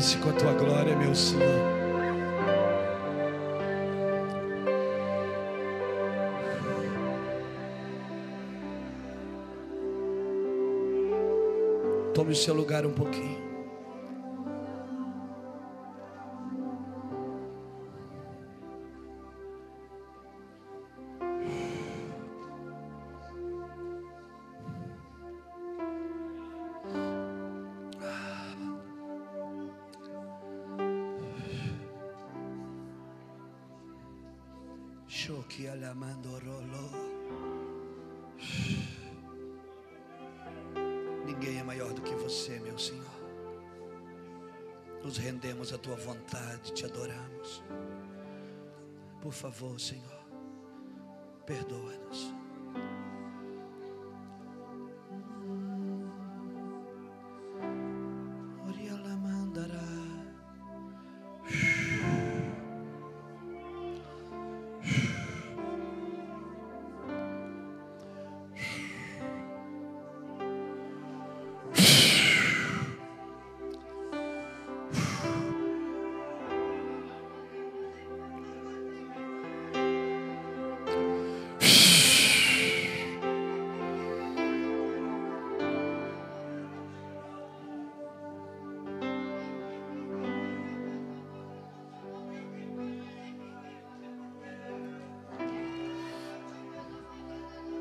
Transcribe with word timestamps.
Desce 0.00 0.16
com 0.16 0.30
a 0.30 0.32
tua 0.32 0.54
glória, 0.54 0.96
meu 0.96 1.14
Senhor. 1.14 1.44
Tome 12.14 12.32
o 12.32 12.34
seu 12.34 12.54
lugar 12.54 12.86
um 12.86 12.94
pouquinho. 12.94 13.49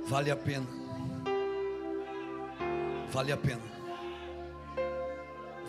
Vale 0.09 0.31
a 0.31 0.35
pena. 0.35 0.65
Vale 3.11 3.31
a 3.31 3.37
pena. 3.37 3.61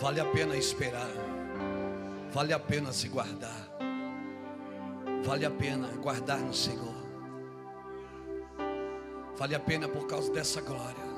Vale 0.00 0.18
a 0.18 0.24
pena 0.24 0.56
esperar. 0.56 1.10
Vale 2.32 2.54
a 2.54 2.58
pena 2.58 2.90
se 2.90 3.08
guardar. 3.08 3.68
Vale 5.22 5.44
a 5.44 5.50
pena 5.50 5.88
guardar 5.88 6.40
no 6.40 6.54
Senhor. 6.54 6.94
Vale 9.36 9.54
a 9.54 9.60
pena 9.60 9.86
por 9.86 10.06
causa 10.06 10.32
dessa 10.32 10.62
glória. 10.62 11.10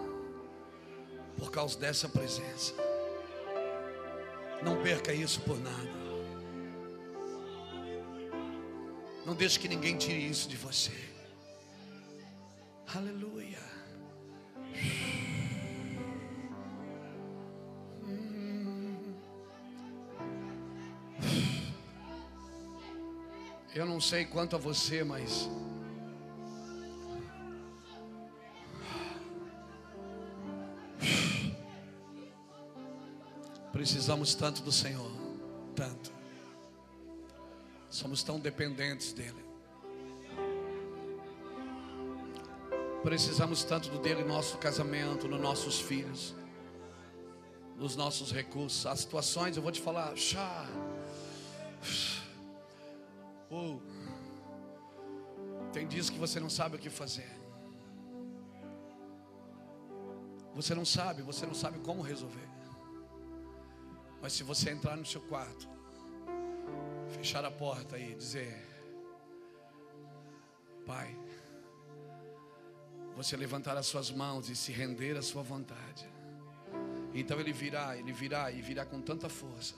Por 1.38 1.52
causa 1.52 1.78
dessa 1.78 2.08
presença. 2.08 2.74
Não 4.64 4.82
perca 4.82 5.14
isso 5.14 5.40
por 5.42 5.60
nada. 5.60 6.02
Não 9.24 9.36
deixe 9.36 9.60
que 9.60 9.68
ninguém 9.68 9.96
tire 9.96 10.28
isso 10.28 10.48
de 10.48 10.56
você. 10.56 11.11
Aleluia. 12.94 13.58
Eu 23.74 23.86
não 23.86 23.98
sei 23.98 24.26
quanto 24.26 24.56
a 24.56 24.58
você, 24.58 25.02
mas 25.02 25.48
precisamos 33.72 34.34
tanto 34.34 34.60
do 34.62 34.70
Senhor, 34.70 35.10
tanto. 35.74 36.12
Somos 37.88 38.22
tão 38.22 38.38
dependentes 38.38 39.14
dele. 39.14 39.51
Precisamos 43.02 43.64
tanto 43.64 43.90
do 43.90 43.98
dele 43.98 44.22
no 44.22 44.28
nosso 44.28 44.56
casamento, 44.58 45.26
nos 45.26 45.40
nossos 45.40 45.80
filhos, 45.80 46.34
nos 47.76 47.96
nossos 47.96 48.30
recursos. 48.30 48.86
As 48.86 49.00
situações, 49.00 49.56
eu 49.56 49.62
vou 49.62 49.72
te 49.72 49.80
falar, 49.80 50.16
chá. 50.16 50.66
Uh, 53.50 53.80
tem 55.72 55.86
dias 55.88 56.08
que 56.08 56.18
você 56.18 56.38
não 56.38 56.48
sabe 56.48 56.76
o 56.76 56.78
que 56.78 56.88
fazer. 56.88 57.28
Você 60.54 60.74
não 60.74 60.84
sabe, 60.84 61.22
você 61.22 61.44
não 61.44 61.54
sabe 61.54 61.80
como 61.80 62.02
resolver. 62.02 62.48
Mas 64.20 64.34
se 64.34 64.44
você 64.44 64.70
entrar 64.70 64.96
no 64.96 65.04
seu 65.04 65.20
quarto, 65.22 65.68
fechar 67.08 67.44
a 67.44 67.50
porta 67.50 67.98
e 67.98 68.14
dizer: 68.14 68.64
Pai, 70.86 71.18
você 73.22 73.36
levantar 73.36 73.76
as 73.76 73.86
suas 73.86 74.10
mãos 74.10 74.48
e 74.48 74.56
se 74.56 74.72
render 74.72 75.16
à 75.16 75.22
sua 75.22 75.42
vontade. 75.42 76.08
Então 77.14 77.38
ele 77.38 77.52
virá, 77.52 77.96
ele 77.96 78.12
virá 78.12 78.50
e 78.50 78.60
virá 78.60 78.84
com 78.84 79.00
tanta 79.00 79.28
força. 79.28 79.74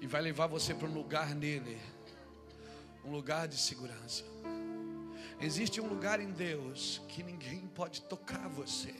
E 0.00 0.06
vai 0.06 0.20
levar 0.20 0.46
você 0.46 0.74
para 0.74 0.88
um 0.88 0.92
lugar 0.92 1.34
nele, 1.34 1.78
um 3.04 3.10
lugar 3.10 3.48
de 3.48 3.56
segurança. 3.56 4.24
Existe 5.40 5.80
um 5.80 5.86
lugar 5.86 6.20
em 6.20 6.30
Deus 6.30 7.00
que 7.08 7.22
ninguém 7.22 7.66
pode 7.68 8.02
tocar 8.02 8.48
você. 8.48 8.94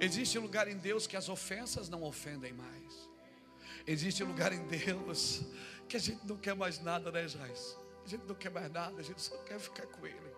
Existe 0.00 0.38
um 0.38 0.42
lugar 0.42 0.66
em 0.66 0.78
Deus 0.78 1.06
que 1.06 1.16
as 1.16 1.28
ofensas 1.28 1.88
não 1.88 2.02
ofendem 2.02 2.52
mais. 2.52 3.08
Existe 3.86 4.24
um 4.24 4.28
lugar 4.28 4.52
em 4.52 4.66
Deus 4.66 5.42
que 5.88 5.96
a 5.96 6.00
gente 6.00 6.26
não 6.26 6.36
quer 6.36 6.54
mais 6.54 6.80
nada, 6.80 7.10
né, 7.10 7.24
Israel? 7.24 7.54
A 8.04 8.08
gente 8.08 8.24
não 8.26 8.34
quer 8.34 8.50
mais 8.50 8.70
nada, 8.70 8.98
a 8.98 9.02
gente 9.02 9.20
só 9.20 9.36
quer 9.38 9.58
ficar 9.58 9.86
com 9.86 10.06
Ele. 10.06 10.29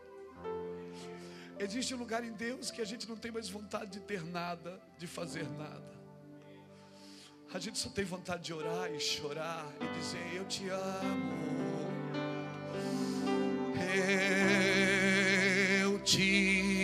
Existe 1.62 1.94
um 1.94 1.98
lugar 1.98 2.24
em 2.24 2.32
Deus 2.32 2.72
que 2.72 2.82
a 2.82 2.84
gente 2.84 3.08
não 3.08 3.16
tem 3.16 3.30
mais 3.30 3.48
vontade 3.48 3.92
de 3.92 4.00
ter 4.00 4.24
nada, 4.24 4.80
de 4.98 5.06
fazer 5.06 5.48
nada. 5.50 5.92
A 7.54 7.58
gente 7.60 7.78
só 7.78 7.88
tem 7.88 8.04
vontade 8.04 8.42
de 8.42 8.52
orar 8.52 8.90
e 8.92 8.98
chorar 8.98 9.64
e 9.80 9.86
dizer: 9.96 10.34
Eu 10.34 10.44
te 10.46 10.68
amo. 10.68 11.52
Eu 15.84 16.02
te 16.02 16.60
amo. 16.72 16.81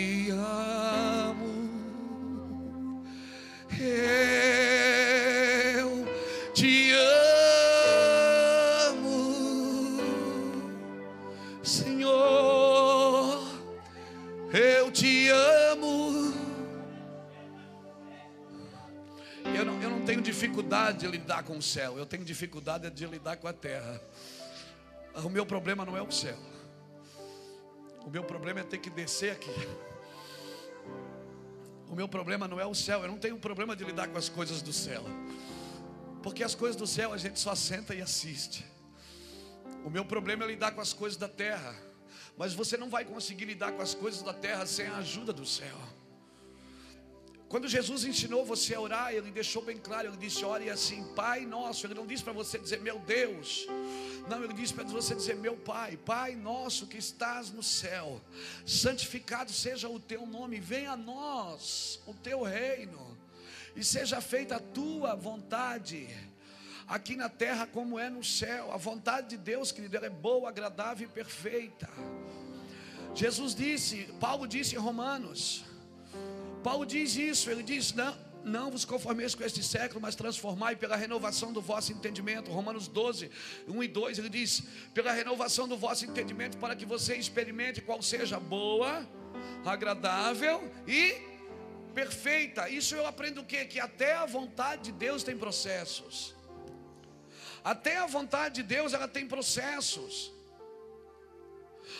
Dificuldade 20.59 20.99
de 20.99 21.07
lidar 21.07 21.43
com 21.43 21.57
o 21.57 21.61
céu, 21.61 21.97
eu 21.97 22.05
tenho 22.05 22.25
dificuldade 22.25 22.89
de 22.89 23.05
lidar 23.05 23.37
com 23.37 23.47
a 23.47 23.53
terra. 23.53 24.01
O 25.23 25.29
meu 25.29 25.45
problema 25.45 25.85
não 25.85 25.95
é 25.95 26.01
o 26.01 26.11
céu, 26.11 26.37
o 28.05 28.09
meu 28.09 28.23
problema 28.23 28.59
é 28.59 28.63
ter 28.63 28.77
que 28.77 28.89
descer 28.89 29.31
aqui. 29.31 29.49
O 31.87 31.95
meu 31.95 32.07
problema 32.07 32.47
não 32.47 32.59
é 32.59 32.65
o 32.65 32.75
céu, 32.75 33.01
eu 33.01 33.07
não 33.07 33.17
tenho 33.17 33.37
problema 33.39 33.73
de 33.75 33.85
lidar 33.85 34.09
com 34.09 34.17
as 34.17 34.27
coisas 34.27 34.61
do 34.61 34.73
céu, 34.73 35.03
porque 36.21 36.43
as 36.43 36.55
coisas 36.55 36.75
do 36.75 36.85
céu 36.85 37.13
a 37.13 37.17
gente 37.17 37.39
só 37.39 37.55
senta 37.55 37.95
e 37.95 38.01
assiste. 38.01 38.65
O 39.85 39.89
meu 39.89 40.03
problema 40.03 40.43
é 40.43 40.47
lidar 40.47 40.73
com 40.73 40.81
as 40.81 40.91
coisas 40.91 41.17
da 41.17 41.29
terra. 41.29 41.73
Mas 42.37 42.53
você 42.53 42.77
não 42.77 42.89
vai 42.89 43.03
conseguir 43.03 43.45
lidar 43.45 43.71
com 43.73 43.81
as 43.81 43.93
coisas 43.93 44.21
da 44.21 44.33
terra 44.33 44.65
sem 44.65 44.87
a 44.87 44.97
ajuda 44.97 45.33
do 45.33 45.45
céu. 45.45 45.77
Quando 47.49 47.67
Jesus 47.67 48.05
ensinou 48.05 48.45
você 48.45 48.75
a 48.75 48.79
orar, 48.79 49.11
ele 49.11 49.31
deixou 49.31 49.63
bem 49.63 49.75
claro, 49.75 50.09
ele 50.09 50.17
disse: 50.17 50.45
ore 50.45 50.69
assim, 50.69 51.03
Pai 51.15 51.47
nosso. 51.47 51.87
Ele 51.87 51.95
não 51.95 52.05
disse 52.05 52.23
para 52.23 52.31
você 52.31 52.59
dizer 52.59 52.79
meu 52.79 52.99
Deus. 52.99 53.65
Não, 54.29 54.43
ele 54.43 54.53
disse 54.53 54.71
para 54.71 54.83
você 54.83 55.15
dizer 55.15 55.35
meu 55.35 55.57
Pai, 55.57 55.97
Pai 55.97 56.35
nosso 56.35 56.85
que 56.85 56.97
estás 56.97 57.49
no 57.49 57.63
céu. 57.63 58.21
Santificado 58.67 59.51
seja 59.51 59.89
o 59.89 59.99
teu 59.99 60.27
nome, 60.27 60.59
venha 60.59 60.91
a 60.91 60.97
nós 60.97 61.99
o 62.05 62.13
teu 62.13 62.43
reino. 62.43 63.17
E 63.75 63.83
seja 63.83 64.21
feita 64.21 64.57
a 64.57 64.59
tua 64.59 65.15
vontade 65.15 66.07
aqui 66.87 67.15
na 67.15 67.29
terra 67.29 67.65
como 67.65 67.97
é 67.97 68.11
no 68.11 68.23
céu. 68.23 68.71
A 68.71 68.77
vontade 68.77 69.29
de 69.29 69.37
Deus, 69.37 69.71
querido, 69.71 69.97
ela 69.97 70.05
é 70.05 70.11
boa, 70.11 70.49
agradável 70.49 71.07
e 71.07 71.11
perfeita. 71.11 71.89
Jesus 73.15 73.55
disse, 73.55 74.07
Paulo 74.19 74.47
disse 74.47 74.75
em 74.75 74.77
Romanos, 74.77 75.63
Paulo 76.63 76.85
diz 76.85 77.15
isso, 77.15 77.49
ele 77.49 77.63
diz: 77.63 77.93
não, 77.93 78.17
não 78.43 78.71
vos 78.71 78.85
conformeis 78.85 79.35
com 79.35 79.43
este 79.43 79.63
século, 79.63 80.01
mas 80.01 80.15
transformai 80.15 80.75
pela 80.75 80.95
renovação 80.95 81.51
do 81.53 81.61
vosso 81.61 81.91
entendimento. 81.91 82.51
Romanos 82.51 82.87
12, 82.87 83.29
1 83.67 83.83
e 83.83 83.87
2, 83.87 84.19
ele 84.19 84.29
diz: 84.29 84.63
pela 84.93 85.11
renovação 85.11 85.67
do 85.67 85.77
vosso 85.77 86.05
entendimento, 86.05 86.57
para 86.57 86.75
que 86.75 86.85
você 86.85 87.15
experimente 87.15 87.81
qual 87.81 88.01
seja 88.01 88.39
boa, 88.39 89.07
agradável 89.65 90.71
e 90.87 91.15
perfeita. 91.93 92.69
Isso 92.69 92.95
eu 92.95 93.05
aprendo 93.05 93.41
o 93.41 93.45
quê? 93.45 93.65
Que 93.65 93.79
até 93.79 94.13
a 94.15 94.25
vontade 94.25 94.83
de 94.83 94.91
Deus 94.91 95.23
tem 95.23 95.37
processos. 95.37 96.35
Até 97.63 97.97
a 97.97 98.07
vontade 98.07 98.55
de 98.55 98.63
Deus 98.63 98.93
ela 98.93 99.07
tem 99.07 99.27
processos. 99.27 100.31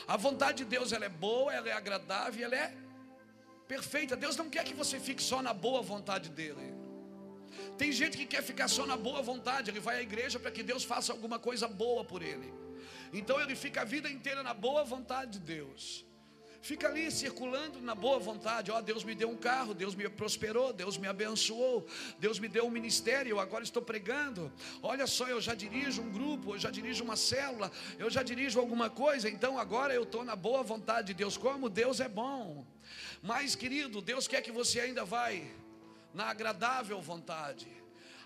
A 0.07 0.15
vontade 0.15 0.59
de 0.59 0.65
Deus 0.65 0.91
ela 0.91 1.05
é 1.05 1.09
boa, 1.09 1.53
ela 1.53 1.69
é 1.69 1.73
agradável, 1.73 2.45
ela 2.45 2.55
é 2.55 2.73
perfeita. 3.69 4.17
Deus 4.25 4.35
não 4.35 4.49
quer 4.49 4.63
que 4.65 4.73
você 4.73 4.99
fique 5.07 5.23
só 5.31 5.39
na 5.47 5.53
boa 5.53 5.81
vontade 5.93 6.29
dele. 6.29 6.67
Tem 7.77 7.91
gente 7.91 8.17
que 8.17 8.25
quer 8.25 8.41
ficar 8.41 8.67
só 8.67 8.85
na 8.85 8.97
boa 8.97 9.21
vontade, 9.21 9.69
ele 9.69 9.79
vai 9.79 9.97
à 9.99 10.01
igreja 10.01 10.39
para 10.39 10.51
que 10.51 10.63
Deus 10.71 10.83
faça 10.83 11.13
alguma 11.13 11.37
coisa 11.37 11.67
boa 11.67 12.03
por 12.03 12.21
ele. 12.21 12.51
Então 13.13 13.39
ele 13.39 13.55
fica 13.55 13.81
a 13.81 13.85
vida 13.85 14.09
inteira 14.09 14.41
na 14.43 14.53
boa 14.53 14.83
vontade 14.83 15.31
de 15.33 15.39
Deus. 15.39 16.05
Fica 16.61 16.87
ali 16.87 17.09
circulando 17.09 17.81
na 17.81 17.95
boa 17.95 18.19
vontade. 18.19 18.69
Ó, 18.69 18.77
oh, 18.77 18.81
Deus 18.81 19.03
me 19.03 19.15
deu 19.15 19.29
um 19.29 19.37
carro, 19.37 19.73
Deus 19.73 19.95
me 19.95 20.09
prosperou, 20.09 20.73
Deus 20.73 20.97
me 20.97 21.07
abençoou, 21.07 21.87
Deus 22.19 22.37
me 22.37 22.49
deu 22.49 22.65
um 22.65 22.69
ministério, 22.69 23.31
eu 23.31 23.39
agora 23.39 23.63
estou 23.63 23.81
pregando. 23.81 24.51
Olha 24.81 25.07
só, 25.07 25.27
eu 25.27 25.39
já 25.39 25.55
dirijo 25.55 26.01
um 26.01 26.11
grupo, 26.11 26.55
eu 26.55 26.59
já 26.59 26.69
dirijo 26.69 27.03
uma 27.03 27.15
célula, 27.15 27.71
eu 27.97 28.09
já 28.09 28.23
dirijo 28.23 28.59
alguma 28.59 28.89
coisa, 28.89 29.29
então 29.29 29.57
agora 29.57 29.93
eu 29.93 30.03
estou 30.03 30.23
na 30.25 30.35
boa 30.35 30.61
vontade 30.61 31.07
de 31.07 31.13
Deus. 31.13 31.37
Como 31.37 31.69
Deus 31.69 32.01
é 32.01 32.09
bom. 32.09 32.65
Mas, 33.21 33.55
querido, 33.55 34.01
Deus 34.01 34.27
quer 34.27 34.41
que 34.41 34.51
você 34.51 34.81
ainda 34.81 35.05
vai 35.05 35.49
na 36.13 36.25
agradável 36.25 36.99
vontade, 37.01 37.67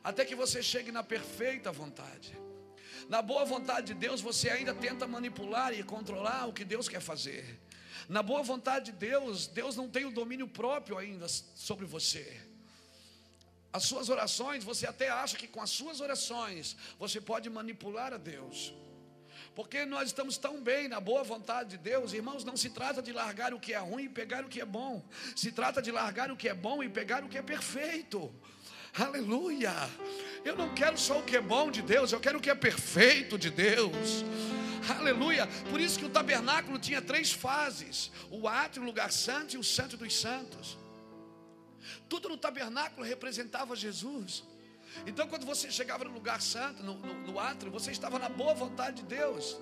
até 0.04 0.26
que 0.26 0.36
você 0.36 0.64
chegue 0.64 0.92
na 0.92 1.04
perfeita 1.04 1.72
vontade. 1.72 2.36
Na 3.10 3.22
boa 3.22 3.46
vontade 3.46 3.88
de 3.88 3.94
Deus, 3.94 4.22
você 4.22 4.50
ainda 4.50 4.74
tenta 4.74 5.06
manipular 5.06 5.74
e 5.74 5.84
controlar 5.84 6.48
o 6.48 6.54
que 6.54 6.64
Deus 6.64 6.88
quer 6.88 7.02
fazer. 7.02 7.60
Na 8.10 8.22
boa 8.22 8.44
vontade 8.44 8.92
de 8.92 8.98
Deus, 8.98 9.48
Deus 9.48 9.76
não 9.76 9.90
tem 9.90 10.06
o 10.06 10.12
domínio 10.12 10.48
próprio 10.48 10.98
ainda 10.98 11.28
sobre 11.28 11.86
você. 11.86 12.42
As 13.72 13.84
suas 13.86 14.10
orações, 14.10 14.64
você 14.64 14.86
até 14.86 15.10
acha 15.10 15.36
que 15.38 15.48
com 15.48 15.62
as 15.62 15.70
suas 15.70 16.00
orações 16.00 16.76
você 17.00 17.20
pode 17.20 17.50
manipular 17.50 18.14
a 18.14 18.18
Deus. 18.18 18.74
Porque 19.56 19.86
nós 19.86 20.08
estamos 20.08 20.38
tão 20.38 20.62
bem 20.62 20.88
na 20.88 21.00
boa 21.00 21.24
vontade 21.24 21.72
de 21.72 21.78
Deus, 21.78 22.14
irmãos, 22.14 22.44
não 22.44 22.58
se 22.58 22.70
trata 22.70 23.02
de 23.02 23.12
largar 23.12 23.54
o 23.54 23.60
que 23.60 23.74
é 23.74 23.78
ruim 23.78 24.06
e 24.06 24.10
pegar 24.10 24.44
o 24.44 24.50
que 24.50 24.62
é 24.62 24.66
bom. 24.66 25.04
Se 25.36 25.52
trata 25.52 25.82
de 25.82 25.92
largar 25.92 26.32
o 26.32 26.38
que 26.38 26.50
é 26.50 26.54
bom 26.54 26.84
e 26.84 26.90
pegar 26.90 27.24
o 27.24 27.30
que 27.30 27.38
é 27.38 27.42
perfeito. 27.42 28.34
Aleluia! 28.94 29.74
Eu 30.46 30.56
não 30.56 30.74
quero 30.74 30.98
só 30.98 31.20
o 31.20 31.24
que 31.24 31.36
é 31.36 31.42
bom 31.42 31.72
de 31.72 31.82
Deus, 31.82 32.12
eu 32.12 32.20
quero 32.20 32.38
o 32.38 32.42
que 32.42 32.50
é 32.50 32.56
perfeito 32.56 33.38
de 33.38 33.50
Deus. 33.50 34.24
Aleluia! 34.90 35.48
Por 35.70 35.80
isso 35.80 35.98
que 35.98 36.06
o 36.06 36.10
tabernáculo 36.10 36.78
tinha 36.78 37.02
três 37.02 37.32
fases: 37.32 38.12
o 38.30 38.48
átrio, 38.48 38.84
o 38.84 38.86
lugar 38.86 39.12
santo 39.12 39.56
e 39.56 39.58
o 39.58 39.64
santo 39.64 39.96
dos 39.98 40.16
santos. 40.16 40.78
Tudo 42.08 42.30
no 42.30 42.38
tabernáculo 42.38 43.06
representava 43.06 43.76
Jesus. 43.76 44.44
Então, 45.08 45.28
quando 45.28 45.46
você 45.46 45.72
chegava 45.72 46.04
no 46.04 46.12
lugar 46.12 46.42
santo, 46.42 46.84
no, 46.84 46.96
no, 46.98 47.14
no 47.28 47.40
átrio, 47.40 47.72
você 47.72 47.92
estava 47.92 48.20
na 48.20 48.30
boa 48.30 48.54
vontade 48.54 48.98
de 49.02 49.04
Deus. 49.04 49.58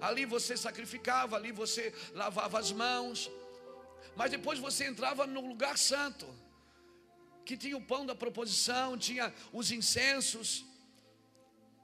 Ali 0.00 0.24
você 0.24 0.56
sacrificava, 0.56 1.36
ali 1.36 1.52
você 1.52 1.92
lavava 2.12 2.58
as 2.58 2.70
mãos. 2.72 3.30
Mas 4.16 4.30
depois 4.30 4.58
você 4.58 4.86
entrava 4.86 5.26
no 5.26 5.40
lugar 5.40 5.76
santo, 5.78 6.26
que 7.44 7.56
tinha 7.56 7.76
o 7.76 7.80
pão 7.80 8.06
da 8.06 8.14
proposição, 8.14 8.96
tinha 8.96 9.32
os 9.52 9.70
incensos, 9.70 10.64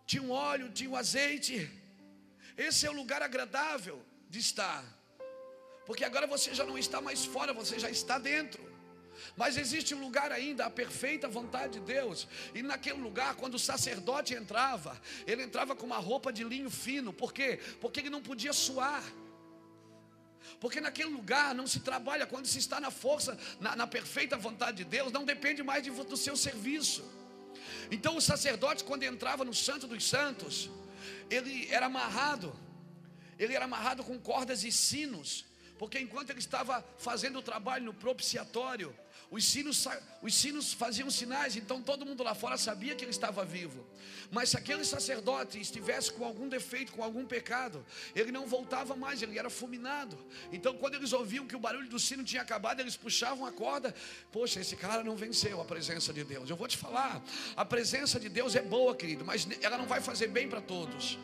tinha 0.07 0.23
o 0.23 0.31
óleo, 0.31 0.71
tinha 0.71 0.91
o 0.91 0.97
azeite. 0.97 1.80
Esse 2.69 2.87
é 2.87 2.91
o 2.91 2.99
lugar 3.01 3.23
agradável 3.23 3.99
de 4.29 4.39
estar. 4.39 4.85
Porque 5.87 6.05
agora 6.05 6.27
você 6.27 6.55
já 6.55 6.65
não 6.71 6.77
está 6.77 7.01
mais 7.01 7.25
fora, 7.25 7.55
você 7.55 7.79
já 7.79 7.89
está 7.89 8.19
dentro. 8.19 8.63
Mas 9.35 9.57
existe 9.57 9.95
um 9.95 10.01
lugar 10.07 10.31
ainda, 10.31 10.67
a 10.67 10.71
perfeita 10.71 11.27
vontade 11.27 11.75
de 11.79 11.81
Deus. 11.81 12.29
E 12.55 12.63
naquele 12.63 13.01
lugar, 13.01 13.35
quando 13.37 13.55
o 13.55 13.59
sacerdote 13.59 14.35
entrava, 14.35 15.01
ele 15.27 15.43
entrava 15.43 15.75
com 15.75 15.87
uma 15.87 15.97
roupa 15.97 16.31
de 16.31 16.45
linho 16.45 16.71
fino. 16.71 17.15
Por 17.15 17.33
quê? 17.33 17.59
Porque 17.81 18.01
ele 18.01 18.11
não 18.11 18.23
podia 18.23 18.53
suar. 18.53 19.05
Porque 20.61 20.83
naquele 20.83 21.09
lugar 21.09 21.55
não 21.55 21.67
se 21.67 21.81
trabalha 21.81 22.27
quando 22.27 22.47
se 22.47 22.59
está 22.59 22.79
na 22.79 22.91
força, 22.91 23.39
na, 23.59 23.75
na 23.75 23.87
perfeita 23.87 24.37
vontade 24.37 24.79
de 24.79 24.85
Deus, 24.85 25.11
não 25.11 25.25
depende 25.25 25.63
mais 25.63 25.83
de, 25.83 25.91
do 25.91 26.17
seu 26.17 26.37
serviço. 26.37 27.03
Então 27.91 28.17
o 28.19 28.21
sacerdote, 28.21 28.85
quando 28.85 29.03
entrava 29.03 29.47
no 29.47 29.55
Santo 29.55 29.87
dos 29.87 30.07
Santos, 30.07 30.69
ele 31.31 31.69
era 31.71 31.87
amarrado, 31.87 32.55
ele 33.39 33.55
era 33.55 33.65
amarrado 33.65 34.05
com 34.05 34.19
cordas 34.19 34.65
e 34.65 34.73
sinos, 34.73 35.47
porque 35.79 35.99
enquanto 35.99 36.31
ele 36.31 36.41
estava 36.41 36.85
fazendo 36.99 37.39
o 37.39 37.43
trabalho 37.43 37.85
no 37.85 37.95
propiciatório, 37.95 38.95
os 39.31 39.45
sinos, 39.45 39.87
os 40.21 40.35
sinos 40.35 40.73
faziam 40.73 41.09
sinais, 41.09 41.55
então 41.55 41.81
todo 41.81 42.05
mundo 42.05 42.23
lá 42.25 42.35
fora 42.35 42.57
sabia 42.57 42.97
que 42.97 43.05
ele 43.05 43.13
estava 43.13 43.45
vivo. 43.45 43.87
Mas 44.29 44.51
se 44.51 44.57
aquele 44.57 44.85
sacerdote 44.85 45.61
estivesse 45.61 46.13
com 46.13 46.25
algum 46.25 46.49
defeito, 46.49 46.91
com 46.93 47.03
algum 47.03 47.25
pecado, 47.25 47.87
ele 48.15 48.33
não 48.33 48.47
voltava 48.47 48.97
mais, 48.97 49.23
ele 49.23 49.39
era 49.39 49.49
fulminado. 49.49 50.19
Então, 50.53 50.77
quando 50.77 50.95
eles 50.95 51.13
ouviam 51.13 51.47
que 51.47 51.55
o 51.55 51.61
barulho 51.61 51.89
do 51.89 51.99
sino 51.99 52.25
tinha 52.25 52.43
acabado, 52.43 52.81
eles 52.81 52.97
puxavam 52.97 53.47
a 53.47 53.53
corda. 53.53 53.95
Poxa, 54.33 54.61
esse 54.61 54.75
cara 54.75 55.05
não 55.05 55.17
venceu 55.17 55.61
a 55.61 55.65
presença 55.65 56.13
de 56.13 56.25
Deus. 56.25 56.51
Eu 56.51 56.57
vou 56.57 56.67
te 56.67 56.77
falar, 56.77 57.23
a 57.57 57.65
presença 57.65 58.19
de 58.19 58.29
Deus 58.29 58.57
é 58.57 58.63
boa, 58.63 58.97
querido, 58.97 59.25
mas 59.25 59.47
ela 59.63 59.79
não 59.79 59.87
vai 59.87 60.01
fazer 60.01 60.27
bem 60.27 60.49
para 60.49 60.61
todos. 60.61 61.17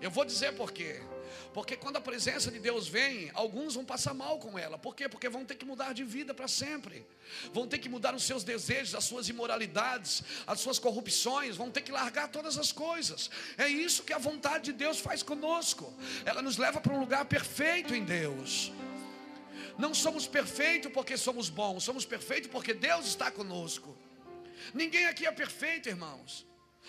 Eu 0.00 0.10
vou 0.10 0.24
dizer 0.24 0.54
por 0.54 0.72
quê. 0.72 1.00
Porque 1.52 1.76
quando 1.76 1.96
a 1.96 2.00
presença 2.00 2.50
de 2.50 2.58
Deus 2.58 2.88
vem, 2.88 3.30
alguns 3.34 3.74
vão 3.74 3.84
passar 3.84 4.14
mal 4.14 4.38
com 4.38 4.58
ela. 4.58 4.78
Por 4.78 4.94
quê? 4.94 5.08
Porque 5.08 5.28
vão 5.28 5.44
ter 5.44 5.54
que 5.54 5.64
mudar 5.64 5.92
de 5.92 6.04
vida 6.04 6.32
para 6.32 6.48
sempre. 6.48 7.06
Vão 7.52 7.66
ter 7.66 7.78
que 7.78 7.88
mudar 7.88 8.14
os 8.14 8.24
seus 8.24 8.44
desejos, 8.44 8.94
as 8.94 9.04
suas 9.04 9.28
imoralidades, 9.28 10.22
as 10.46 10.60
suas 10.60 10.78
corrupções, 10.78 11.56
vão 11.56 11.70
ter 11.70 11.82
que 11.82 11.92
largar 11.92 12.28
todas 12.28 12.58
as 12.58 12.72
coisas. 12.72 13.30
É 13.58 13.68
isso 13.68 14.02
que 14.02 14.12
a 14.12 14.18
vontade 14.18 14.64
de 14.64 14.72
Deus 14.72 14.98
faz 14.98 15.22
conosco. 15.22 15.92
Ela 16.24 16.42
nos 16.42 16.56
leva 16.56 16.80
para 16.80 16.94
um 16.94 17.00
lugar 17.00 17.24
perfeito 17.24 17.94
em 17.94 18.04
Deus. 18.04 18.72
Não 19.78 19.94
somos 19.94 20.26
perfeitos 20.26 20.92
porque 20.92 21.16
somos 21.16 21.48
bons, 21.48 21.84
somos 21.84 22.04
perfeitos 22.04 22.50
porque 22.50 22.74
Deus 22.74 23.06
está 23.06 23.30
conosco. 23.30 23.96
Ninguém 24.72 25.06
aqui 25.06 25.26
é 25.26 25.32
perfeito, 25.32 25.88
irmãos. 25.88 26.46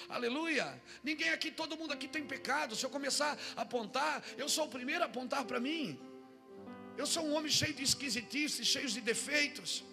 Aleluia. 0.10 0.82
Ninguém 1.04 1.30
aqui, 1.30 1.52
todo 1.52 1.78
mundo 1.78 1.94
aqui 1.94 2.08
tem 2.08 2.26
pecado. 2.26 2.76
Se 2.76 2.86
eu 2.86 2.90
começar 2.90 3.38
a 3.56 3.62
apontar, 3.62 4.24
eu 4.38 4.50
sou 4.50 4.66
o 4.66 4.70
primeiro 4.70 5.04
a 5.04 5.06
apontar 5.08 5.44
para 5.46 5.60
mim. 5.60 6.00
Eu 6.98 7.08
sou 7.08 7.26
um 7.26 7.34
homem 7.36 7.52
cheio 7.52 7.74
de 7.74 7.84
esquisitices, 7.84 8.68
cheio 8.68 8.88
de 8.88 9.02
defeitos. 9.02 9.84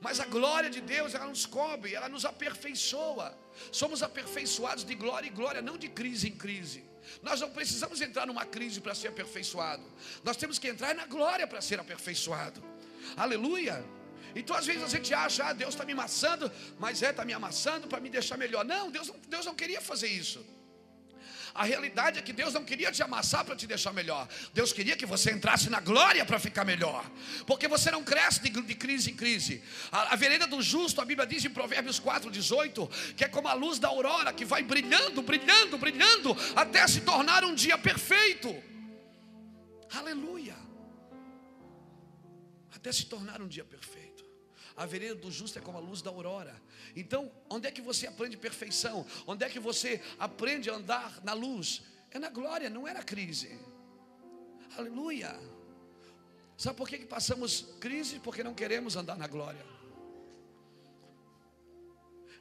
Mas 0.00 0.18
a 0.18 0.26
glória 0.26 0.68
de 0.68 0.80
Deus, 0.80 1.14
ela 1.14 1.26
nos 1.26 1.46
cobre, 1.46 1.94
ela 1.94 2.08
nos 2.08 2.24
aperfeiçoa. 2.24 3.38
Somos 3.70 4.02
aperfeiçoados 4.02 4.84
de 4.84 4.94
glória 4.94 5.28
em 5.28 5.32
glória, 5.32 5.62
não 5.62 5.76
de 5.76 5.88
crise 5.88 6.28
em 6.28 6.36
crise. 6.36 6.84
Nós 7.22 7.40
não 7.40 7.50
precisamos 7.50 8.00
entrar 8.00 8.26
numa 8.26 8.44
crise 8.44 8.80
para 8.80 8.94
ser 8.94 9.08
aperfeiçoado. 9.08 9.84
Nós 10.24 10.36
temos 10.36 10.58
que 10.58 10.68
entrar 10.68 10.94
na 10.94 11.06
glória 11.06 11.46
para 11.46 11.60
ser 11.60 11.78
aperfeiçoado. 11.78 12.62
Aleluia. 13.16 13.84
Então 14.34 14.56
às 14.56 14.66
vezes 14.66 14.82
a 14.82 14.88
gente 14.88 15.12
acha, 15.12 15.44
ah, 15.46 15.52
Deus 15.52 15.74
está 15.74 15.84
me 15.84 15.92
amassando, 15.92 16.50
mas 16.78 17.02
é, 17.02 17.10
está 17.10 17.24
me 17.24 17.32
amassando 17.32 17.86
para 17.88 18.00
me 18.00 18.10
deixar 18.10 18.36
melhor. 18.36 18.64
Não, 18.64 18.90
Deus 18.90 19.10
Deus 19.28 19.46
não 19.46 19.54
queria 19.54 19.80
fazer 19.80 20.08
isso. 20.08 20.44
A 21.54 21.64
realidade 21.64 22.18
é 22.18 22.22
que 22.22 22.32
Deus 22.32 22.54
não 22.54 22.64
queria 22.64 22.90
te 22.90 23.02
amassar 23.02 23.44
para 23.44 23.54
te 23.54 23.66
deixar 23.66 23.92
melhor. 23.92 24.26
Deus 24.54 24.72
queria 24.72 24.96
que 24.96 25.04
você 25.04 25.30
entrasse 25.30 25.68
na 25.68 25.80
glória 25.80 26.24
para 26.24 26.38
ficar 26.38 26.64
melhor. 26.64 27.04
Porque 27.46 27.68
você 27.68 27.90
não 27.90 28.02
cresce 28.02 28.40
de, 28.40 28.48
de 28.48 28.74
crise 28.74 29.10
em 29.10 29.14
crise. 29.14 29.62
A, 29.90 30.14
a, 30.14 30.16
vereda 30.16 30.46
do 30.46 30.62
justo, 30.62 31.00
a 31.00 31.04
Bíblia 31.04 31.26
diz 31.26 31.44
em 31.44 31.50
Provérbios 31.50 31.98
4, 31.98 32.30
18, 32.30 32.86
que 33.16 33.24
é 33.24 33.28
como 33.28 33.48
a 33.48 33.52
luz 33.52 33.78
da 33.78 33.88
aurora 33.88 34.32
que 34.32 34.44
vai 34.44 34.62
brilhando, 34.62 35.20
brilhando, 35.20 35.76
brilhando, 35.76 36.36
até 36.56 36.86
se 36.88 37.02
tornar 37.02 37.44
um 37.44 37.54
dia 37.54 37.76
perfeito. 37.76 38.54
Aleluia. 39.94 40.56
Até 42.74 42.90
se 42.92 43.04
tornar 43.04 43.42
um 43.42 43.46
dia 43.46 43.64
perfeito. 43.64 44.01
A 44.76 44.86
vereda 44.86 45.14
do 45.14 45.30
justo 45.30 45.58
é 45.58 45.62
como 45.62 45.78
a 45.78 45.80
luz 45.80 46.00
da 46.02 46.10
aurora. 46.10 46.60
Então, 46.96 47.30
onde 47.48 47.68
é 47.68 47.70
que 47.70 47.82
você 47.82 48.06
aprende 48.06 48.36
perfeição? 48.36 49.06
Onde 49.26 49.44
é 49.44 49.48
que 49.48 49.60
você 49.60 50.00
aprende 50.18 50.70
a 50.70 50.74
andar 50.74 51.22
na 51.22 51.32
luz? 51.32 51.82
É 52.10 52.18
na 52.18 52.30
glória, 52.30 52.70
não 52.70 52.86
é 52.86 52.92
na 52.92 53.02
crise. 53.02 53.58
Aleluia. 54.76 55.38
Sabe 56.56 56.76
por 56.76 56.88
que, 56.88 56.98
que 56.98 57.06
passamos 57.06 57.74
crise? 57.80 58.18
Porque 58.20 58.42
não 58.42 58.54
queremos 58.54 58.96
andar 58.96 59.16
na 59.16 59.26
glória. 59.26 59.64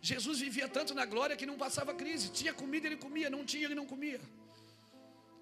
Jesus 0.02 0.40
vivia 0.40 0.68
tanto 0.68 0.94
na 0.94 1.06
glória 1.06 1.36
que 1.36 1.46
não 1.46 1.58
passava 1.58 1.94
crise. 1.94 2.30
Tinha 2.30 2.54
comida, 2.54 2.88
ele 2.88 2.98
comia. 2.98 3.30
Não 3.30 3.46
tinha, 3.46 3.66
ele 3.66 3.76
não 3.76 3.86
comia. 3.86 4.20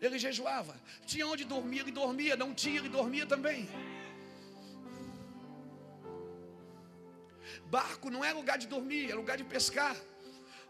Ele 0.01 0.17
jejuava. 0.17 0.75
Tinha 1.05 1.25
onde 1.27 1.46
dormir, 1.46 1.79
ele 1.79 1.91
dormia. 1.91 2.36
Não 2.36 2.53
tinha, 2.53 2.79
ele 2.79 2.89
dormia 2.89 3.25
também. 3.25 3.67
Barco 7.70 8.10
não 8.10 8.24
é 8.24 8.32
lugar 8.34 8.58
de 8.58 8.68
dormir, 8.68 9.12
é 9.12 9.16
lugar 9.16 9.38
de 9.38 9.44
pescar. 9.44 9.96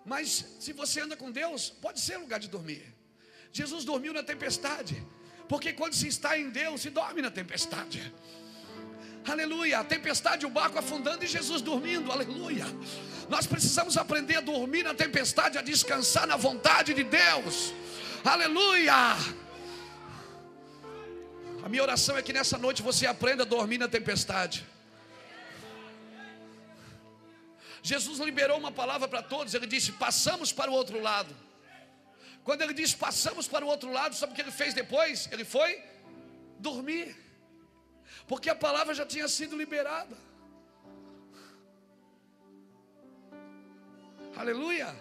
Mas 0.05 0.45
se 0.59 0.73
você 0.73 1.01
anda 1.01 1.15
com 1.15 1.31
Deus, 1.31 1.69
pode 1.69 1.99
ser 1.99 2.17
lugar 2.17 2.39
de 2.39 2.47
dormir. 2.47 2.83
Jesus 3.51 3.83
dormiu 3.85 4.13
na 4.13 4.23
tempestade. 4.23 5.01
Porque 5.47 5.73
quando 5.73 5.93
se 5.93 6.07
está 6.07 6.37
em 6.37 6.49
Deus, 6.49 6.81
se 6.81 6.89
dorme 6.89 7.21
na 7.21 7.31
tempestade. 7.31 8.13
Aleluia. 9.25 9.79
A 9.79 9.83
tempestade, 9.83 10.45
o 10.45 10.49
barco 10.49 10.77
afundando 10.77 11.23
e 11.23 11.27
Jesus 11.27 11.61
dormindo. 11.61 12.11
Aleluia. 12.11 12.65
Nós 13.29 13.47
precisamos 13.47 13.97
aprender 13.97 14.37
a 14.37 14.41
dormir 14.41 14.83
na 14.83 14.93
tempestade, 14.93 15.57
a 15.57 15.61
descansar 15.61 16.27
na 16.27 16.35
vontade 16.35 16.93
de 16.93 17.03
Deus. 17.03 17.73
Aleluia. 18.23 18.93
A 21.63 21.69
minha 21.69 21.83
oração 21.83 22.17
é 22.17 22.21
que 22.21 22.33
nessa 22.33 22.57
noite 22.57 22.81
você 22.81 23.05
aprenda 23.05 23.43
a 23.43 23.45
dormir 23.45 23.77
na 23.77 23.87
tempestade. 23.87 24.65
Jesus 27.81 28.19
liberou 28.19 28.57
uma 28.57 28.71
palavra 28.71 29.07
para 29.07 29.21
todos. 29.21 29.53
Ele 29.53 29.67
disse: 29.67 29.91
Passamos 29.93 30.51
para 30.51 30.69
o 30.69 30.73
outro 30.73 31.01
lado. 31.01 31.35
Quando 32.43 32.61
ele 32.63 32.73
disse 32.73 32.95
passamos 32.95 33.47
para 33.47 33.63
o 33.63 33.67
outro 33.67 33.91
lado, 33.91 34.15
sabe 34.15 34.31
o 34.31 34.35
que 34.35 34.41
ele 34.41 34.51
fez 34.51 34.73
depois? 34.73 35.29
Ele 35.31 35.45
foi 35.45 35.81
dormir, 36.57 37.15
porque 38.27 38.49
a 38.49 38.55
palavra 38.55 38.93
já 38.93 39.05
tinha 39.05 39.27
sido 39.27 39.55
liberada. 39.55 40.17
Aleluia. 44.35 44.95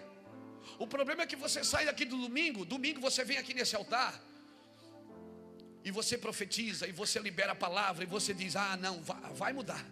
O 0.77 0.85
problema 0.85 1.23
é 1.23 1.25
que 1.25 1.35
você 1.35 1.63
sai 1.63 1.85
daqui 1.85 2.05
do 2.05 2.17
domingo, 2.17 2.65
domingo 2.65 3.01
você 3.01 3.23
vem 3.23 3.37
aqui 3.37 3.53
nesse 3.53 3.75
altar, 3.75 4.13
e 5.83 5.91
você 5.91 6.17
profetiza, 6.17 6.87
e 6.87 6.91
você 6.91 7.19
libera 7.19 7.53
a 7.53 7.55
palavra, 7.55 8.03
e 8.03 8.07
você 8.07 8.33
diz: 8.33 8.55
Ah, 8.55 8.77
não, 8.77 9.01
vai, 9.01 9.33
vai 9.33 9.53
mudar. 9.53 9.83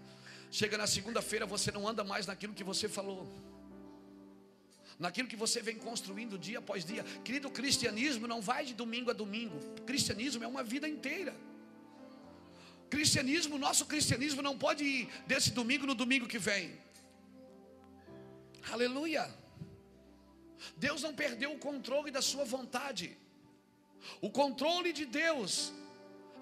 Chega 0.52 0.78
na 0.78 0.88
segunda-feira, 0.88 1.46
você 1.46 1.72
não 1.72 1.88
anda 1.88 2.04
mais 2.04 2.26
naquilo 2.26 2.54
que 2.54 2.64
você 2.64 2.88
falou, 2.88 3.28
naquilo 4.98 5.28
que 5.28 5.36
você 5.36 5.62
vem 5.62 5.78
construindo 5.78 6.38
dia 6.38 6.60
após 6.60 6.86
dia. 6.86 7.04
Querido, 7.24 7.48
o 7.50 7.52
cristianismo 7.52 8.28
não 8.28 8.42
vai 8.42 8.66
de 8.66 8.74
domingo 8.74 9.12
a 9.12 9.14
domingo, 9.14 9.58
o 9.80 9.82
cristianismo 9.84 10.44
é 10.44 10.48
uma 10.48 10.64
vida 10.64 10.88
inteira. 10.88 11.36
Cristianismo, 12.90 13.58
nosso 13.58 13.86
cristianismo 13.86 14.42
não 14.42 14.58
pode 14.58 14.84
ir 14.84 15.10
desse 15.28 15.52
domingo 15.52 15.86
no 15.86 15.94
domingo 15.94 16.26
que 16.26 16.40
vem. 16.40 16.80
Aleluia. 18.72 19.30
Deus 20.78 21.02
não 21.02 21.14
perdeu 21.14 21.52
o 21.54 21.60
controle 21.60 22.12
da 22.12 22.22
sua 22.22 22.46
vontade. 22.46 23.18
O 24.22 24.30
controle 24.30 24.94
de 24.94 25.06
Deus 25.06 25.74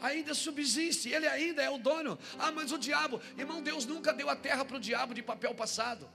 ainda 0.02 0.34
subsiste, 0.34 1.10
ele 1.10 1.28
ainda 1.28 1.62
é 1.62 1.70
o 1.70 1.78
dono. 1.78 2.18
Ah, 2.38 2.52
mas 2.52 2.72
o 2.72 2.78
diabo, 2.78 3.22
irmão, 3.38 3.62
Deus 3.62 3.86
nunca 3.86 4.14
deu 4.14 4.30
a 4.30 4.36
terra 4.36 4.64
para 4.66 4.78
o 4.78 4.80
diabo 4.80 5.14
de 5.14 5.22
papel 5.22 5.54
passado. 5.54 6.10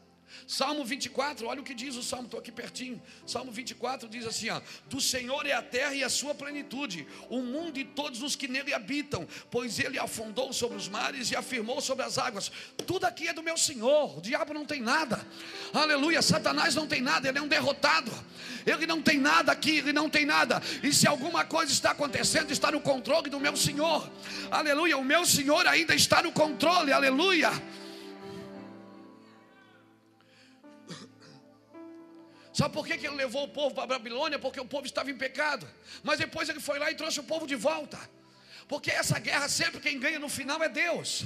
Salmo 0.47 0.85
24, 0.85 1.47
olha 1.47 1.61
o 1.61 1.65
que 1.65 1.75
diz 1.75 1.97
o 1.97 2.03
salmo, 2.03 2.25
estou 2.25 2.41
aqui 2.41 2.51
pertinho. 2.51 3.01
Salmo 3.27 3.53
24 3.53 4.09
diz 4.09 4.27
assim: 4.27 4.51
ó, 4.51 4.61
Do 4.89 5.01
Senhor 5.01 5.47
é 5.47 5.53
a 5.53 5.63
terra 5.63 5.95
e 5.95 6.03
a 6.03 6.09
sua 6.09 6.35
plenitude, 6.35 7.07
o 7.29 7.41
mundo 7.41 7.79
e 7.79 7.85
todos 7.85 8.23
os 8.23 8.35
que 8.35 8.49
nele 8.49 8.75
habitam, 8.75 9.27
pois 9.51 9.79
ele 9.79 9.99
afundou 9.99 10.53
sobre 10.53 10.77
os 10.77 10.89
mares 10.89 11.31
e 11.31 11.37
afirmou 11.37 11.81
sobre 11.81 12.05
as 12.05 12.19
águas. 12.19 12.51
Tudo 12.87 13.05
aqui 13.05 13.29
é 13.29 13.33
do 13.33 13.43
meu 13.43 13.57
Senhor, 13.57 14.19
o 14.19 14.21
diabo 14.21 14.53
não 14.53 14.65
tem 14.65 14.81
nada, 14.81 15.25
aleluia. 15.73 16.23
Satanás 16.23 16.75
não 16.75 16.87
tem 16.87 17.01
nada, 17.01 17.29
ele 17.29 17.39
é 17.39 17.43
um 17.43 17.49
derrotado, 17.49 18.13
ele 18.67 18.87
não 18.87 19.01
tem 19.01 19.19
nada 19.19 19.53
aqui, 19.53 19.79
ele 19.79 19.93
não 19.93 20.09
tem 20.09 20.25
nada. 20.25 20.63
E 20.83 20.93
se 20.93 21.07
alguma 21.07 21.45
coisa 21.45 21.73
está 21.73 21.93
acontecendo, 21.93 22.51
está 22.51 22.71
no 22.71 22.81
controle 22.81 23.31
do 23.31 23.39
meu 23.39 23.57
Senhor, 23.57 24.11
aleluia. 24.51 24.99
O 24.99 25.05
meu 25.05 25.25
Senhor 25.25 25.67
ainda 25.67 25.95
está 25.95 26.23
no 26.23 26.33
controle, 26.33 26.93
aleluia. 26.93 27.51
Sabe 32.61 32.75
por 32.75 32.87
que, 32.87 32.93
ele 32.93 33.17
levou 33.17 33.45
o 33.45 33.49
povo 33.49 33.75
para 33.75 33.85
a 33.85 33.87
Babilônia? 33.87 34.39
Porque 34.39 34.61
o 34.61 34.67
povo 34.67 34.85
estava 34.85 35.11
em 35.11 35.17
pecado. 35.17 35.67
Mas 36.03 36.19
depois 36.19 36.47
ele 36.47 36.61
foi 36.61 36.79
lá 36.79 36.91
e 36.91 36.95
trouxe 36.95 37.19
o 37.19 37.23
povo 37.23 37.47
de 37.47 37.57
volta. 37.57 37.99
Porque 38.69 38.91
essa 38.91 39.19
guerra, 39.19 39.49
sempre 39.49 39.81
quem 39.81 39.99
ganha 39.99 40.19
no 40.19 40.29
final 40.29 40.63
é 40.63 40.69
Deus. 40.69 41.25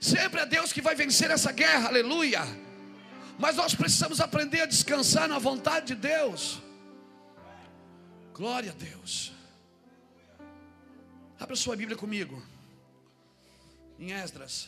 Sempre 0.00 0.40
é 0.40 0.46
Deus 0.46 0.72
que 0.72 0.80
vai 0.80 0.94
vencer 0.94 1.30
essa 1.30 1.52
guerra, 1.52 1.88
aleluia. 1.88 2.40
Mas 3.38 3.56
nós 3.56 3.74
precisamos 3.74 4.22
aprender 4.22 4.62
a 4.62 4.64
descansar 4.64 5.28
na 5.28 5.38
vontade 5.38 5.88
de 5.88 5.96
Deus. 5.96 6.62
Glória 8.32 8.70
a 8.70 8.74
Deus. 8.74 9.32
Abra 11.38 11.56
sua 11.56 11.76
Bíblia 11.76 11.98
comigo. 11.98 12.42
Em 13.98 14.12
Esdras. 14.12 14.66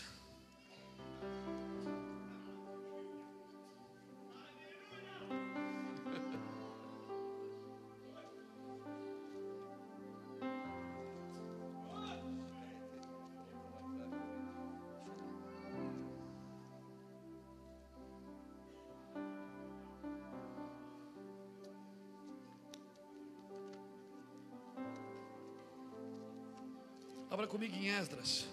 Abra 27.40 27.48
comigo 27.48 27.74
em 27.74 27.88
Esdras. 27.88 28.46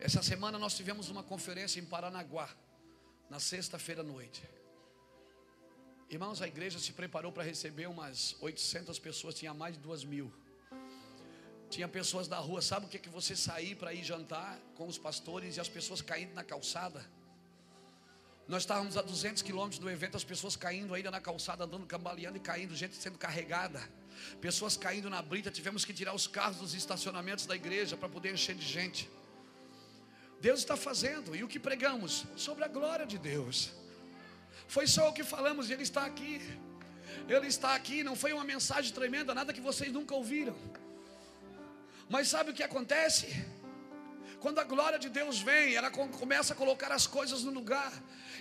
Essa 0.00 0.20
semana 0.24 0.58
nós 0.58 0.74
tivemos 0.74 1.08
uma 1.08 1.22
conferência 1.22 1.78
em 1.78 1.84
Paranaguá, 1.84 2.48
na 3.28 3.38
sexta-feira 3.38 4.00
à 4.00 4.04
noite. 4.04 4.42
Irmãos, 6.08 6.42
a 6.42 6.48
igreja 6.48 6.80
se 6.80 6.92
preparou 6.92 7.30
para 7.30 7.44
receber 7.44 7.86
umas 7.86 8.34
800 8.40 8.98
pessoas, 8.98 9.36
tinha 9.36 9.54
mais 9.54 9.76
de 9.76 9.80
duas 9.80 10.02
mil. 10.02 10.32
Tinha 11.68 11.86
pessoas 11.86 12.26
da 12.26 12.38
rua, 12.38 12.60
sabe 12.60 12.86
o 12.86 12.88
que 12.88 12.96
é 12.96 13.00
que 13.00 13.08
você 13.08 13.36
sair 13.36 13.76
para 13.76 13.94
ir 13.94 14.02
jantar 14.02 14.58
com 14.74 14.88
os 14.88 14.98
pastores 14.98 15.56
e 15.56 15.60
as 15.60 15.68
pessoas 15.68 16.02
caindo 16.02 16.34
na 16.34 16.42
calçada? 16.42 17.08
Nós 18.50 18.62
estávamos 18.62 18.96
a 18.96 19.02
200 19.02 19.42
quilômetros 19.44 19.78
do 19.78 19.88
evento, 19.88 20.16
as 20.16 20.24
pessoas 20.24 20.56
caindo 20.56 20.92
ainda 20.92 21.08
na 21.08 21.20
calçada, 21.20 21.62
andando, 21.62 21.86
cambaleando 21.86 22.36
e 22.36 22.40
caindo, 22.40 22.74
gente 22.74 22.96
sendo 22.96 23.16
carregada, 23.16 23.80
pessoas 24.40 24.76
caindo 24.76 25.08
na 25.08 25.22
brita. 25.22 25.52
Tivemos 25.52 25.84
que 25.84 25.94
tirar 25.94 26.12
os 26.12 26.26
carros 26.26 26.56
dos 26.56 26.74
estacionamentos 26.74 27.46
da 27.46 27.54
igreja 27.54 27.96
para 27.96 28.08
poder 28.08 28.34
encher 28.34 28.56
de 28.56 28.66
gente. 28.66 29.08
Deus 30.40 30.58
está 30.58 30.76
fazendo, 30.76 31.36
e 31.36 31.44
o 31.44 31.46
que 31.46 31.60
pregamos? 31.60 32.24
Sobre 32.36 32.64
a 32.64 32.66
glória 32.66 33.06
de 33.06 33.18
Deus. 33.18 33.70
Foi 34.66 34.88
só 34.88 35.10
o 35.10 35.12
que 35.12 35.22
falamos, 35.22 35.70
e 35.70 35.72
Ele 35.72 35.84
está 35.84 36.04
aqui. 36.04 36.42
Ele 37.28 37.46
está 37.46 37.76
aqui, 37.76 38.02
não 38.02 38.16
foi 38.16 38.32
uma 38.32 38.42
mensagem 38.42 38.92
tremenda, 38.92 39.32
nada 39.32 39.52
que 39.52 39.60
vocês 39.60 39.92
nunca 39.92 40.12
ouviram. 40.12 40.56
Mas 42.08 42.26
sabe 42.26 42.50
o 42.50 42.54
que 42.54 42.64
acontece? 42.64 43.28
Quando 44.40 44.58
a 44.58 44.64
glória 44.64 44.98
de 44.98 45.10
Deus 45.10 45.38
vem, 45.40 45.74
ela 45.74 45.90
começa 45.90 46.54
a 46.54 46.56
colocar 46.56 46.90
as 46.90 47.06
coisas 47.06 47.42
no 47.44 47.50
lugar. 47.50 47.92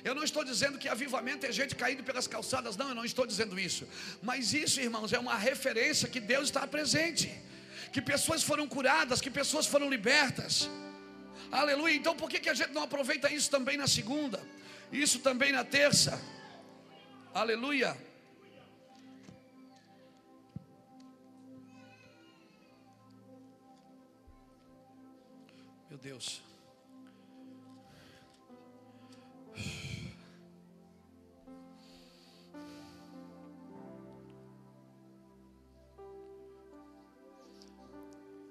Eu 0.03 0.15
não 0.15 0.23
estou 0.23 0.45
dizendo 0.45 0.77
que 0.77 0.87
avivamento 0.87 1.45
é 1.45 1.51
gente 1.51 1.75
caindo 1.75 2.03
pelas 2.03 2.25
calçadas, 2.25 2.77
não, 2.77 2.89
eu 2.89 2.95
não 2.95 3.03
estou 3.03 3.27
dizendo 3.27 3.59
isso. 3.59 3.85
Mas 4.21 4.53
isso, 4.53 4.79
irmãos, 4.79 5.11
é 5.11 5.19
uma 5.19 5.35
referência 5.35 6.07
que 6.07 6.21
Deus 6.21 6.45
está 6.45 6.65
presente. 6.65 7.29
Que 7.91 8.01
pessoas 8.01 8.41
foram 8.41 8.65
curadas, 8.65 9.19
que 9.19 9.29
pessoas 9.29 9.65
foram 9.67 9.89
libertas. 9.89 10.69
Aleluia. 11.51 11.95
Então 11.95 12.15
por 12.15 12.29
que, 12.29 12.39
que 12.39 12.49
a 12.49 12.53
gente 12.53 12.71
não 12.71 12.83
aproveita 12.83 13.31
isso 13.31 13.49
também 13.49 13.75
na 13.75 13.87
segunda? 13.87 14.39
Isso 14.91 15.19
também 15.19 15.51
na 15.51 15.65
terça? 15.65 16.21
Aleluia. 17.33 18.08
Deus. 25.99 26.41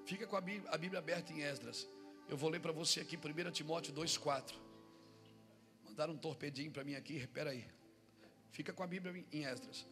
Fica 0.05 0.25
com 0.25 0.35
a 0.35 0.41
Bíblia, 0.41 0.71
a 0.71 0.77
Bíblia 0.77 0.99
aberta 0.99 1.31
em 1.33 1.41
Esdras. 1.41 1.87
Eu 2.27 2.37
vou 2.37 2.49
ler 2.49 2.59
para 2.59 2.71
você 2.71 2.99
aqui 3.01 3.17
1 3.17 3.51
Timóteo 3.51 3.93
2,4. 3.93 4.53
Mandaram 5.85 6.13
um 6.13 6.17
torpedinho 6.17 6.71
para 6.71 6.83
mim 6.83 6.95
aqui, 6.95 7.17
espera 7.17 7.51
aí. 7.51 7.65
Fica 8.51 8.73
com 8.73 8.83
a 8.83 8.87
Bíblia 8.87 9.23
em 9.31 9.45
Esdras. 9.45 9.85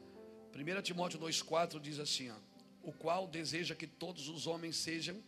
1 0.56 0.82
Timóteo 0.82 1.20
2,4 1.20 1.80
diz 1.80 2.00
assim: 2.00 2.30
ó, 2.32 2.36
O 2.82 2.92
qual 2.92 3.28
deseja 3.28 3.76
que 3.76 3.88
todos 3.88 4.28
os 4.28 4.48
homens 4.48 4.76
sejam 4.76 5.22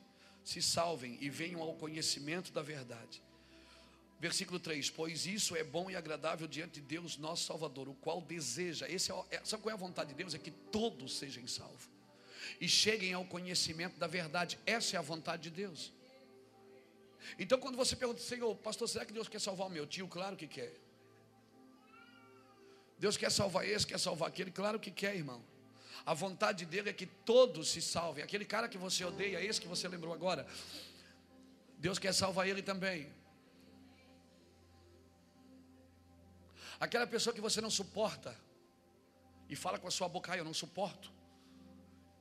se 0.43 0.61
salvem 0.61 1.17
e 1.21 1.29
venham 1.29 1.61
ao 1.61 1.75
conhecimento 1.75 2.51
da 2.51 2.61
verdade. 2.61 3.21
Versículo 4.19 4.59
3: 4.59 4.89
Pois 4.89 5.25
isso 5.25 5.55
é 5.55 5.63
bom 5.63 5.89
e 5.89 5.95
agradável 5.95 6.47
diante 6.47 6.81
de 6.81 6.81
Deus, 6.81 7.17
nosso 7.17 7.45
Salvador, 7.45 7.87
o 7.87 7.93
qual 7.95 8.21
deseja, 8.21 8.87
esse 8.89 9.11
é, 9.11 9.15
é, 9.31 9.45
sabe 9.45 9.63
qual 9.63 9.71
é 9.71 9.73
a 9.73 9.79
vontade 9.79 10.09
de 10.09 10.15
Deus? 10.15 10.33
É 10.33 10.37
que 10.37 10.51
todos 10.51 11.17
sejam 11.17 11.47
salvos 11.47 11.89
e 12.59 12.67
cheguem 12.67 13.13
ao 13.13 13.25
conhecimento 13.25 13.97
da 13.97 14.07
verdade, 14.07 14.59
essa 14.65 14.95
é 14.95 14.99
a 14.99 15.01
vontade 15.01 15.43
de 15.43 15.49
Deus. 15.51 15.93
Então, 17.37 17.59
quando 17.59 17.75
você 17.75 17.95
pergunta, 17.95 18.21
Senhor, 18.21 18.55
pastor, 18.55 18.87
será 18.89 19.05
que 19.05 19.13
Deus 19.13 19.27
quer 19.27 19.39
salvar 19.39 19.67
o 19.67 19.69
meu 19.69 19.85
tio? 19.85 20.07
Claro 20.07 20.35
que 20.35 20.47
quer. 20.47 20.73
Deus 22.97 23.15
quer 23.15 23.31
salvar 23.31 23.67
esse, 23.67 23.87
quer 23.87 23.99
salvar 23.99 24.29
aquele, 24.29 24.51
claro 24.51 24.79
que 24.79 24.91
quer, 24.91 25.15
irmão. 25.15 25.43
A 26.05 26.13
vontade 26.13 26.65
dele 26.65 26.89
é 26.89 26.93
que 26.93 27.05
todos 27.05 27.69
se 27.69 27.81
salvem. 27.81 28.23
Aquele 28.23 28.45
cara 28.45 28.67
que 28.67 28.77
você 28.77 29.03
odeia, 29.03 29.43
esse 29.43 29.61
que 29.61 29.67
você 29.67 29.87
lembrou 29.87 30.13
agora, 30.13 30.45
Deus 31.77 31.99
quer 31.99 32.13
salvar 32.13 32.47
ele 32.47 32.61
também. 32.61 33.11
Aquela 36.79 37.05
pessoa 37.05 37.33
que 37.33 37.41
você 37.41 37.59
não 37.59 37.69
suporta 37.69 38.35
e 39.49 39.55
fala 39.55 39.77
com 39.77 39.87
a 39.87 39.91
sua 39.91 40.07
boca, 40.07 40.31
ah, 40.31 40.37
eu 40.37 40.45
não 40.45 40.53
suporto. 40.53 41.11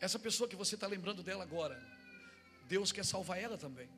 Essa 0.01 0.19
pessoa 0.19 0.49
que 0.49 0.57
você 0.57 0.75
está 0.75 0.87
lembrando 0.87 1.23
dela 1.23 1.43
agora, 1.43 1.81
Deus 2.67 2.91
quer 2.91 3.05
salvar 3.05 3.39
ela 3.39 3.57
também. 3.57 3.89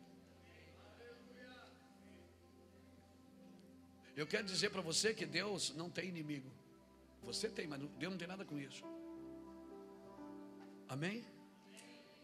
Eu 4.16 4.26
quero 4.26 4.44
dizer 4.44 4.70
para 4.70 4.82
você 4.82 5.14
que 5.14 5.24
Deus 5.24 5.74
não 5.74 5.88
tem 5.88 6.08
inimigo. 6.08 6.50
Você 7.22 7.48
tem, 7.48 7.66
mas 7.66 7.80
Deus 7.80 8.12
não 8.12 8.18
tem 8.18 8.28
nada 8.28 8.44
com 8.44 8.58
isso. 8.58 8.84
Amém? 10.90 11.24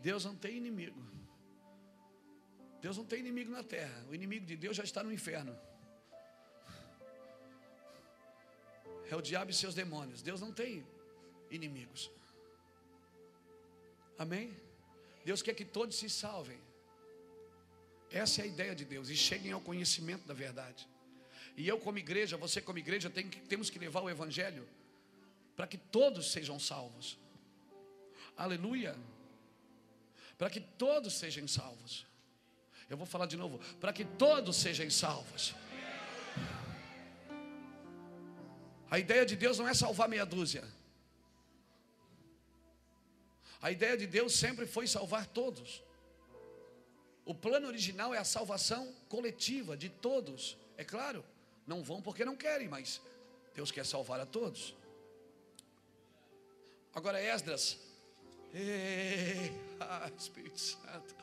Deus 0.00 0.24
não 0.24 0.36
tem 0.36 0.56
inimigo. 0.56 1.00
Deus 2.82 2.98
não 2.98 3.06
tem 3.06 3.20
inimigo 3.20 3.50
na 3.50 3.62
terra. 3.62 4.04
O 4.10 4.14
inimigo 4.14 4.44
de 4.44 4.56
Deus 4.56 4.76
já 4.76 4.84
está 4.84 5.02
no 5.02 5.12
inferno. 5.12 5.56
é 9.10 9.14
o 9.14 9.20
diabo 9.20 9.50
e 9.50 9.54
seus 9.54 9.74
demônios. 9.74 10.22
Deus 10.22 10.40
não 10.40 10.52
tem 10.52 10.84
inimigos. 11.50 12.10
Amém? 14.18 14.52
Deus 15.24 15.42
quer 15.42 15.54
que 15.54 15.64
todos 15.64 15.96
se 15.96 16.08
salvem. 16.10 16.58
Essa 18.10 18.40
é 18.40 18.44
a 18.44 18.46
ideia 18.46 18.74
de 18.74 18.84
Deus 18.84 19.08
e 19.08 19.16
cheguem 19.16 19.52
ao 19.52 19.60
conhecimento 19.60 20.26
da 20.26 20.34
verdade. 20.34 20.88
E 21.56 21.66
eu, 21.66 21.78
como 21.78 21.98
igreja, 21.98 22.36
você, 22.36 22.60
como 22.60 22.78
igreja, 22.78 23.08
tem 23.08 23.28
que, 23.28 23.40
temos 23.40 23.70
que 23.70 23.78
levar 23.78 24.02
o 24.02 24.10
Evangelho 24.10 24.66
para 25.54 25.66
que 25.66 25.78
todos 25.78 26.32
sejam 26.32 26.58
salvos. 26.58 27.18
Aleluia. 28.36 28.96
Para 30.36 30.50
que 30.50 30.60
todos 30.60 31.14
sejam 31.14 31.48
salvos. 31.48 32.06
Eu 32.88 32.96
vou 32.96 33.06
falar 33.06 33.26
de 33.26 33.36
novo. 33.36 33.58
Para 33.80 33.92
que 33.92 34.04
todos 34.04 34.56
sejam 34.56 34.88
salvos. 34.90 35.54
A 38.90 38.98
ideia 38.98 39.24
de 39.24 39.34
Deus 39.34 39.58
não 39.58 39.68
é 39.68 39.74
salvar 39.74 40.08
meia 40.08 40.24
dúzia. 40.24 40.64
A 43.60 43.70
ideia 43.70 43.96
de 43.96 44.06
Deus 44.06 44.34
sempre 44.34 44.66
foi 44.66 44.86
salvar 44.86 45.26
todos. 45.26 45.82
O 47.24 47.34
plano 47.34 47.66
original 47.66 48.14
é 48.14 48.18
a 48.18 48.24
salvação 48.24 48.94
coletiva 49.08 49.76
de 49.76 49.88
todos. 49.88 50.56
É 50.76 50.84
claro, 50.84 51.24
não 51.66 51.82
vão 51.82 52.00
porque 52.00 52.24
não 52.24 52.36
querem, 52.36 52.68
mas 52.68 53.00
Deus 53.54 53.72
quer 53.72 53.84
salvar 53.84 54.20
a 54.20 54.26
todos. 54.26 54.76
Agora, 56.94 57.20
Esdras, 57.20 57.78
ei, 58.56 59.52
Espírito 60.16 60.58
Santo, 60.58 61.14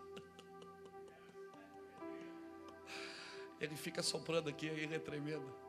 ele 3.60 3.76
fica 3.76 4.04
soprando 4.04 4.50
aqui, 4.50 4.68
ele 4.68 4.96
é 4.96 5.00
tremendo. 5.00 5.63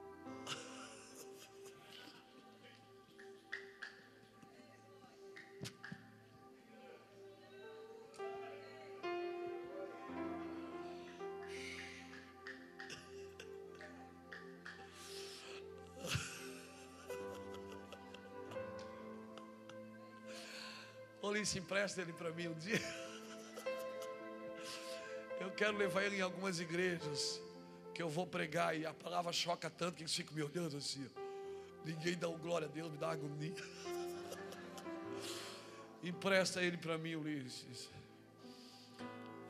Maurício, 21.45 21.59
empresta 21.59 22.01
ele 22.01 22.13
para 22.15 22.31
mim 22.31 22.49
um 22.49 22.55
dia. 22.55 22.81
Eu 25.39 25.51
quero 25.51 25.77
levar 25.77 26.05
ele 26.05 26.17
em 26.17 26.23
algumas 26.23 26.59
igrejas 26.59 27.39
que 27.93 28.03
eu 28.03 28.09
vou 28.09 28.27
pregar 28.27 28.79
e 28.79 28.87
a 28.87 28.95
palavra 28.95 29.33
choca 29.33 29.69
tanto 29.69 29.97
que 29.97 30.03
eles 30.03 30.15
ficam 30.15 30.35
me 30.35 30.43
olhando 30.43 30.77
assim. 30.77 31.07
Ninguém 31.85 32.17
dá 32.17 32.29
um 32.29 32.39
glória 32.39 32.67
a 32.67 32.71
Deus, 32.71 32.91
me 32.91 32.97
dá 32.97 33.11
agonia. 33.11 33.55
Empresta 36.03 36.63
ele 36.63 36.79
para 36.79 36.97
mim, 36.97 37.15
Ulisses. 37.15 37.91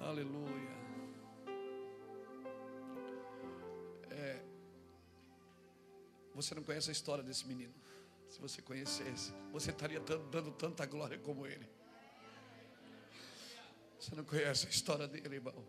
Aleluia. 0.01 0.75
É, 4.11 4.43
você 6.35 6.57
não 6.57 6.65
conhece 6.65 6.91
a 6.91 6.93
história 6.93 7.23
desse 7.23 7.47
menino. 7.47 7.75
Se 8.29 8.41
você 8.41 8.61
conhecesse, 8.61 9.33
você 9.53 9.71
estaria 9.71 10.01
dando 10.01 10.51
tanta 10.51 10.85
glória 10.87 11.19
como 11.19 11.47
ele. 11.47 11.84
Você 14.05 14.15
não 14.15 14.25
conhece 14.25 14.67
a 14.67 14.69
história 14.69 15.09
dele, 15.09 15.37
irmão. 15.37 15.65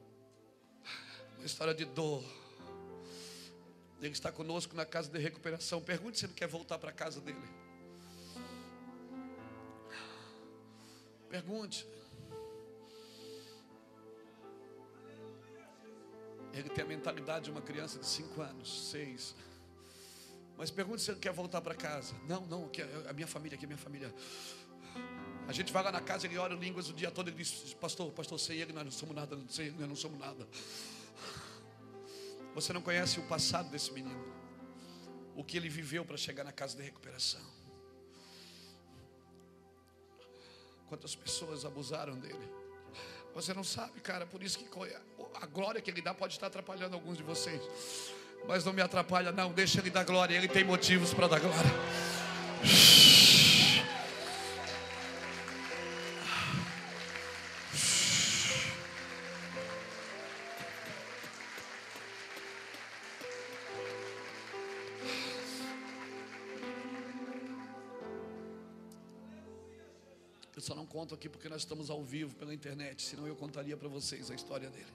Uma 1.37 1.45
história 1.45 1.73
de 1.73 1.85
dor. 1.85 2.21
Ele 4.01 4.11
está 4.11 4.29
conosco 4.29 4.75
na 4.75 4.85
casa 4.85 5.09
de 5.09 5.17
recuperação. 5.17 5.81
Pergunte 5.81 6.19
se 6.19 6.25
ele 6.25 6.33
quer 6.33 6.47
voltar 6.49 6.77
para 6.77 6.89
a 6.89 6.93
casa 6.93 7.21
dele. 7.21 7.39
Pergunte. 11.29 11.87
Ele 16.51 16.69
tem 16.69 16.83
a 16.83 16.87
mentalidade 16.87 17.45
de 17.45 17.51
uma 17.51 17.61
criança 17.61 17.97
de 17.99 18.05
5 18.05 18.41
anos, 18.41 18.89
6. 18.91 19.33
Mas 20.57 20.69
pergunte 20.69 21.01
se 21.01 21.11
ele 21.11 21.21
quer 21.21 21.31
voltar 21.31 21.61
para 21.61 21.73
casa. 21.73 22.13
Não, 22.27 22.45
não, 22.47 22.69
a 23.07 23.13
minha 23.13 23.27
família, 23.27 23.55
aqui 23.55 23.63
a 23.63 23.67
minha 23.69 23.77
família. 23.77 24.13
A 25.47 25.51
gente 25.53 25.71
vai 25.71 25.83
lá 25.83 25.91
na 25.91 26.01
casa, 26.01 26.25
ele 26.25 26.37
ora 26.37 26.55
línguas 26.55 26.89
o 26.89 26.93
dia 26.93 27.11
todo, 27.11 27.27
ele 27.27 27.37
diz, 27.37 27.73
pastor, 27.75 28.11
pastor, 28.11 28.39
sem 28.39 28.57
ele 28.57 28.73
nós 28.73 28.83
não 28.83 28.91
somos 28.91 29.15
nada, 29.15 29.37
sem 29.49 29.67
ele 29.67 29.75
nós 29.77 29.89
não 29.89 29.95
somos 29.95 30.19
nada. 30.19 30.47
Você 32.55 32.73
não 32.73 32.81
conhece 32.81 33.19
o 33.19 33.23
passado 33.23 33.69
desse 33.69 33.91
menino, 33.91 34.25
o 35.35 35.43
que 35.43 35.57
ele 35.57 35.69
viveu 35.69 36.03
para 36.03 36.17
chegar 36.17 36.43
na 36.43 36.51
casa 36.51 36.75
de 36.75 36.83
recuperação. 36.83 37.41
Quantas 40.87 41.15
pessoas 41.15 41.65
abusaram 41.65 42.17
dele. 42.17 42.49
Você 43.33 43.53
não 43.53 43.63
sabe, 43.63 43.99
cara, 43.99 44.25
por 44.25 44.41
isso 44.41 44.57
que 44.57 44.65
a 45.35 45.45
glória 45.45 45.81
que 45.81 45.91
ele 45.91 46.01
dá 46.01 46.13
pode 46.13 46.33
estar 46.33 46.47
atrapalhando 46.47 46.95
alguns 46.95 47.17
de 47.17 47.23
vocês. 47.23 47.61
Mas 48.47 48.63
não 48.63 48.71
me 48.71 48.81
atrapalha, 48.81 49.31
não, 49.31 49.51
deixa 49.51 49.79
ele 49.79 49.89
dar 49.89 50.05
glória, 50.05 50.35
ele 50.35 50.47
tem 50.47 50.63
motivos 50.63 51.13
para 51.13 51.27
dar 51.27 51.39
glória. 51.39 51.71
Conto 71.05 71.13
aqui 71.13 71.29
porque 71.29 71.47
nós 71.47 71.61
estamos 71.61 71.91
ao 71.91 72.03
vivo 72.03 72.33
pela 72.33 72.51
internet, 72.51 73.03
senão 73.03 73.27
eu 73.27 73.35
contaria 73.35 73.77
para 73.77 73.87
vocês 73.87 74.31
a 74.31 74.33
história 74.33 74.71
dele. 74.71 74.91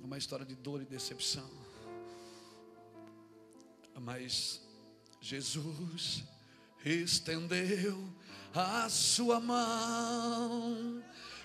Uma 0.00 0.16
história 0.16 0.46
de 0.46 0.54
dor 0.54 0.80
e 0.80 0.84
decepção. 0.84 1.50
Mas 4.00 4.60
Jesus 5.20 6.22
estendeu 6.84 8.08
a 8.54 8.88
sua 8.88 9.40
mão. 9.40 11.02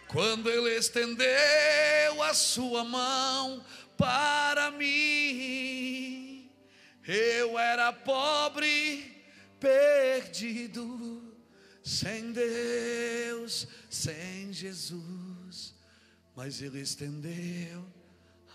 Quando 0.08 0.48
ele 0.48 0.78
estendeu 0.78 2.22
a 2.22 2.36
sua 2.36 2.84
mão 2.84 3.66
para 3.98 4.70
mim, 4.70 6.48
eu 7.08 7.58
era 7.58 7.92
pobre, 7.92 9.26
perdido 9.60 11.29
sem 11.90 12.32
Deus, 12.32 13.68
sem 13.90 14.54
Jesus, 14.54 15.74
mas 16.36 16.62
ele 16.62 16.80
estendeu 16.80 17.84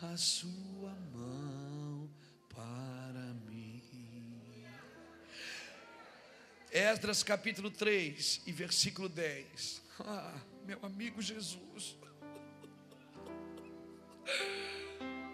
a 0.00 0.16
sua 0.16 0.94
mão 1.12 2.08
para 2.48 3.34
mim. 3.50 3.82
Esdras 6.70 7.24
capítulo 7.24 7.72
3 7.72 8.42
e 8.46 8.52
versículo 8.52 9.08
10. 9.08 9.82
Ah, 9.98 10.40
meu 10.64 10.78
amigo 10.84 11.20
Jesus. 11.20 11.96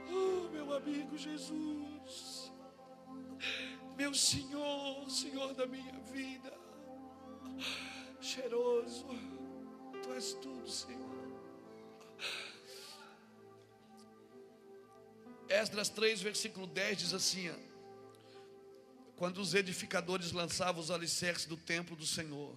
Oh, 0.09 0.49
meu 0.51 0.73
amigo 0.75 1.19
Jesus. 1.19 2.51
Meu 3.95 4.15
Senhor, 4.15 5.11
Senhor 5.11 5.53
da 5.53 5.67
minha 5.67 6.01
vida. 6.01 6.60
Cheiroso. 8.21 9.07
Tu 10.03 10.13
és 10.13 10.33
tudo, 10.35 10.71
Senhor. 10.71 11.11
Esdras 15.49 15.89
3, 15.89 16.23
versículo 16.23 16.67
10 16.67 16.99
diz 16.99 17.15
assim: 17.15 17.51
Quando 19.17 19.39
os 19.39 19.55
edificadores 19.55 20.33
lançavam 20.33 20.81
os 20.81 20.91
alicerces 20.91 21.47
do 21.47 21.57
templo 21.57 21.97
do 21.97 22.07
Senhor, 22.07 22.55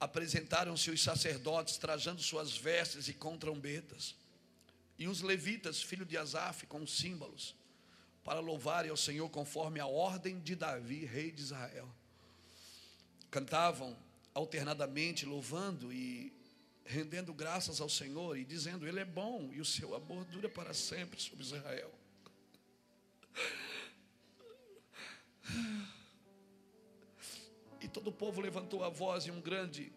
apresentaram-se 0.00 0.90
os 0.90 1.00
sacerdotes 1.00 1.76
trajando 1.76 2.20
suas 2.20 2.56
vestes 2.56 3.06
e 3.06 3.14
com 3.14 3.38
trombetas, 3.38 4.16
e 4.98 5.06
os 5.06 5.22
levitas, 5.22 5.80
filho 5.80 6.04
de 6.04 6.18
Asaf, 6.18 6.66
com 6.66 6.84
símbolos, 6.84 7.54
para 8.24 8.40
louvarem 8.40 8.90
ao 8.90 8.96
Senhor 8.96 9.28
conforme 9.30 9.78
a 9.78 9.86
ordem 9.86 10.40
de 10.40 10.56
Davi, 10.56 11.04
rei 11.04 11.30
de 11.30 11.42
Israel. 11.42 11.88
Cantavam 13.32 13.96
alternadamente, 14.34 15.24
louvando 15.24 15.90
e 15.90 16.30
rendendo 16.84 17.32
graças 17.32 17.80
ao 17.80 17.88
Senhor 17.88 18.36
e 18.36 18.44
dizendo: 18.44 18.86
Ele 18.86 19.00
é 19.00 19.06
bom 19.06 19.48
e 19.54 19.58
o 19.58 19.64
seu 19.64 19.94
amor 19.94 20.26
dura 20.26 20.50
para 20.50 20.74
sempre 20.74 21.18
sobre 21.18 21.42
Israel. 21.42 21.90
E 27.80 27.88
todo 27.88 28.08
o 28.08 28.12
povo 28.12 28.42
levantou 28.42 28.84
a 28.84 28.90
voz 28.90 29.26
em 29.26 29.30
um 29.30 29.40
grande 29.40 29.90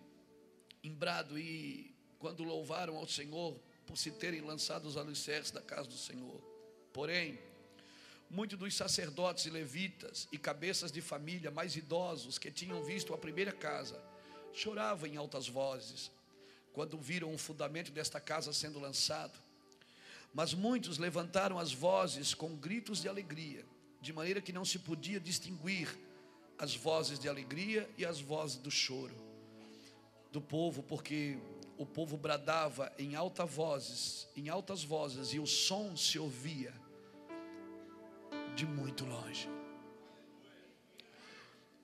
embrado, 0.81 1.37
e 1.37 1.93
quando 2.17 2.41
louvaram 2.41 2.95
ao 2.95 3.05
Senhor 3.05 3.59
por 3.85 3.97
se 3.97 4.11
terem 4.11 4.39
lançado 4.39 4.85
os 4.85 4.95
alicerces 4.95 5.51
da 5.51 5.61
casa 5.61 5.89
do 5.89 5.97
Senhor. 5.97 6.41
Porém, 6.93 7.37
muitos 8.29 8.57
dos 8.57 8.75
sacerdotes 8.75 9.45
e 9.45 9.49
levitas 9.49 10.27
e 10.31 10.38
cabeças 10.38 10.91
de 10.91 11.01
família 11.01 11.51
mais 11.51 11.75
idosos 11.75 12.38
que 12.38 12.51
tinham 12.51 12.83
visto 12.83 13.13
a 13.13 13.17
primeira 13.17 13.51
casa 13.51 14.01
choravam 14.53 15.07
em 15.07 15.17
altas 15.17 15.47
vozes 15.47 16.11
quando 16.73 16.97
viram 16.97 17.33
o 17.33 17.38
fundamento 17.38 17.91
desta 17.91 18.19
casa 18.19 18.51
sendo 18.51 18.79
lançado. 18.79 19.39
Mas 20.33 20.53
muitos 20.53 20.97
levantaram 20.97 21.57
as 21.57 21.71
vozes 21.71 22.33
com 22.33 22.55
gritos 22.55 23.01
de 23.01 23.07
alegria, 23.07 23.65
de 24.01 24.11
maneira 24.11 24.41
que 24.41 24.51
não 24.51 24.65
se 24.65 24.79
podia 24.79 25.19
distinguir 25.19 25.88
as 26.57 26.75
vozes 26.75 27.17
de 27.17 27.29
alegria 27.29 27.89
e 27.97 28.05
as 28.05 28.19
vozes 28.19 28.57
do 28.57 28.69
choro 28.69 29.15
do 30.35 30.41
povo, 30.41 30.83
porque 30.83 31.38
o 31.77 31.85
povo 31.85 32.17
bradava 32.17 32.91
em 32.99 33.15
alta 33.15 33.45
vozes, 33.45 34.27
em 34.35 34.49
altas 34.49 34.83
vozes, 34.83 35.33
e 35.33 35.39
o 35.39 35.47
som 35.47 35.95
se 35.95 36.19
ouvia 36.19 36.73
de 38.55 38.65
muito 38.65 39.05
longe. 39.05 39.49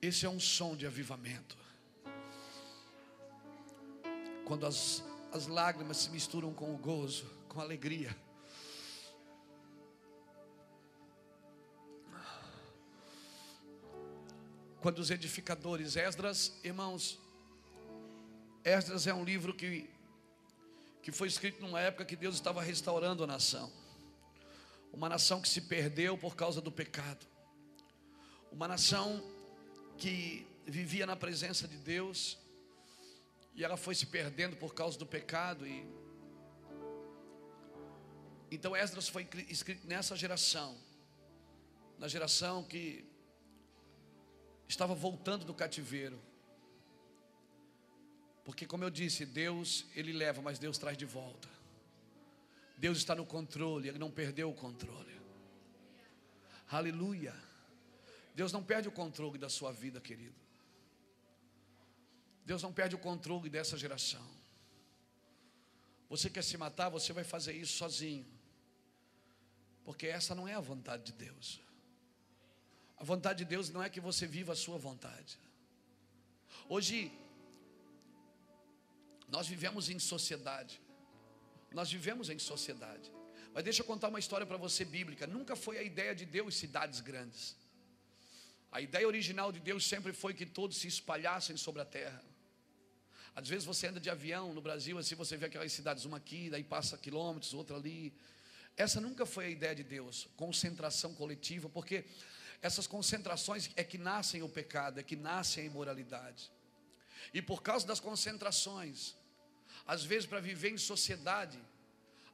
Esse 0.00 0.26
é 0.26 0.28
um 0.28 0.40
som 0.40 0.74
de 0.74 0.86
avivamento 0.86 1.62
quando 4.44 4.66
as, 4.66 5.02
as 5.32 5.46
lágrimas 5.46 5.96
se 5.96 6.10
misturam 6.10 6.52
com 6.52 6.74
o 6.74 6.76
gozo, 6.76 7.24
com 7.48 7.60
a 7.60 7.62
alegria. 7.62 8.14
Quando 14.80 14.98
os 14.98 15.10
edificadores, 15.10 15.96
Esdras, 15.96 16.52
irmãos, 16.64 17.18
Esdras 18.64 19.06
é 19.06 19.14
um 19.14 19.24
livro 19.24 19.54
que, 19.54 19.88
que 21.02 21.12
foi 21.12 21.28
escrito 21.28 21.62
numa 21.62 21.80
época 21.80 22.04
que 22.04 22.16
Deus 22.16 22.34
estava 22.34 22.60
restaurando 22.60 23.22
a 23.22 23.26
nação. 23.26 23.72
Uma 24.92 25.08
nação 25.08 25.40
que 25.40 25.48
se 25.48 25.62
perdeu 25.62 26.18
por 26.18 26.36
causa 26.36 26.60
do 26.60 26.70
pecado. 26.70 27.26
Uma 28.50 28.68
nação 28.68 29.22
que 29.96 30.46
vivia 30.66 31.06
na 31.06 31.16
presença 31.16 31.66
de 31.66 31.76
Deus 31.76 32.38
e 33.54 33.64
ela 33.64 33.76
foi 33.76 33.94
se 33.94 34.06
perdendo 34.06 34.56
por 34.56 34.74
causa 34.74 34.98
do 34.98 35.06
pecado 35.06 35.66
e 35.66 35.86
então 38.50 38.76
Esdras 38.76 39.08
foi 39.08 39.26
escrito 39.48 39.86
nessa 39.86 40.14
geração, 40.14 40.76
na 41.98 42.06
geração 42.06 42.62
que 42.62 43.02
estava 44.68 44.94
voltando 44.94 45.46
do 45.46 45.54
cativeiro. 45.54 46.20
Porque 48.44 48.66
como 48.66 48.84
eu 48.84 48.90
disse, 48.90 49.24
Deus 49.24 49.86
ele 49.94 50.12
leva, 50.12 50.42
mas 50.42 50.58
Deus 50.58 50.76
traz 50.76 50.98
de 50.98 51.06
volta. 51.06 51.48
Deus 52.82 52.98
está 52.98 53.14
no 53.14 53.24
controle, 53.24 53.88
ele 53.88 53.98
não 54.04 54.10
perdeu 54.10 54.50
o 54.50 54.54
controle. 54.54 55.14
Aleluia. 56.68 57.32
Deus 58.34 58.52
não 58.52 58.64
perde 58.70 58.88
o 58.88 58.92
controle 59.00 59.38
da 59.38 59.48
sua 59.48 59.70
vida, 59.70 60.00
querido. 60.00 60.34
Deus 62.44 62.60
não 62.60 62.72
perde 62.72 62.96
o 62.96 62.98
controle 62.98 63.48
dessa 63.48 63.76
geração. 63.78 64.26
Você 66.10 66.28
quer 66.28 66.42
se 66.42 66.56
matar, 66.56 66.88
você 66.88 67.12
vai 67.12 67.22
fazer 67.22 67.52
isso 67.52 67.74
sozinho. 67.74 68.26
Porque 69.84 70.08
essa 70.08 70.34
não 70.34 70.48
é 70.48 70.54
a 70.54 70.60
vontade 70.72 71.04
de 71.04 71.12
Deus. 71.12 71.60
A 72.96 73.04
vontade 73.04 73.38
de 73.38 73.44
Deus 73.44 73.70
não 73.70 73.80
é 73.80 73.88
que 73.88 74.00
você 74.00 74.26
viva 74.26 74.54
a 74.54 74.56
sua 74.56 74.76
vontade. 74.76 75.38
Hoje, 76.68 77.12
nós 79.28 79.46
vivemos 79.46 79.88
em 79.88 80.00
sociedade. 80.00 80.82
Nós 81.74 81.90
vivemos 81.90 82.28
em 82.30 82.38
sociedade. 82.38 83.10
Mas 83.54 83.64
deixa 83.64 83.82
eu 83.82 83.86
contar 83.86 84.08
uma 84.08 84.18
história 84.18 84.46
para 84.46 84.56
você 84.56 84.84
bíblica. 84.84 85.26
Nunca 85.26 85.54
foi 85.54 85.78
a 85.78 85.82
ideia 85.82 86.14
de 86.14 86.24
Deus 86.24 86.54
cidades 86.54 87.00
grandes. 87.00 87.56
A 88.70 88.80
ideia 88.80 89.06
original 89.06 89.52
de 89.52 89.60
Deus 89.60 89.86
sempre 89.86 90.12
foi 90.12 90.32
que 90.32 90.46
todos 90.46 90.78
se 90.78 90.88
espalhassem 90.88 91.56
sobre 91.56 91.82
a 91.82 91.84
terra. 91.84 92.22
Às 93.34 93.48
vezes 93.48 93.64
você 93.64 93.86
anda 93.86 94.00
de 94.00 94.08
avião 94.08 94.52
no 94.52 94.60
Brasil, 94.60 94.98
assim 94.98 95.14
você 95.14 95.36
vê 95.36 95.46
aquelas 95.46 95.72
cidades, 95.72 96.04
uma 96.04 96.16
aqui, 96.16 96.48
daí 96.50 96.64
passa 96.64 96.96
quilômetros, 96.96 97.52
outra 97.52 97.76
ali. 97.76 98.12
Essa 98.76 99.00
nunca 99.00 99.26
foi 99.26 99.46
a 99.46 99.50
ideia 99.50 99.74
de 99.74 99.82
Deus, 99.82 100.28
concentração 100.36 101.14
coletiva, 101.14 101.68
porque 101.68 102.04
essas 102.62 102.86
concentrações 102.86 103.70
é 103.76 103.84
que 103.84 103.98
nascem 103.98 104.42
o 104.42 104.48
pecado, 104.48 105.00
é 105.00 105.02
que 105.02 105.16
nascem 105.16 105.64
a 105.64 105.66
imoralidade. 105.66 106.50
E 107.34 107.42
por 107.42 107.62
causa 107.62 107.86
das 107.86 108.00
concentrações, 108.00 109.14
às 109.86 110.04
vezes 110.04 110.26
para 110.26 110.40
viver 110.40 110.70
em 110.70 110.78
sociedade, 110.78 111.58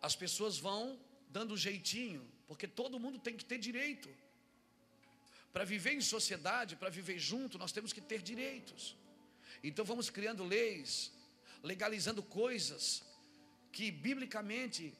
as 0.01 0.15
pessoas 0.15 0.59
vão 0.59 0.99
dando 1.31 1.57
jeitinho, 1.57 2.27
porque 2.47 2.67
todo 2.67 2.99
mundo 2.99 3.19
tem 3.19 3.37
que 3.37 3.45
ter 3.45 3.59
direito. 3.59 4.09
Para 5.53 5.65
viver 5.65 5.93
em 5.93 6.01
sociedade, 6.01 6.77
para 6.77 6.91
viver 6.91 7.19
junto, 7.19 7.59
nós 7.59 7.73
temos 7.73 7.93
que 7.93 8.01
ter 8.01 8.23
direitos. 8.23 8.97
Então 9.63 9.85
vamos 9.85 10.09
criando 10.11 10.45
leis, 10.45 11.13
legalizando 11.63 12.23
coisas 12.23 13.03
que 13.73 13.91
biblicamente 13.91 14.95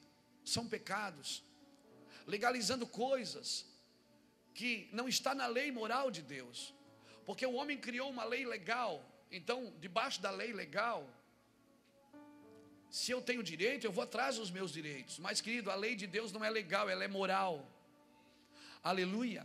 são 0.45 0.67
pecados, 0.67 1.43
legalizando 2.27 2.87
coisas 2.87 3.67
que 4.55 4.89
não 4.93 5.09
está 5.09 5.35
na 5.35 5.47
lei 5.47 5.71
moral 5.71 6.11
de 6.11 6.23
Deus, 6.23 6.75
porque 7.25 7.47
o 7.47 7.55
homem 7.55 7.79
criou 7.79 8.11
uma 8.11 8.25
lei 8.25 8.45
legal, 8.45 9.05
então 9.31 9.73
debaixo 9.79 10.21
da 10.21 10.31
lei 10.31 10.53
legal, 10.53 11.09
se 12.91 13.13
eu 13.13 13.21
tenho 13.21 13.43
direito, 13.43 13.85
eu 13.85 13.93
vou 13.93 14.05
atrás 14.05 14.37
dos 14.37 14.51
meus 14.51 14.73
direitos. 14.73 15.19
Mas 15.19 15.41
querido, 15.41 15.71
a 15.71 15.75
lei 15.75 15.95
de 15.95 16.07
Deus 16.07 16.33
não 16.33 16.45
é 16.45 16.51
legal, 16.51 16.89
ela 16.89 17.05
é 17.05 17.09
moral. 17.09 17.71
Aleluia. 18.83 19.45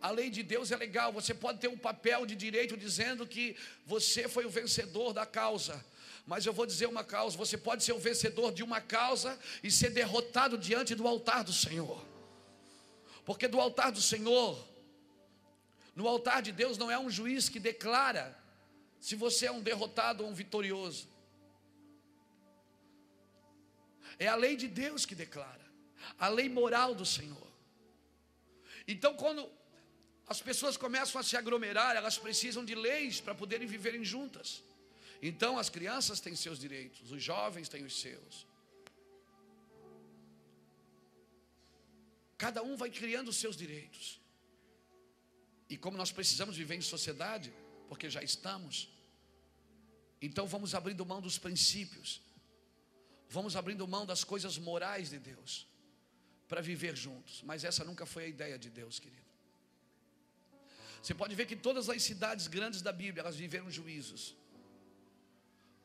A 0.00 0.10
lei 0.10 0.30
de 0.30 0.42
Deus 0.42 0.70
é 0.70 0.76
legal, 0.76 1.12
você 1.12 1.34
pode 1.34 1.58
ter 1.58 1.68
um 1.68 1.76
papel 1.76 2.24
de 2.24 2.34
direito 2.34 2.76
dizendo 2.76 3.26
que 3.26 3.56
você 3.84 4.28
foi 4.28 4.46
o 4.46 4.50
vencedor 4.50 5.12
da 5.12 5.26
causa. 5.26 5.84
Mas 6.26 6.46
eu 6.46 6.52
vou 6.52 6.66
dizer 6.66 6.86
uma 6.86 7.04
causa: 7.04 7.36
você 7.36 7.56
pode 7.56 7.84
ser 7.84 7.92
o 7.92 7.98
vencedor 7.98 8.52
de 8.52 8.62
uma 8.62 8.80
causa 8.80 9.38
e 9.62 9.70
ser 9.70 9.90
derrotado 9.90 10.56
diante 10.56 10.94
do 10.94 11.06
altar 11.06 11.44
do 11.44 11.52
Senhor. 11.52 12.04
Porque 13.24 13.46
do 13.46 13.60
altar 13.60 13.92
do 13.92 14.00
Senhor, 14.00 14.66
no 15.94 16.08
altar 16.08 16.40
de 16.40 16.52
Deus 16.52 16.78
não 16.78 16.90
é 16.90 16.98
um 16.98 17.10
juiz 17.10 17.48
que 17.48 17.60
declara 17.60 18.38
se 18.98 19.14
você 19.14 19.46
é 19.46 19.52
um 19.52 19.60
derrotado 19.60 20.24
ou 20.24 20.30
um 20.30 20.34
vitorioso. 20.34 21.08
É 24.24 24.28
a 24.28 24.36
lei 24.36 24.54
de 24.62 24.68
Deus 24.68 25.06
que 25.06 25.14
declara, 25.14 25.66
a 26.18 26.28
lei 26.28 26.48
moral 26.60 26.94
do 26.94 27.06
Senhor. 27.06 27.48
Então, 28.86 29.12
quando 29.22 29.50
as 30.26 30.42
pessoas 30.42 30.76
começam 30.76 31.18
a 31.18 31.24
se 31.24 31.36
aglomerar, 31.38 31.96
elas 31.96 32.18
precisam 32.18 32.62
de 32.62 32.74
leis 32.74 33.18
para 33.18 33.34
poderem 33.34 33.66
viverem 33.66 34.04
juntas. 34.04 34.62
Então, 35.22 35.58
as 35.58 35.70
crianças 35.70 36.20
têm 36.20 36.36
seus 36.36 36.58
direitos, 36.58 37.10
os 37.10 37.22
jovens 37.22 37.68
têm 37.70 37.82
os 37.82 37.98
seus. 37.98 38.46
Cada 42.36 42.62
um 42.62 42.76
vai 42.76 42.90
criando 42.90 43.28
os 43.28 43.36
seus 43.36 43.56
direitos. 43.56 44.20
E 45.68 45.78
como 45.78 45.96
nós 45.96 46.12
precisamos 46.12 46.56
viver 46.56 46.74
em 46.74 46.82
sociedade, 46.82 47.52
porque 47.88 48.10
já 48.10 48.22
estamos, 48.22 48.88
então 50.20 50.46
vamos 50.46 50.74
abrindo 50.74 51.06
mão 51.06 51.22
dos 51.22 51.38
princípios 51.38 52.20
vamos 53.30 53.56
abrindo 53.56 53.86
mão 53.88 54.04
das 54.04 54.22
coisas 54.32 54.58
morais 54.58 55.10
de 55.10 55.18
Deus, 55.18 55.66
para 56.48 56.60
viver 56.60 56.94
juntos. 56.96 57.42
Mas 57.44 57.64
essa 57.64 57.84
nunca 57.84 58.04
foi 58.04 58.24
a 58.24 58.26
ideia 58.26 58.58
de 58.58 58.68
Deus, 58.68 58.98
querido. 58.98 59.30
Você 61.02 61.14
pode 61.14 61.34
ver 61.34 61.46
que 61.46 61.56
todas 61.56 61.88
as 61.88 62.02
cidades 62.02 62.46
grandes 62.46 62.82
da 62.82 62.92
Bíblia, 62.92 63.22
elas 63.22 63.36
viveram 63.36 63.70
juízos. 63.70 64.36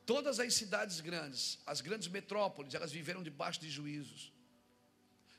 Todas 0.05 0.39
as 0.39 0.53
cidades 0.53 0.99
grandes, 0.99 1.57
as 1.65 1.79
grandes 1.81 2.09
metrópoles, 2.09 2.73
elas 2.73 2.91
viveram 2.91 3.23
debaixo 3.23 3.61
de 3.61 3.69
juízos. 3.69 4.31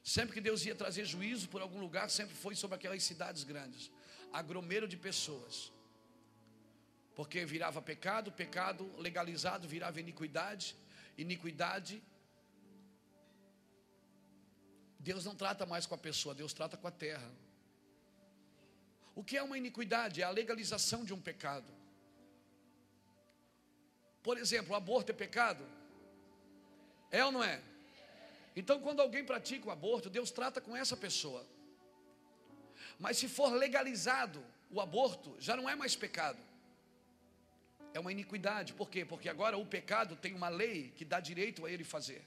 Sempre 0.03 0.35
que 0.35 0.41
Deus 0.41 0.65
ia 0.65 0.75
trazer 0.75 1.05
juízo 1.05 1.49
por 1.49 1.61
algum 1.61 1.81
lugar, 1.81 2.09
sempre 2.09 2.35
foi 2.35 2.55
sobre 2.55 2.77
aquelas 2.77 3.03
cidades 3.03 3.45
grandes 3.45 3.91
agromero 4.33 4.87
de 4.87 4.97
pessoas. 4.97 5.73
Porque 7.15 7.45
virava 7.45 7.81
pecado, 7.81 8.31
pecado 8.31 8.91
legalizado 8.99 9.67
virava 9.67 10.01
iniquidade, 10.01 10.77
iniquidade. 11.17 12.03
Deus 14.99 15.25
não 15.25 15.35
trata 15.35 15.65
mais 15.65 15.87
com 15.87 15.95
a 15.95 15.99
pessoa, 15.99 16.35
Deus 16.35 16.53
trata 16.53 16.77
com 16.77 16.87
a 16.87 16.91
terra. 16.91 17.31
O 19.15 19.25
que 19.25 19.37
é 19.37 19.43
uma 19.43 19.57
iniquidade? 19.57 20.21
É 20.21 20.25
a 20.25 20.31
legalização 20.31 21.05
de 21.05 21.15
um 21.15 21.21
pecado. 21.21 21.73
Por 24.23 24.37
exemplo, 24.37 24.73
o 24.73 24.77
aborto 24.77 25.13
é 25.13 25.15
pecado? 25.15 25.65
É 27.11 27.25
ou 27.25 27.33
não 27.33 27.43
é? 27.43 27.63
Então, 28.55 28.81
quando 28.81 29.01
alguém 29.01 29.25
pratica 29.25 29.69
o 29.69 29.71
aborto, 29.71 30.11
Deus 30.11 30.31
trata 30.31 30.61
com 30.61 30.77
essa 30.77 30.97
pessoa. 30.97 31.47
Mas 32.99 33.19
se 33.19 33.29
for 33.29 33.53
legalizado 33.53 34.43
o 34.71 34.81
aborto, 34.81 35.37
já 35.39 35.57
não 35.57 35.69
é 35.69 35.75
mais 35.75 35.95
pecado. 35.95 36.39
É 37.97 38.01
uma 38.05 38.13
iniquidade. 38.13 38.75
Por 38.81 38.89
quê? 38.91 39.05
Porque 39.05 39.29
agora 39.35 39.57
o 39.57 39.65
pecado 39.65 40.17
tem 40.25 40.35
uma 40.35 40.51
lei 40.51 40.93
que 40.97 41.05
dá 41.13 41.19
direito 41.19 41.65
a 41.65 41.71
ele 41.71 41.83
fazer. 41.83 42.23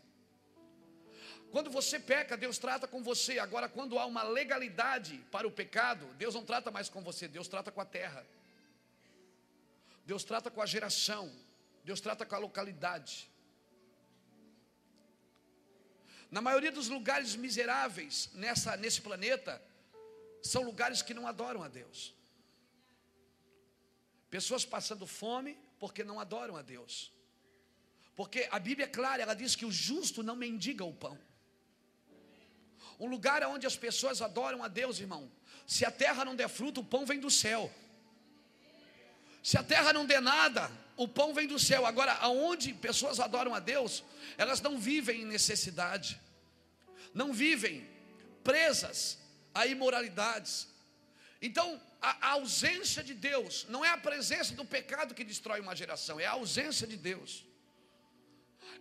Quando 1.52 1.70
você 1.70 2.00
peca, 2.00 2.36
Deus 2.36 2.58
trata 2.58 2.88
com 2.88 3.04
você. 3.04 3.38
Agora, 3.38 3.70
quando 3.70 4.00
há 4.00 4.06
uma 4.14 4.24
legalidade 4.24 5.16
para 5.32 5.48
o 5.48 5.52
pecado, 5.52 6.08
Deus 6.24 6.34
não 6.34 6.44
trata 6.44 6.72
mais 6.72 6.90
com 6.90 7.02
você, 7.10 7.28
Deus 7.28 7.48
trata 7.48 7.72
com 7.72 7.82
a 7.82 7.86
terra. 7.86 8.26
Deus 10.06 10.24
trata 10.24 10.50
com 10.50 10.62
a 10.62 10.66
geração. 10.66 11.32
Deus 11.84 12.02
trata 12.02 12.26
com 12.26 12.36
a 12.36 12.40
localidade. 12.40 13.30
Na 16.32 16.42
maioria 16.42 16.72
dos 16.72 16.90
lugares 16.90 17.36
miseráveis 17.36 18.30
nessa, 18.34 18.76
nesse 18.76 19.02
planeta, 19.02 19.62
são 20.42 20.64
lugares 20.64 21.04
que 21.04 21.14
não 21.14 21.28
adoram 21.28 21.62
a 21.62 21.68
Deus. 21.68 22.16
Pessoas 24.30 24.66
passando 24.66 25.08
fome 25.08 25.58
porque 25.80 26.04
não 26.04 26.20
adoram 26.20 26.56
a 26.56 26.62
Deus. 26.62 27.12
Porque 28.16 28.48
a 28.52 28.60
Bíblia 28.60 28.86
é 28.86 28.90
clara, 28.90 29.24
ela 29.24 29.34
diz 29.34 29.56
que 29.56 29.66
o 29.66 29.72
justo 29.72 30.22
não 30.22 30.36
mendiga 30.36 30.84
o 30.84 30.94
pão. 30.94 31.18
Um 33.00 33.08
lugar 33.08 33.42
onde 33.46 33.66
as 33.66 33.78
pessoas 33.78 34.22
adoram 34.22 34.62
a 34.62 34.68
Deus, 34.68 35.00
irmão. 35.00 35.32
Se 35.66 35.86
a 35.86 35.92
terra 35.92 36.26
não 36.26 36.36
der 36.36 36.50
fruto, 36.50 36.82
o 36.82 36.84
pão 36.84 37.06
vem 37.06 37.20
do 37.20 37.32
céu. 37.32 37.74
Se 39.42 39.58
a 39.58 39.64
terra 39.64 39.94
não 39.94 40.06
der 40.06 40.22
nada, 40.22 40.70
o 40.98 41.08
pão 41.08 41.34
vem 41.34 41.48
do 41.48 41.58
céu. 41.58 41.86
Agora, 41.86 42.14
aonde 42.16 42.74
pessoas 42.74 43.22
adoram 43.22 43.56
a 43.56 43.60
Deus, 43.60 44.04
elas 44.38 44.60
não 44.60 44.78
vivem 44.78 45.22
em 45.22 45.26
necessidade, 45.26 46.20
não 47.14 47.32
vivem 47.32 47.88
presas 48.44 49.18
a 49.54 49.66
imoralidades. 49.66 50.68
Então, 51.42 51.82
a, 52.02 52.28
a 52.28 52.32
ausência 52.34 53.04
de 53.04 53.14
Deus 53.14 53.66
não 53.70 53.84
é 53.84 53.90
a 53.90 53.98
presença 53.98 54.54
do 54.54 54.66
pecado 54.66 55.14
que 55.14 55.24
destrói 55.24 55.60
uma 55.60 55.76
geração, 55.76 56.20
é 56.20 56.26
a 56.26 56.32
ausência 56.32 56.86
de 56.86 56.98
Deus. 56.98 57.46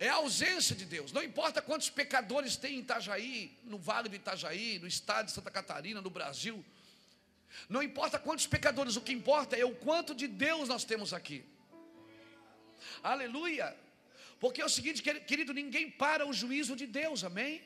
É 0.01 0.09
a 0.09 0.15
ausência 0.15 0.77
de 0.77 0.85
Deus. 0.85 1.13
Não 1.13 1.23
importa 1.23 1.61
quantos 1.61 1.91
pecadores 1.91 2.57
tem 2.57 2.77
em 2.77 2.81
Itajaí, 2.81 3.59
no 3.65 3.79
Vale 3.79 4.09
do 4.09 4.15
Itajaí, 4.15 4.79
no 4.79 4.87
estado 4.87 5.27
de 5.27 5.33
Santa 5.33 5.51
Catarina, 5.51 6.01
no 6.01 6.11
Brasil. 6.11 6.65
Não 7.69 7.83
importa 7.83 8.19
quantos 8.19 8.47
pecadores, 8.47 8.97
o 8.97 9.01
que 9.01 9.13
importa 9.13 9.57
é 9.57 9.65
o 9.65 9.75
quanto 9.75 10.15
de 10.15 10.29
Deus 10.29 10.69
nós 10.69 10.85
temos 10.85 11.13
aqui. 11.13 11.45
Aleluia. 13.03 13.77
Porque 14.39 14.61
é 14.61 14.65
o 14.65 14.69
seguinte, 14.69 15.03
querido, 15.03 15.53
ninguém 15.53 15.91
para 15.91 16.25
o 16.27 16.33
juízo 16.33 16.77
de 16.77 16.87
Deus, 16.87 17.25
amém? 17.25 17.61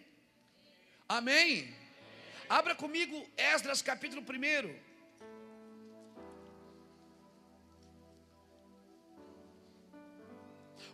Amém. 1.06 1.74
Abra 2.48 2.74
comigo 2.74 3.26
Esdras 3.36 3.82
capítulo 3.82 4.22
1. 4.22 4.92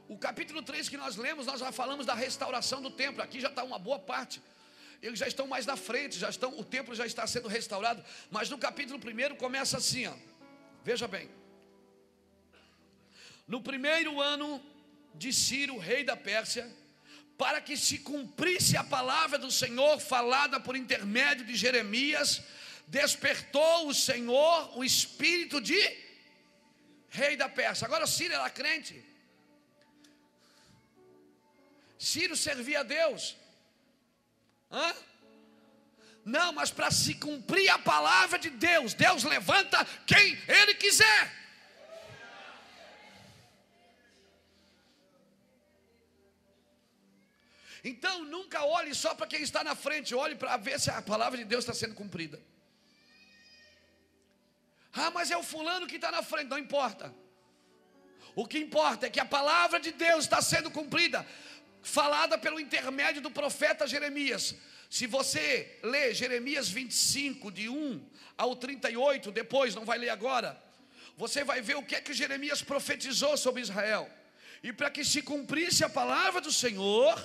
O 0.08 0.16
capítulo 0.16 0.62
3 0.62 0.88
que 0.88 0.96
nós 0.96 1.16
lemos, 1.16 1.46
nós 1.46 1.60
já 1.60 1.70
falamos 1.70 2.06
da 2.06 2.14
restauração 2.14 2.80
do 2.80 2.90
templo. 2.90 3.22
Aqui 3.22 3.40
já 3.40 3.48
está 3.48 3.62
uma 3.62 3.78
boa 3.78 3.98
parte. 3.98 4.40
Eles 5.02 5.18
já 5.18 5.28
estão 5.28 5.46
mais 5.46 5.66
na 5.66 5.76
frente, 5.76 6.18
já 6.18 6.30
estão, 6.30 6.58
o 6.58 6.64
templo 6.64 6.94
já 6.94 7.06
está 7.06 7.26
sendo 7.26 7.46
restaurado. 7.46 8.02
Mas 8.30 8.48
no 8.48 8.58
capítulo 8.58 8.98
1 8.98 9.36
começa 9.36 9.76
assim, 9.76 10.06
ó. 10.06 10.14
Veja 10.82 11.06
bem. 11.06 11.30
No 13.46 13.60
primeiro 13.60 14.20
ano 14.20 14.62
de 15.14 15.32
Ciro, 15.32 15.78
rei 15.78 16.04
da 16.04 16.16
Pérsia, 16.16 16.70
para 17.38 17.60
que 17.60 17.76
se 17.76 17.98
cumprisse 17.98 18.76
a 18.76 18.82
palavra 18.82 19.38
do 19.38 19.50
Senhor 19.50 20.00
falada 20.00 20.58
por 20.58 20.76
intermédio 20.76 21.46
de 21.46 21.54
Jeremias, 21.54 22.42
despertou 22.88 23.86
o 23.86 23.94
Senhor 23.94 24.76
o 24.76 24.82
espírito 24.82 25.60
de 25.60 25.80
rei 27.08 27.36
da 27.36 27.48
Pérsia. 27.48 27.86
Agora 27.86 28.08
Ciro 28.08 28.34
era 28.34 28.50
crente. 28.50 29.04
Ciro 31.96 32.36
servia 32.36 32.80
a 32.80 32.82
Deus. 32.82 33.36
Hã? 34.70 34.94
Não, 36.24 36.52
mas 36.52 36.70
para 36.70 36.90
se 36.90 37.14
cumprir 37.14 37.70
a 37.70 37.78
palavra 37.78 38.38
de 38.38 38.50
Deus, 38.50 38.94
Deus 38.94 39.22
levanta 39.22 39.84
quem 40.06 40.36
Ele 40.48 40.74
quiser. 40.74 41.38
Então 47.84 48.24
nunca 48.24 48.64
olhe 48.64 48.94
só 48.94 49.14
para 49.14 49.26
quem 49.26 49.42
está 49.42 49.62
na 49.62 49.74
frente, 49.74 50.14
olhe 50.14 50.34
para 50.34 50.56
ver 50.56 50.80
se 50.80 50.90
a 50.90 51.00
palavra 51.00 51.38
de 51.38 51.44
Deus 51.44 51.64
está 51.64 51.74
sendo 51.74 51.94
cumprida. 51.94 52.40
Ah, 54.92 55.10
mas 55.10 55.30
é 55.30 55.36
o 55.36 55.42
fulano 55.42 55.86
que 55.86 55.96
está 55.96 56.10
na 56.10 56.22
frente, 56.22 56.48
não 56.48 56.58
importa. 56.58 57.14
O 58.34 58.46
que 58.46 58.58
importa 58.58 59.06
é 59.06 59.10
que 59.10 59.20
a 59.20 59.24
palavra 59.24 59.78
de 59.80 59.92
Deus 59.92 60.24
está 60.24 60.40
sendo 60.40 60.70
cumprida 60.70 61.26
falada 61.82 62.36
pelo 62.36 62.60
intermédio 62.60 63.22
do 63.22 63.30
profeta 63.30 63.86
Jeremias. 63.86 64.54
Se 64.90 65.06
você 65.06 65.78
ler 65.82 66.14
Jeremias 66.14 66.68
25, 66.68 67.50
de 67.52 67.68
1 67.68 68.04
ao 68.36 68.56
38, 68.56 69.30
depois, 69.30 69.74
não 69.74 69.84
vai 69.84 69.98
ler 69.98 70.10
agora, 70.10 70.60
você 71.16 71.44
vai 71.44 71.60
ver 71.60 71.76
o 71.76 71.82
que 71.82 71.94
é 71.94 72.00
que 72.00 72.14
Jeremias 72.14 72.62
profetizou 72.62 73.36
sobre 73.36 73.60
Israel. 73.60 74.08
E 74.62 74.72
para 74.72 74.90
que 74.90 75.04
se 75.04 75.22
cumprisse 75.22 75.84
a 75.84 75.88
palavra 75.88 76.40
do 76.40 76.52
Senhor, 76.52 77.16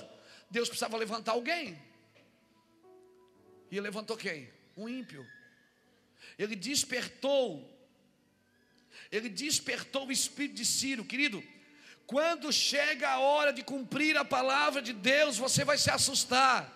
Deus 0.54 0.68
precisava 0.68 0.96
levantar 0.96 1.32
alguém. 1.32 1.76
E 3.72 3.80
levantou 3.80 4.16
quem? 4.16 4.48
Um 4.76 4.88
ímpio. 4.88 5.26
Ele 6.38 6.54
despertou. 6.54 7.44
Ele 9.10 9.28
despertou 9.28 10.06
o 10.06 10.12
espírito 10.12 10.54
de 10.54 10.64
Ciro, 10.64 11.04
querido. 11.04 11.42
Quando 12.06 12.52
chega 12.52 13.08
a 13.08 13.18
hora 13.18 13.52
de 13.52 13.64
cumprir 13.64 14.16
a 14.16 14.24
palavra 14.24 14.80
de 14.80 14.92
Deus, 14.92 15.36
você 15.36 15.64
vai 15.64 15.76
se 15.76 15.90
assustar. 15.90 16.70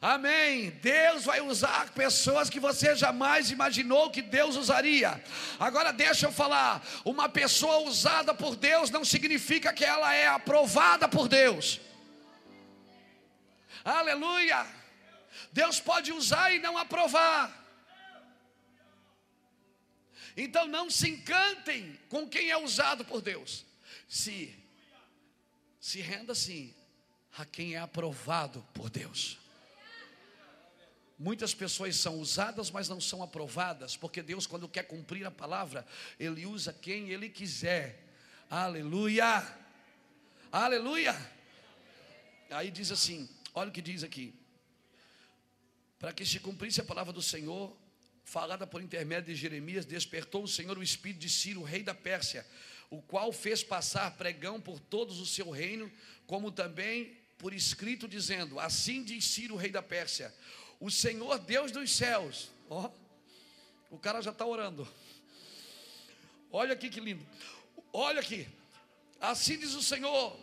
Amém. 0.00 0.70
Deus 0.82 1.24
vai 1.24 1.42
usar 1.42 1.92
pessoas 1.92 2.48
que 2.48 2.58
você 2.58 2.96
jamais 2.96 3.50
imaginou 3.50 4.10
que 4.10 4.22
Deus 4.22 4.56
usaria. 4.56 5.22
Agora 5.58 5.92
deixa 5.92 6.26
eu 6.26 6.32
falar, 6.32 6.82
uma 7.04 7.28
pessoa 7.28 7.80
usada 7.80 8.32
por 8.32 8.56
Deus 8.56 8.88
não 8.88 9.04
significa 9.04 9.70
que 9.70 9.84
ela 9.84 10.14
é 10.14 10.26
aprovada 10.28 11.06
por 11.06 11.28
Deus. 11.28 11.80
Aleluia. 13.86 14.66
Deus 15.52 15.78
pode 15.78 16.12
usar 16.12 16.52
e 16.52 16.58
não 16.58 16.76
aprovar. 16.76 17.64
Então 20.36 20.66
não 20.66 20.90
se 20.90 21.08
encantem 21.08 21.98
com 22.08 22.28
quem 22.28 22.50
é 22.50 22.56
usado 22.56 23.04
por 23.04 23.22
Deus 23.22 23.64
se 24.08 24.54
se 25.80 26.00
renda 26.00 26.34
sim 26.34 26.74
a 27.38 27.44
quem 27.44 27.74
é 27.74 27.78
aprovado 27.78 28.66
por 28.74 28.90
Deus. 28.90 29.38
Muitas 31.16 31.54
pessoas 31.54 31.94
são 31.96 32.18
usadas, 32.18 32.72
mas 32.72 32.88
não 32.88 33.00
são 33.00 33.22
aprovadas, 33.22 33.96
porque 33.96 34.20
Deus, 34.20 34.46
quando 34.46 34.68
quer 34.68 34.82
cumprir 34.82 35.24
a 35.24 35.30
palavra, 35.30 35.86
Ele 36.18 36.44
usa 36.44 36.72
quem 36.72 37.10
Ele 37.10 37.28
quiser. 37.28 38.04
Aleluia! 38.50 39.46
Aleluia! 40.50 41.14
Aí 42.50 42.70
diz 42.70 42.90
assim: 42.90 43.28
olha 43.56 43.70
o 43.70 43.72
que 43.72 43.82
diz 43.82 44.04
aqui. 44.04 44.34
para 45.98 46.12
que 46.12 46.26
se 46.26 46.38
cumprisse 46.38 46.78
a 46.78 46.84
palavra 46.84 47.10
do 47.10 47.22
Senhor, 47.22 47.74
falada 48.22 48.66
por 48.66 48.82
intermédio 48.82 49.34
de 49.34 49.40
Jeremias, 49.40 49.86
despertou 49.86 50.44
o 50.44 50.48
Senhor 50.48 50.76
o 50.76 50.82
espírito 50.82 51.20
de 51.20 51.30
Ciro, 51.30 51.62
rei 51.62 51.82
da 51.82 51.94
Pérsia, 51.94 52.46
o 52.90 53.00
qual 53.00 53.32
fez 53.32 53.64
passar 53.64 54.14
pregão 54.16 54.60
por 54.60 54.78
todos 54.78 55.18
o 55.18 55.26
seu 55.26 55.50
reino, 55.50 55.90
como 56.26 56.52
também 56.52 57.16
por 57.38 57.54
escrito, 57.54 58.06
dizendo: 58.06 58.60
Assim 58.60 59.02
diz 59.02 59.24
Ciro, 59.24 59.56
rei 59.56 59.70
da 59.70 59.82
Pérsia, 59.82 60.34
o 60.78 60.90
Senhor 60.90 61.38
Deus 61.38 61.72
dos 61.72 61.90
céus, 61.90 62.50
ó, 62.68 62.90
o 63.90 63.98
cara 63.98 64.20
já 64.20 64.32
está 64.32 64.44
orando. 64.44 64.86
Olha 66.52 66.74
aqui 66.74 66.90
que 66.90 67.00
lindo. 67.00 67.26
Olha 67.90 68.20
aqui. 68.20 68.46
Assim 69.18 69.58
diz 69.58 69.72
o 69.74 69.82
Senhor, 69.82 70.38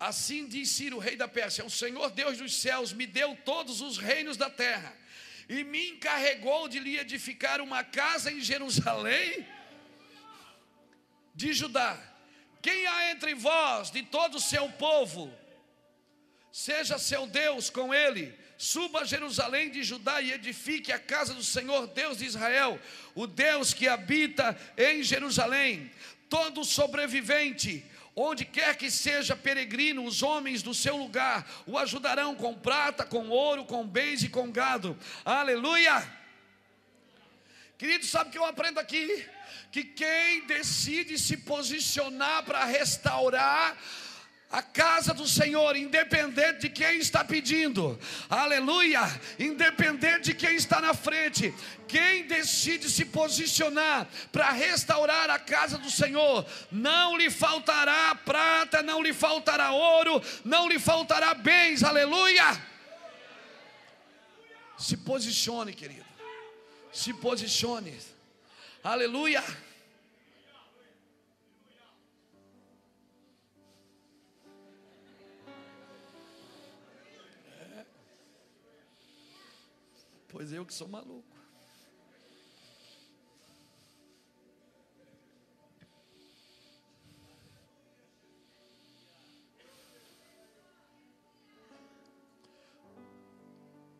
assim 0.00 0.46
diz 0.46 0.70
Ciro, 0.70 0.98
rei 0.98 1.14
da 1.14 1.28
Pérsia: 1.28 1.64
O 1.64 1.70
Senhor 1.70 2.10
Deus 2.10 2.38
dos 2.38 2.56
céus 2.56 2.92
me 2.92 3.06
deu 3.06 3.36
todos 3.44 3.82
os 3.82 3.98
reinos 3.98 4.38
da 4.38 4.48
terra 4.48 4.96
e 5.46 5.62
me 5.62 5.90
encarregou 5.90 6.68
de 6.68 6.80
lhe 6.80 6.98
edificar 6.98 7.60
uma 7.60 7.84
casa 7.84 8.32
em 8.32 8.40
Jerusalém 8.40 9.46
de 11.34 11.52
Judá. 11.52 11.98
Quem 12.62 12.86
há 12.86 13.10
entre 13.10 13.34
vós, 13.34 13.90
de 13.90 14.02
todo 14.02 14.36
o 14.36 14.40
seu 14.40 14.68
povo, 14.72 15.32
seja 16.52 16.98
seu 16.98 17.26
Deus 17.26 17.68
com 17.68 17.92
ele, 17.92 18.32
suba 18.56 19.00
a 19.00 19.04
Jerusalém 19.04 19.70
de 19.70 19.82
Judá 19.82 20.20
e 20.20 20.32
edifique 20.32 20.92
a 20.92 20.98
casa 20.98 21.34
do 21.34 21.42
Senhor, 21.42 21.86
Deus 21.88 22.18
de 22.18 22.26
Israel, 22.26 22.78
o 23.14 23.26
Deus 23.26 23.72
que 23.74 23.88
habita 23.88 24.56
em 24.76 25.02
Jerusalém. 25.02 25.90
Todo 26.28 26.64
sobrevivente, 26.64 27.84
onde 28.14 28.44
quer 28.44 28.76
que 28.76 28.90
seja 28.90 29.36
peregrino, 29.36 30.04
os 30.04 30.22
homens 30.22 30.62
do 30.62 30.74
seu 30.74 30.96
lugar 30.96 31.48
o 31.66 31.78
ajudarão 31.78 32.34
com 32.34 32.54
prata, 32.54 33.04
com 33.04 33.28
ouro, 33.28 33.64
com 33.64 33.86
bens 33.86 34.22
e 34.22 34.28
com 34.28 34.50
gado. 34.50 34.96
Aleluia! 35.24 36.20
Querido, 37.78 38.04
sabe 38.04 38.28
o 38.28 38.32
que 38.32 38.38
eu 38.38 38.44
aprendo 38.44 38.78
aqui? 38.78 39.26
Que 39.72 39.84
quem 39.84 40.46
decide 40.46 41.18
se 41.18 41.38
posicionar 41.38 42.44
para 42.44 42.64
restaurar 42.64 43.76
a 44.50 44.62
casa 44.62 45.14
do 45.14 45.28
Senhor, 45.28 45.76
independente 45.76 46.62
de 46.62 46.70
quem 46.70 46.98
está 46.98 47.24
pedindo, 47.24 47.96
aleluia, 48.28 49.00
independente 49.38 50.24
de 50.24 50.34
quem 50.34 50.56
está 50.56 50.80
na 50.80 50.92
frente, 50.92 51.54
quem 51.86 52.26
decide 52.26 52.90
se 52.90 53.04
posicionar 53.04 54.08
para 54.32 54.50
restaurar 54.50 55.30
a 55.30 55.38
casa 55.38 55.78
do 55.78 55.88
Senhor, 55.88 56.44
não 56.70 57.16
lhe 57.16 57.30
faltará 57.30 58.12
prata, 58.16 58.82
não 58.82 59.00
lhe 59.00 59.12
faltará 59.12 59.70
ouro, 59.70 60.20
não 60.44 60.68
lhe 60.68 60.80
faltará 60.80 61.32
bens, 61.32 61.84
aleluia. 61.84 62.60
Se 64.76 64.96
posicione, 64.96 65.72
querido, 65.72 66.06
se 66.92 67.14
posicione, 67.14 67.96
aleluia. 68.82 69.44
Pois 80.40 80.52
eu 80.54 80.64
que 80.64 80.72
sou 80.72 80.88
maluco. 80.88 81.36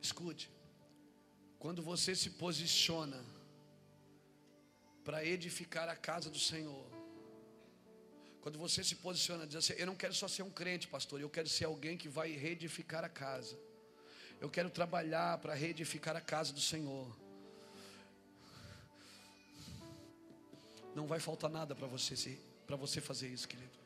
Escute, 0.00 0.50
quando 1.58 1.82
você 1.82 2.16
se 2.16 2.30
posiciona 2.30 3.22
para 5.04 5.22
edificar 5.22 5.90
a 5.90 5.94
casa 5.94 6.30
do 6.30 6.38
Senhor, 6.38 6.86
quando 8.40 8.58
você 8.58 8.82
se 8.82 8.96
posiciona, 8.96 9.46
diz 9.46 9.56
assim: 9.56 9.74
Eu 9.74 9.84
não 9.84 9.94
quero 9.94 10.14
só 10.14 10.26
ser 10.26 10.42
um 10.42 10.50
crente, 10.50 10.88
pastor, 10.88 11.20
eu 11.20 11.28
quero 11.28 11.50
ser 11.50 11.66
alguém 11.66 11.98
que 11.98 12.08
vai 12.08 12.30
reedificar 12.30 13.04
a 13.04 13.10
casa. 13.10 13.58
Eu 14.40 14.48
quero 14.48 14.70
trabalhar 14.70 15.36
para 15.38 15.54
reedificar 15.54 16.16
a 16.16 16.20
casa 16.20 16.52
do 16.52 16.60
Senhor. 16.60 17.14
Não 20.94 21.06
vai 21.06 21.20
faltar 21.20 21.50
nada 21.50 21.74
para 21.74 21.86
você 21.86 22.38
para 22.66 22.76
você 22.76 23.00
fazer 23.00 23.28
isso, 23.28 23.48
querido. 23.48 23.78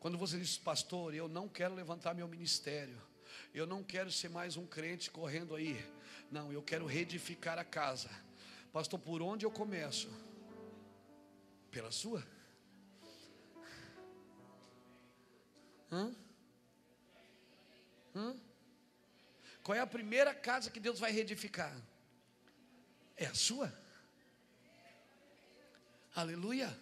Quando 0.00 0.16
você 0.16 0.38
diz, 0.38 0.56
pastor, 0.56 1.14
eu 1.14 1.28
não 1.28 1.46
quero 1.46 1.74
levantar 1.74 2.14
meu 2.14 2.26
ministério. 2.26 3.00
Eu 3.54 3.66
não 3.66 3.84
quero 3.84 4.10
ser 4.10 4.30
mais 4.30 4.56
um 4.56 4.66
crente 4.66 5.10
correndo 5.10 5.54
aí. 5.54 5.78
Não, 6.30 6.50
eu 6.50 6.62
quero 6.62 6.86
reedificar 6.86 7.58
a 7.58 7.64
casa. 7.64 8.08
Pastor, 8.72 8.98
por 8.98 9.20
onde 9.20 9.44
eu 9.44 9.50
começo? 9.50 10.08
Pela 11.70 11.92
sua? 11.92 12.26
Hã? 15.90 16.14
Qual 19.62 19.76
é 19.76 19.80
a 19.80 19.86
primeira 19.86 20.34
casa 20.34 20.70
que 20.70 20.80
Deus 20.80 20.98
vai 20.98 21.12
reedificar? 21.12 21.74
É 23.16 23.26
a 23.26 23.34
sua. 23.34 23.72
Aleluia. 26.14 26.76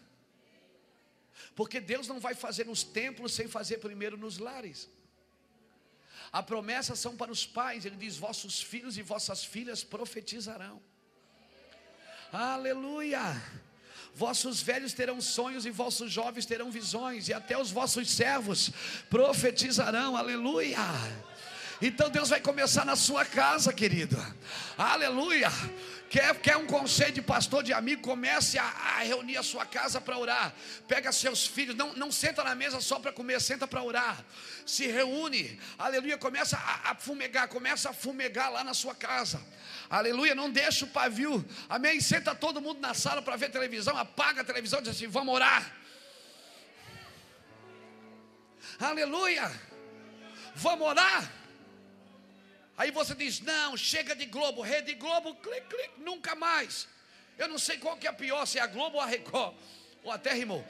Porque 1.55 1.81
Deus 1.81 2.09
não 2.09 2.19
vai 2.21 2.35
fazer 2.35 2.67
nos 2.67 2.83
templos 2.83 3.33
sem 3.33 3.49
fazer 3.49 3.79
primeiro 3.79 4.17
nos 4.17 4.39
lares. 4.39 4.89
A 6.33 6.43
promessa 6.43 6.95
são 6.95 7.17
para 7.17 7.31
os 7.31 7.45
pais, 7.45 7.85
ele 7.85 7.97
diz: 7.97 8.17
vossos 8.17 8.63
filhos 8.63 8.97
e 8.97 9.03
vossas 9.03 9.45
filhas 9.45 9.83
profetizarão. 9.83 10.81
Aleluia. 12.33 13.21
Vossos 14.15 14.61
velhos 14.61 14.93
terão 14.93 15.21
sonhos 15.21 15.65
e 15.65 15.71
vossos 15.71 16.11
jovens 16.11 16.47
terão 16.47 16.71
visões, 16.71 17.29
e 17.29 17.33
até 17.33 17.57
os 17.59 17.71
vossos 17.71 18.11
servos 18.11 18.71
profetizarão. 19.09 20.17
Aleluia. 20.17 20.79
Então 21.83 22.11
Deus 22.11 22.29
vai 22.29 22.41
começar 22.41 22.85
na 22.85 22.95
sua 22.95 23.25
casa, 23.25 23.73
querido. 23.73 24.15
Aleluia. 24.77 25.49
Quer, 26.11 26.35
quer 26.41 26.57
um 26.59 26.67
conselho 26.67 27.13
de 27.13 27.23
pastor, 27.23 27.63
de 27.63 27.73
amigo? 27.73 28.03
Comece 28.03 28.59
a, 28.59 28.65
a 28.65 28.99
reunir 28.99 29.39
a 29.39 29.43
sua 29.43 29.65
casa 29.65 29.99
para 29.99 30.19
orar. 30.19 30.53
Pega 30.87 31.11
seus 31.11 31.47
filhos, 31.47 31.75
não, 31.75 31.95
não 31.95 32.13
senta 32.13 32.45
na 32.45 32.55
mesa 32.55 32.83
só 32.83 32.99
para 32.99 33.13
comer, 33.13 33.41
senta 33.41 33.67
para 33.67 33.83
orar. 33.83 34.23
Se 34.67 34.89
reúne, 34.89 35.59
aleluia. 35.79 36.19
Começa 36.19 36.59
a, 36.59 36.91
a 36.91 36.95
fumegar, 36.97 37.49
começa 37.49 37.89
a 37.89 37.93
fumegar 37.95 38.53
lá 38.53 38.63
na 38.63 38.75
sua 38.75 38.95
casa. 38.95 39.41
Aleluia, 39.89 40.35
não 40.35 40.51
deixa 40.51 40.85
o 40.85 40.89
pavio. 40.89 41.43
Amém. 41.67 41.99
Senta 41.99 42.35
todo 42.35 42.61
mundo 42.61 42.79
na 42.79 42.93
sala 42.93 43.23
para 43.23 43.37
ver 43.37 43.51
televisão, 43.51 43.97
apaga 43.97 44.43
a 44.43 44.45
televisão 44.45 44.83
diz 44.83 44.91
assim: 44.91 45.07
vamos 45.07 45.35
orar. 45.35 45.75
Aleluia. 48.79 49.51
Vamos 50.57 50.87
orar. 50.87 51.40
Aí 52.77 52.91
você 52.91 53.15
diz: 53.15 53.41
não, 53.41 53.77
chega 53.77 54.15
de 54.15 54.27
Globo, 54.27 54.63
Rede 54.63 54.95
Globo, 54.95 55.35
clique, 55.37 55.67
clique, 55.69 56.01
nunca 56.01 56.35
mais. 56.35 56.89
Eu 57.39 57.49
não 57.49 57.59
sei 57.59 57.79
qual 57.79 57.97
que 57.97 58.07
é 58.07 58.11
a 58.11 58.13
pior, 58.13 58.47
se 58.47 58.59
é 58.59 58.63
a 58.63 58.67
Globo 58.67 58.97
ou 58.97 59.03
a 59.03 59.07
Record, 59.07 59.55
ou 60.03 60.13
até 60.13 60.33
rimou. 60.33 60.65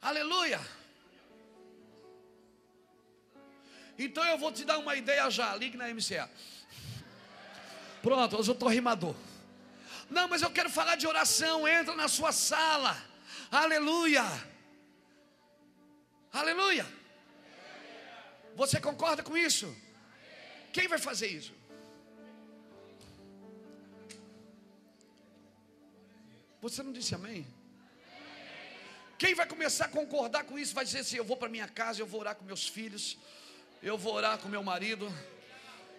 Aleluia. 0.00 0.60
Então 3.98 4.24
eu 4.24 4.38
vou 4.38 4.52
te 4.52 4.64
dar 4.64 4.78
uma 4.78 4.94
ideia 4.94 5.28
já, 5.28 5.54
ligue 5.56 5.76
na 5.76 5.88
MCA. 5.88 6.30
Pronto, 8.00 8.36
hoje 8.36 8.50
eu 8.50 8.54
estou 8.54 8.68
rimador. 8.68 9.14
Não, 10.08 10.28
mas 10.28 10.40
eu 10.40 10.50
quero 10.50 10.70
falar 10.70 10.94
de 10.94 11.06
oração, 11.06 11.66
entra 11.66 11.94
na 11.96 12.06
sua 12.06 12.30
sala. 12.30 12.96
Aleluia. 13.50 14.24
Aleluia. 16.32 16.97
Você 18.60 18.80
concorda 18.80 19.22
com 19.22 19.36
isso? 19.36 19.66
Quem 20.72 20.88
vai 20.88 20.98
fazer 20.98 21.28
isso? 21.28 21.52
Você 26.60 26.82
não 26.82 26.92
disse 26.92 27.14
amém? 27.14 27.46
Quem 29.16 29.32
vai 29.40 29.46
começar 29.46 29.84
a 29.84 29.88
concordar 30.00 30.42
com 30.42 30.58
isso 30.58 30.74
vai 30.74 30.84
dizer 30.84 31.00
assim: 31.04 31.16
eu 31.18 31.24
vou 31.24 31.36
para 31.36 31.48
minha 31.48 31.68
casa, 31.68 32.00
eu 32.00 32.06
vou 32.06 32.18
orar 32.20 32.34
com 32.34 32.44
meus 32.44 32.66
filhos, 32.66 33.16
eu 33.80 33.96
vou 33.96 34.14
orar 34.14 34.38
com 34.38 34.48
meu 34.48 34.64
marido. 34.72 35.06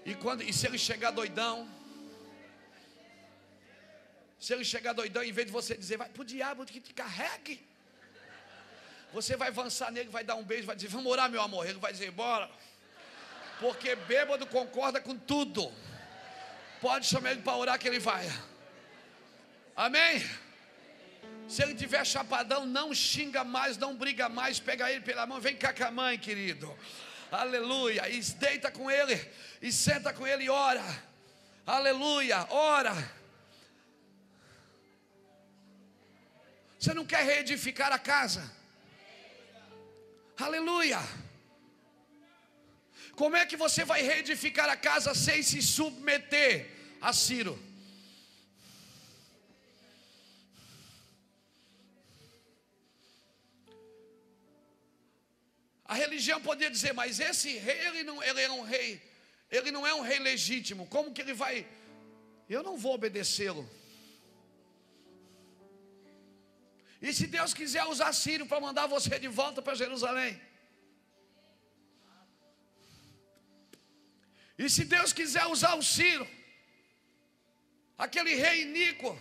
E 0.05 0.14
quando 0.14 0.43
e 0.43 0.51
se 0.51 0.68
ele 0.68 0.78
chegar 0.78 1.12
doidão, 1.12 1.57
se 4.38 4.51
ele 4.53 4.66
chegar 4.66 4.91
doidão, 4.91 5.24
em 5.24 5.32
vez 5.32 5.47
de 5.47 5.53
você 5.53 5.78
dizer, 5.78 5.95
vai 5.95 6.10
para 6.10 6.22
o 6.22 6.26
diabo 6.26 6.66
que 6.66 6.82
te 6.82 6.93
carregue, 6.93 7.68
você 9.12 9.36
vai 9.36 9.47
avançar 9.47 9.91
nele, 9.91 10.10
vai 10.10 10.24
dar 10.24 10.36
um 10.36 10.43
beijo, 10.43 10.68
vai 10.68 10.76
dizer: 10.76 10.89
Vamos 10.89 11.12
orar, 11.12 11.30
meu 11.30 11.41
amor. 11.41 11.68
Ele 11.68 11.80
vai 11.80 11.91
dizer: 11.91 12.12
Bora. 12.12 12.49
Porque 13.60 13.95
bêbado 13.95 14.45
concorda 14.45 15.01
com 15.01 15.18
tudo. 15.18 15.72
Pode 16.80 17.05
chamar 17.07 17.32
ele 17.32 17.41
para 17.41 17.57
orar 17.57 17.78
que 17.80 17.88
ele 17.88 17.99
vai. 17.99 18.26
Amém? 19.76 20.26
Se 21.47 21.64
ele 21.64 21.74
tiver 21.74 22.05
chapadão, 22.05 22.66
não 22.66 22.93
xinga 22.93 23.43
mais, 23.43 23.76
não 23.76 23.95
briga 23.95 24.30
mais, 24.30 24.60
pega 24.60 24.89
ele 24.91 25.01
pela 25.01 25.26
mão, 25.26 25.41
vem 25.41 25.57
cá 25.57 25.74
com 25.74 25.84
a 25.84 25.91
mãe, 25.91 26.18
querido. 26.18 26.78
Aleluia. 27.32 28.07
E 28.07 28.22
deita 28.22 28.72
com 28.72 28.89
ele, 28.89 29.20
e 29.62 29.72
senta 29.72 30.14
com 30.14 30.26
ele 30.28 30.43
e 30.43 30.49
ora. 30.49 30.84
Aleluia, 31.66 32.45
ora. 32.51 32.93
Você 36.78 36.93
não 36.93 37.05
quer 37.05 37.26
reedificar 37.26 37.91
a 37.91 37.99
casa? 37.99 38.59
Aleluia. 40.40 41.00
Como 43.16 43.36
é 43.36 43.46
que 43.46 43.58
você 43.58 43.84
vai 43.84 44.02
reedificar 44.02 44.70
a 44.70 44.78
casa 44.78 45.14
sem 45.14 45.44
se 45.44 45.62
submeter 45.62 46.70
a 47.02 47.12
Ciro? 47.12 47.62
A 55.84 55.96
religião 55.96 56.40
poderia 56.40 56.72
dizer, 56.72 56.94
mas 56.94 57.20
esse 57.20 57.58
rei, 57.58 57.88
ele 57.88 58.04
não, 58.04 58.24
ele 58.24 58.42
é 58.42 58.52
um 58.52 58.62
rei, 58.62 59.02
ele 59.52 59.72
não 59.72 59.86
é 59.86 59.94
um 59.94 60.02
rei 60.02 60.20
legítimo. 60.20 60.88
Como 60.88 61.12
que 61.12 61.22
ele 61.22 61.34
vai? 61.34 61.68
Eu 62.48 62.64
não 62.64 62.78
vou 62.78 62.94
obedecê-lo. 62.94 63.70
E 67.02 67.14
se 67.14 67.28
Deus 67.28 67.54
quiser 67.54 67.86
usar 67.86 68.12
Ciro 68.14 68.45
para 68.45 68.60
mandar 68.60 68.88
você 68.88 69.18
de 69.20 69.28
volta 69.28 69.62
para 69.62 69.76
Jerusalém? 69.84 70.39
E 74.58 74.70
se 74.70 74.84
Deus 74.84 75.14
quiser 75.14 75.45
usar 75.45 75.76
o 75.76 75.84
Ciro, 75.84 76.28
aquele 77.97 78.34
rei 78.36 78.64
iníquo, 78.64 79.12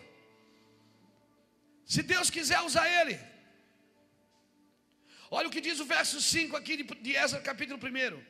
se 1.86 2.02
Deus 2.02 2.28
quiser 2.28 2.60
usar 2.60 2.88
ele, 3.00 3.18
Olha 5.30 5.48
o 5.48 5.50
que 5.50 5.60
diz 5.60 5.78
o 5.78 5.84
verso 5.84 6.20
5 6.20 6.56
aqui 6.56 6.76
de, 6.78 6.84
de 6.84 7.14
Ezra, 7.14 7.40
capítulo 7.40 7.78
1. 7.78 8.22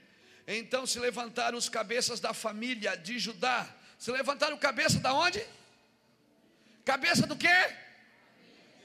Então 0.46 0.86
se 0.86 0.98
levantaram 0.98 1.56
os 1.56 1.68
cabeças 1.68 2.18
da 2.18 2.34
família 2.34 2.96
de 2.96 3.18
Judá. 3.18 3.68
Se 3.98 4.10
levantaram 4.10 4.56
cabeça 4.58 4.98
da 4.98 5.12
onde? 5.14 5.44
Cabeça 6.84 7.26
do 7.26 7.36
quê? 7.36 7.48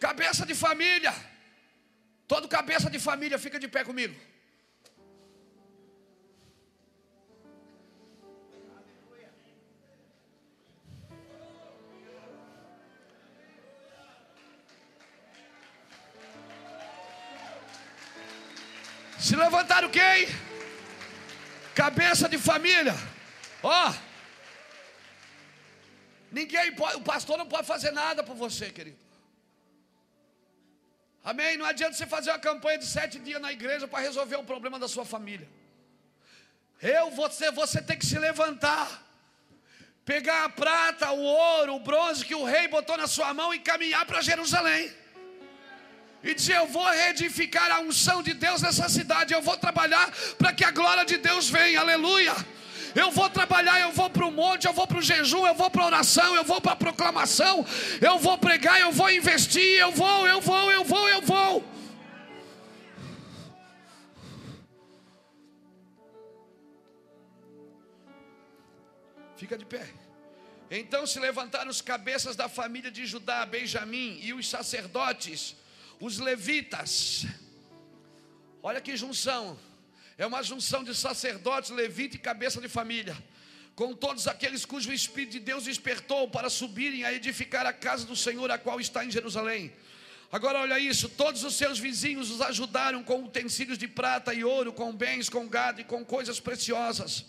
Cabeça 0.07 0.45
de 0.45 0.53
família. 0.53 1.13
Todo 2.27 2.53
cabeça 2.57 2.89
de 2.93 2.99
família 2.99 3.37
fica 3.39 3.57
de 3.57 3.69
pé 3.69 3.85
comigo. 3.89 4.13
Se 19.17 19.37
levantaram 19.37 19.89
quem? 19.89 20.27
Cabeça 21.73 22.27
de 22.27 22.37
família. 22.37 22.93
Ó. 23.63 23.89
Oh, 23.89 23.93
ninguém 26.29 26.75
pode, 26.75 26.97
o 26.97 27.01
pastor 27.13 27.37
não 27.37 27.47
pode 27.47 27.65
fazer 27.65 27.91
nada 27.91 28.21
por 28.21 28.35
você, 28.35 28.69
querido. 28.69 29.12
Amém? 31.23 31.57
Não 31.57 31.65
adianta 31.65 31.93
você 31.93 32.05
fazer 32.05 32.31
uma 32.31 32.39
campanha 32.39 32.77
de 32.77 32.85
sete 32.85 33.17
dias 33.17 33.41
na 33.41 33.51
igreja 33.51 33.87
para 33.87 33.99
resolver 33.99 34.35
o 34.35 34.43
problema 34.43 34.77
da 34.77 34.87
sua 34.87 35.05
família. 35.05 35.47
Eu, 36.81 37.11
você, 37.11 37.49
você 37.49 37.81
tem 37.81 37.97
que 37.97 38.05
se 38.05 38.19
levantar, 38.19 39.01
pegar 40.03 40.43
a 40.43 40.49
prata, 40.49 41.11
o 41.11 41.21
ouro, 41.21 41.75
o 41.75 41.79
bronze 41.79 42.25
que 42.25 42.35
o 42.35 42.43
rei 42.43 42.67
botou 42.67 42.97
na 42.97 43.07
sua 43.07 43.33
mão 43.33 43.53
e 43.53 43.59
caminhar 43.59 44.05
para 44.05 44.21
Jerusalém 44.21 44.91
e 46.21 46.33
dizer: 46.33 46.57
Eu 46.57 46.67
vou 46.67 46.85
reedificar 46.85 47.71
a 47.71 47.79
unção 47.79 48.21
de 48.21 48.33
Deus 48.33 48.61
nessa 48.61 48.89
cidade, 48.89 49.33
eu 49.33 49.41
vou 49.41 49.57
trabalhar 49.57 50.11
para 50.37 50.51
que 50.51 50.65
a 50.65 50.71
glória 50.71 51.05
de 51.05 51.17
Deus 51.17 51.49
venha, 51.49 51.79
aleluia. 51.79 52.35
Eu 52.95 53.11
vou 53.11 53.29
trabalhar, 53.29 53.79
eu 53.79 53.91
vou 53.91 54.09
para 54.09 54.25
o 54.25 54.31
monte, 54.31 54.65
eu 54.65 54.73
vou 54.73 54.87
para 54.87 54.97
o 54.97 55.01
jejum, 55.01 55.45
eu 55.45 55.55
vou 55.55 55.69
para 55.69 55.83
a 55.83 55.85
oração, 55.85 56.35
eu 56.35 56.43
vou 56.43 56.61
para 56.61 56.73
a 56.73 56.75
proclamação, 56.75 57.65
eu 58.01 58.19
vou 58.19 58.37
pregar, 58.37 58.79
eu 58.79 58.91
vou 58.91 59.09
investir, 59.11 59.79
eu 59.79 59.91
vou, 59.91 60.27
eu 60.27 60.39
vou, 60.39 60.71
eu 60.71 60.83
vou, 60.83 61.09
eu 61.09 61.21
vou. 61.21 61.63
Fica 69.35 69.57
de 69.57 69.65
pé. 69.65 69.87
Então 70.69 71.05
se 71.05 71.19
levantaram 71.19 71.69
os 71.69 71.81
cabeças 71.81 72.35
da 72.35 72.47
família 72.47 72.89
de 72.89 73.05
Judá, 73.05 73.45
Benjamim 73.45 74.19
e 74.21 74.33
os 74.33 74.47
sacerdotes 74.49 75.55
os 75.99 76.19
levitas. 76.19 77.25
Olha 78.61 78.81
que 78.81 78.97
junção. 78.97 79.57
É 80.17 80.25
uma 80.25 80.43
junção 80.43 80.83
de 80.83 80.93
sacerdotes, 80.93 81.71
levita 81.71 82.15
e 82.15 82.19
cabeça 82.19 82.61
de 82.61 82.69
família. 82.69 83.17
Com 83.75 83.93
todos 83.93 84.27
aqueles 84.27 84.65
cujo 84.65 84.93
Espírito 84.93 85.31
de 85.31 85.39
Deus 85.39 85.63
despertou 85.63 86.29
para 86.29 86.49
subirem 86.49 87.03
a 87.03 87.11
edificar 87.11 87.65
a 87.65 87.73
casa 87.73 88.05
do 88.05 88.15
Senhor, 88.15 88.51
a 88.51 88.57
qual 88.57 88.79
está 88.79 89.03
em 89.03 89.09
Jerusalém. 89.09 89.73
Agora 90.31 90.59
olha 90.59 90.79
isso: 90.79 91.09
todos 91.09 91.43
os 91.43 91.55
seus 91.55 91.79
vizinhos 91.79 92.29
os 92.29 92.41
ajudaram 92.41 93.03
com 93.03 93.23
utensílios 93.23 93.77
de 93.77 93.87
prata 93.87 94.33
e 94.33 94.43
ouro, 94.43 94.71
com 94.71 94.91
bens, 94.93 95.29
com 95.29 95.47
gado 95.47 95.81
e 95.81 95.83
com 95.83 96.05
coisas 96.05 96.39
preciosas. 96.39 97.25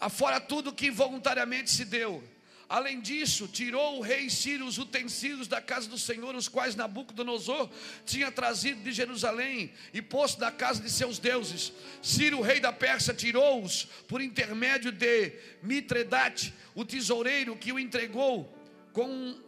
Afora 0.00 0.40
tudo 0.40 0.72
que 0.72 0.90
voluntariamente 0.90 1.70
se 1.70 1.84
deu. 1.84 2.22
Além 2.68 3.00
disso, 3.00 3.48
tirou 3.48 3.98
o 3.98 4.02
rei 4.02 4.28
Ciro 4.28 4.66
os 4.66 4.76
utensílios 4.76 5.48
da 5.48 5.58
casa 5.58 5.88
do 5.88 5.98
Senhor, 5.98 6.34
os 6.36 6.48
quais 6.48 6.76
Nabucodonosor 6.76 7.70
tinha 8.04 8.30
trazido 8.30 8.82
de 8.82 8.92
Jerusalém 8.92 9.72
e 9.94 10.02
posto 10.02 10.38
da 10.38 10.52
casa 10.52 10.82
de 10.82 10.90
seus 10.90 11.18
deuses. 11.18 11.72
Ciro, 12.02 12.42
rei 12.42 12.60
da 12.60 12.70
Pérsia, 12.70 13.14
tirou-os 13.14 13.84
por 14.06 14.20
intermédio 14.20 14.92
de 14.92 15.32
Mitredate, 15.62 16.52
o 16.74 16.84
tesoureiro 16.84 17.56
que 17.56 17.72
o 17.72 17.78
entregou, 17.78 18.54
com 18.92 19.40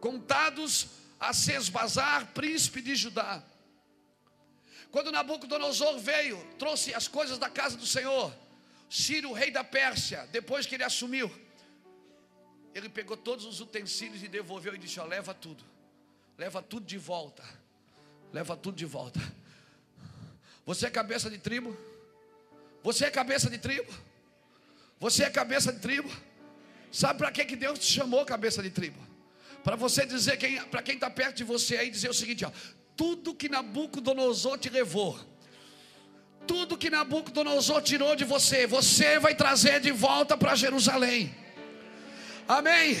contados 0.00 0.88
a 1.18 1.34
Sesbazar, 1.34 2.28
príncipe 2.32 2.80
de 2.80 2.94
Judá. 2.94 3.44
Quando 4.90 5.12
Nabucodonosor 5.12 5.98
veio, 5.98 6.42
trouxe 6.58 6.94
as 6.94 7.06
coisas 7.06 7.36
da 7.36 7.50
casa 7.50 7.76
do 7.76 7.86
Senhor. 7.86 8.34
Ciro, 8.88 9.32
rei 9.34 9.50
da 9.50 9.62
Pérsia, 9.62 10.26
depois 10.32 10.64
que 10.64 10.74
ele 10.74 10.84
assumiu, 10.84 11.30
ele 12.74 12.88
pegou 12.88 13.16
todos 13.16 13.44
os 13.44 13.60
utensílios 13.60 14.22
e 14.22 14.28
devolveu 14.28 14.74
e 14.74 14.78
disse: 14.78 15.00
ó, 15.00 15.04
leva 15.04 15.34
tudo, 15.34 15.64
leva 16.38 16.62
tudo 16.62 16.86
de 16.86 16.98
volta, 16.98 17.42
leva 18.32 18.56
tudo 18.56 18.76
de 18.76 18.86
volta. 18.86 19.20
Você 20.64 20.86
é 20.86 20.90
cabeça 20.90 21.28
de 21.28 21.38
tribo? 21.38 21.76
Você 22.82 23.04
é 23.06 23.10
cabeça 23.10 23.50
de 23.50 23.58
tribo? 23.58 23.92
Você 24.98 25.24
é 25.24 25.30
cabeça 25.30 25.72
de 25.72 25.80
tribo? 25.80 26.10
Sabe 26.92 27.18
para 27.18 27.30
que, 27.30 27.44
que 27.44 27.56
Deus 27.56 27.78
te 27.78 27.86
chamou 27.86 28.24
cabeça 28.24 28.62
de 28.62 28.70
tribo? 28.70 28.98
Para 29.62 29.76
você 29.76 30.06
dizer, 30.06 30.36
quem, 30.36 30.62
para 30.64 30.82
quem 30.82 30.94
está 30.94 31.10
perto 31.10 31.36
de 31.36 31.44
você 31.44 31.76
aí, 31.76 31.90
dizer 31.90 32.10
o 32.10 32.14
seguinte: 32.14 32.44
ó, 32.44 32.52
tudo 32.96 33.34
que 33.34 33.48
Nabucodonosor 33.48 34.58
te 34.58 34.68
levou, 34.68 35.18
tudo 36.46 36.76
que 36.76 36.90
Nabucodonosor 36.90 37.82
tirou 37.82 38.14
de 38.16 38.24
você, 38.24 38.66
você 38.66 39.18
vai 39.18 39.34
trazer 39.34 39.80
de 39.80 39.90
volta 39.90 40.36
para 40.36 40.54
Jerusalém. 40.54 41.34
Amém. 42.50 42.96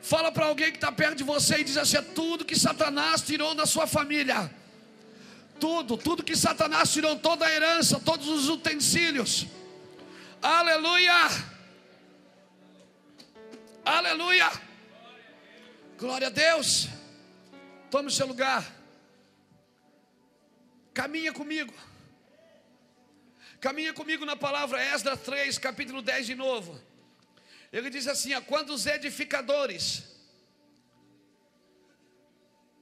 Fala 0.00 0.32
para 0.32 0.46
alguém 0.46 0.70
que 0.70 0.78
está 0.78 0.90
perto 0.90 1.16
de 1.16 1.22
você 1.22 1.58
e 1.58 1.64
diz 1.64 1.76
assim: 1.76 1.98
é 1.98 2.02
tudo 2.02 2.46
que 2.46 2.58
Satanás 2.58 3.20
tirou 3.20 3.54
da 3.54 3.66
sua 3.66 3.86
família, 3.86 4.50
tudo, 5.60 5.98
tudo 5.98 6.22
que 6.22 6.34
Satanás 6.34 6.90
tirou, 6.90 7.14
toda 7.18 7.44
a 7.44 7.50
herança, 7.50 8.00
todos 8.00 8.26
os 8.26 8.48
utensílios. 8.48 9.46
Aleluia. 10.40 11.12
Aleluia. 13.84 14.50
Glória 15.98 16.28
a 16.28 16.30
Deus. 16.30 16.88
Tome 17.90 18.08
o 18.08 18.16
seu 18.18 18.26
lugar. 18.26 18.64
Caminha 20.94 21.34
comigo. 21.34 21.74
Caminha 23.60 23.92
comigo 23.92 24.24
na 24.24 24.36
palavra 24.36 24.82
Esdras 24.82 25.20
3, 25.20 25.58
capítulo 25.58 26.00
10 26.00 26.24
de 26.24 26.34
novo. 26.34 26.93
Ele 27.76 27.90
diz 27.90 28.06
assim: 28.06 28.32
ó, 28.34 28.40
quando 28.40 28.70
os 28.70 28.86
edificadores 28.86 30.04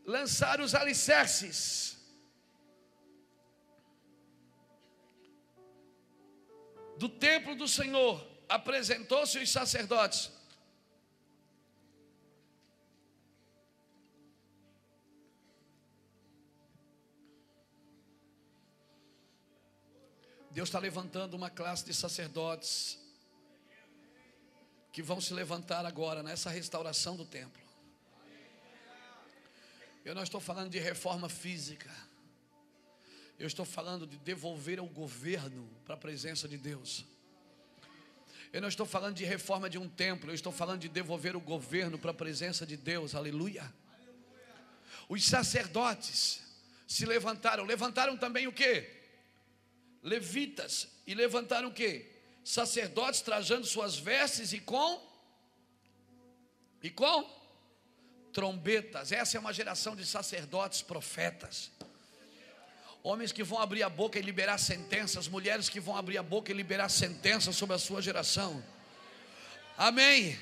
lançaram 0.04 0.62
os 0.62 0.74
alicerces, 0.74 1.96
do 6.98 7.08
templo 7.08 7.54
do 7.56 7.66
Senhor, 7.66 8.22
apresentou-se 8.46 9.38
os 9.38 9.50
sacerdotes. 9.50 10.30
Deus 20.50 20.68
está 20.68 20.78
levantando 20.78 21.32
uma 21.32 21.48
classe 21.48 21.82
de 21.82 21.94
sacerdotes 21.94 23.01
que 24.92 25.02
vão 25.02 25.20
se 25.20 25.32
levantar 25.32 25.86
agora 25.86 26.22
nessa 26.22 26.50
restauração 26.50 27.16
do 27.16 27.24
templo. 27.24 27.62
Eu 30.04 30.14
não 30.14 30.22
estou 30.22 30.40
falando 30.40 30.70
de 30.70 30.78
reforma 30.78 31.28
física. 31.28 31.90
Eu 33.38 33.46
estou 33.46 33.64
falando 33.64 34.06
de 34.06 34.18
devolver 34.18 34.78
o 34.78 34.86
governo 34.86 35.66
para 35.84 35.94
a 35.94 35.98
presença 35.98 36.46
de 36.46 36.58
Deus. 36.58 37.06
Eu 38.52 38.60
não 38.60 38.68
estou 38.68 38.84
falando 38.84 39.16
de 39.16 39.24
reforma 39.24 39.70
de 39.70 39.78
um 39.78 39.88
templo, 39.88 40.30
eu 40.30 40.34
estou 40.34 40.52
falando 40.52 40.80
de 40.80 40.88
devolver 40.88 41.34
o 41.34 41.40
governo 41.40 41.98
para 41.98 42.10
a 42.10 42.14
presença 42.14 42.66
de 42.66 42.76
Deus. 42.76 43.14
Aleluia. 43.14 43.72
Os 45.08 45.24
sacerdotes 45.24 46.42
se 46.86 47.06
levantaram, 47.06 47.64
levantaram 47.64 48.18
também 48.18 48.46
o 48.46 48.52
que? 48.52 48.86
Levitas 50.02 50.88
e 51.06 51.14
levantaram 51.14 51.70
o 51.70 51.72
que? 51.72 52.11
Sacerdotes 52.44 53.20
trajando 53.20 53.66
suas 53.66 53.96
vestes 53.96 54.52
e 54.52 54.60
com 54.60 55.00
e 56.82 56.90
com 56.90 57.30
trombetas. 58.32 59.12
Essa 59.12 59.36
é 59.36 59.40
uma 59.40 59.52
geração 59.52 59.94
de 59.94 60.04
sacerdotes 60.04 60.82
profetas 60.82 61.70
homens 63.02 63.32
que 63.32 63.42
vão 63.42 63.58
abrir 63.58 63.82
a 63.82 63.88
boca 63.88 64.18
e 64.18 64.22
liberar 64.22 64.58
sentenças, 64.58 65.26
mulheres 65.26 65.68
que 65.68 65.80
vão 65.80 65.96
abrir 65.96 66.18
a 66.18 66.22
boca 66.22 66.52
e 66.52 66.54
liberar 66.54 66.88
sentenças 66.88 67.56
sobre 67.56 67.74
a 67.74 67.78
sua 67.78 68.00
geração. 68.00 68.62
Amém. 69.76 70.38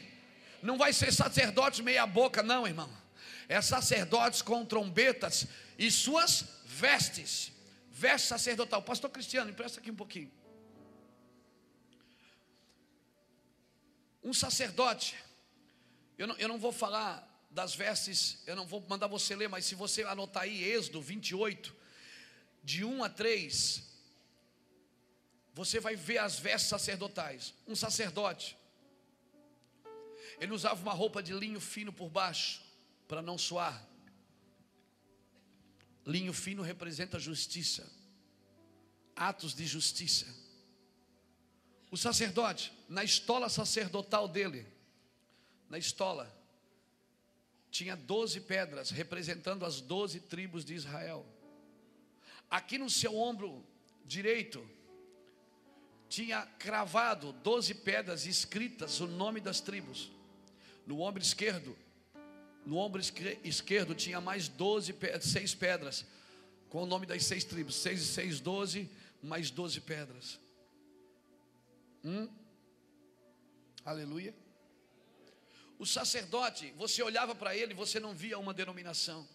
Não 0.63 0.77
vai 0.77 0.93
ser 0.93 1.13
sacerdotes 1.13 1.81
meia 1.81 2.07
boca, 2.07 2.43
não, 2.43 2.67
irmão. 2.67 2.91
É 3.49 3.61
sacerdotes 3.63 4.43
com 4.43 4.65
trombetas 4.65 5.47
e 5.79 5.91
suas 5.91 6.45
vestes. 6.67 7.51
Veste 7.91 8.29
sacerdotal. 8.29 8.83
Pastor 8.83 9.11
Cristiano, 9.11 9.51
empresta 9.51 9.81
aqui 9.81 9.91
um 9.91 9.97
pouquinho. 9.97 10.31
Um 14.23 14.35
sacerdote, 14.35 15.17
eu 16.19 16.27
não, 16.27 16.37
eu 16.37 16.49
não 16.49 16.59
vou 16.59 16.73
falar 16.73 17.27
das 17.51 17.75
vestes, 17.75 18.39
eu 18.47 18.55
não 18.55 18.67
vou 18.67 18.81
mandar 18.89 19.07
você 19.07 19.35
ler, 19.35 19.49
mas 19.49 19.65
se 19.65 19.75
você 19.75 20.03
anotar 20.03 20.45
aí, 20.45 20.63
Êxodo 20.63 21.01
28, 21.01 21.75
de 22.63 22.85
1 22.85 23.03
a 23.03 23.09
3, 23.09 23.83
você 25.53 25.81
vai 25.81 25.97
ver 25.97 26.19
as 26.19 26.39
vestes 26.39 26.69
sacerdotais. 26.69 27.55
Um 27.67 27.75
sacerdote, 27.75 28.57
ele 30.39 30.53
usava 30.53 30.81
uma 30.81 30.93
roupa 30.93 31.23
de 31.23 31.33
linho 31.33 31.61
fino 31.61 31.93
por 31.93 32.09
baixo, 32.09 32.63
para 33.09 33.21
não 33.21 33.37
suar. 33.37 33.87
Linho 36.07 36.33
fino 36.33 36.63
representa 36.63 37.19
justiça, 37.19 37.91
atos 39.17 39.55
de 39.55 39.67
justiça. 39.67 40.40
O 41.91 41.97
sacerdote, 41.97 42.73
na 42.89 43.03
estola 43.03 43.49
sacerdotal 43.49 44.29
dele, 44.29 44.67
na 45.69 45.77
estola, 45.77 46.33
tinha 47.71 47.97
doze 47.97 48.41
pedras 48.41 48.91
representando 48.91 49.65
as 49.65 49.81
doze 49.81 50.21
tribos 50.21 50.65
de 50.65 50.75
Israel. 50.75 51.27
Aqui 52.49 52.79
no 52.79 52.91
seu 52.91 53.17
ombro 53.17 53.65
direito 54.05 54.65
tinha 56.09 56.45
cravado 56.59 57.33
doze 57.33 57.75
pedras 57.75 58.27
escritas 58.27 59.01
o 59.01 59.07
nome 59.07 59.41
das 59.41 59.61
tribos. 59.61 60.11
No 60.87 61.01
ombro 61.01 61.23
esquerdo, 61.23 61.77
no 62.67 62.77
ombro 62.77 63.01
esquerdo 63.45 63.95
tinha 63.95 64.21
mais 64.21 64.49
doze, 64.49 64.95
seis 65.21 65.55
pedras 65.55 66.05
com 66.69 66.83
o 66.83 66.87
nome 66.87 67.07
das 67.07 67.25
seis 67.25 67.45
tribos. 67.45 67.77
Seis 67.77 68.03
e 68.03 68.07
seis, 68.07 68.41
doze, 68.41 68.91
mais 69.23 69.51
doze 69.51 69.81
pedras. 69.81 70.41
Hum? 72.05 72.29
Aleluia. 73.85 74.35
O 75.79 75.87
sacerdote, 75.87 76.73
você 76.77 77.03
olhava 77.03 77.35
para 77.35 77.57
ele, 77.57 77.73
você 77.73 77.99
não 77.99 78.15
via 78.15 78.39
uma 78.39 78.53
denominação. 78.53 79.27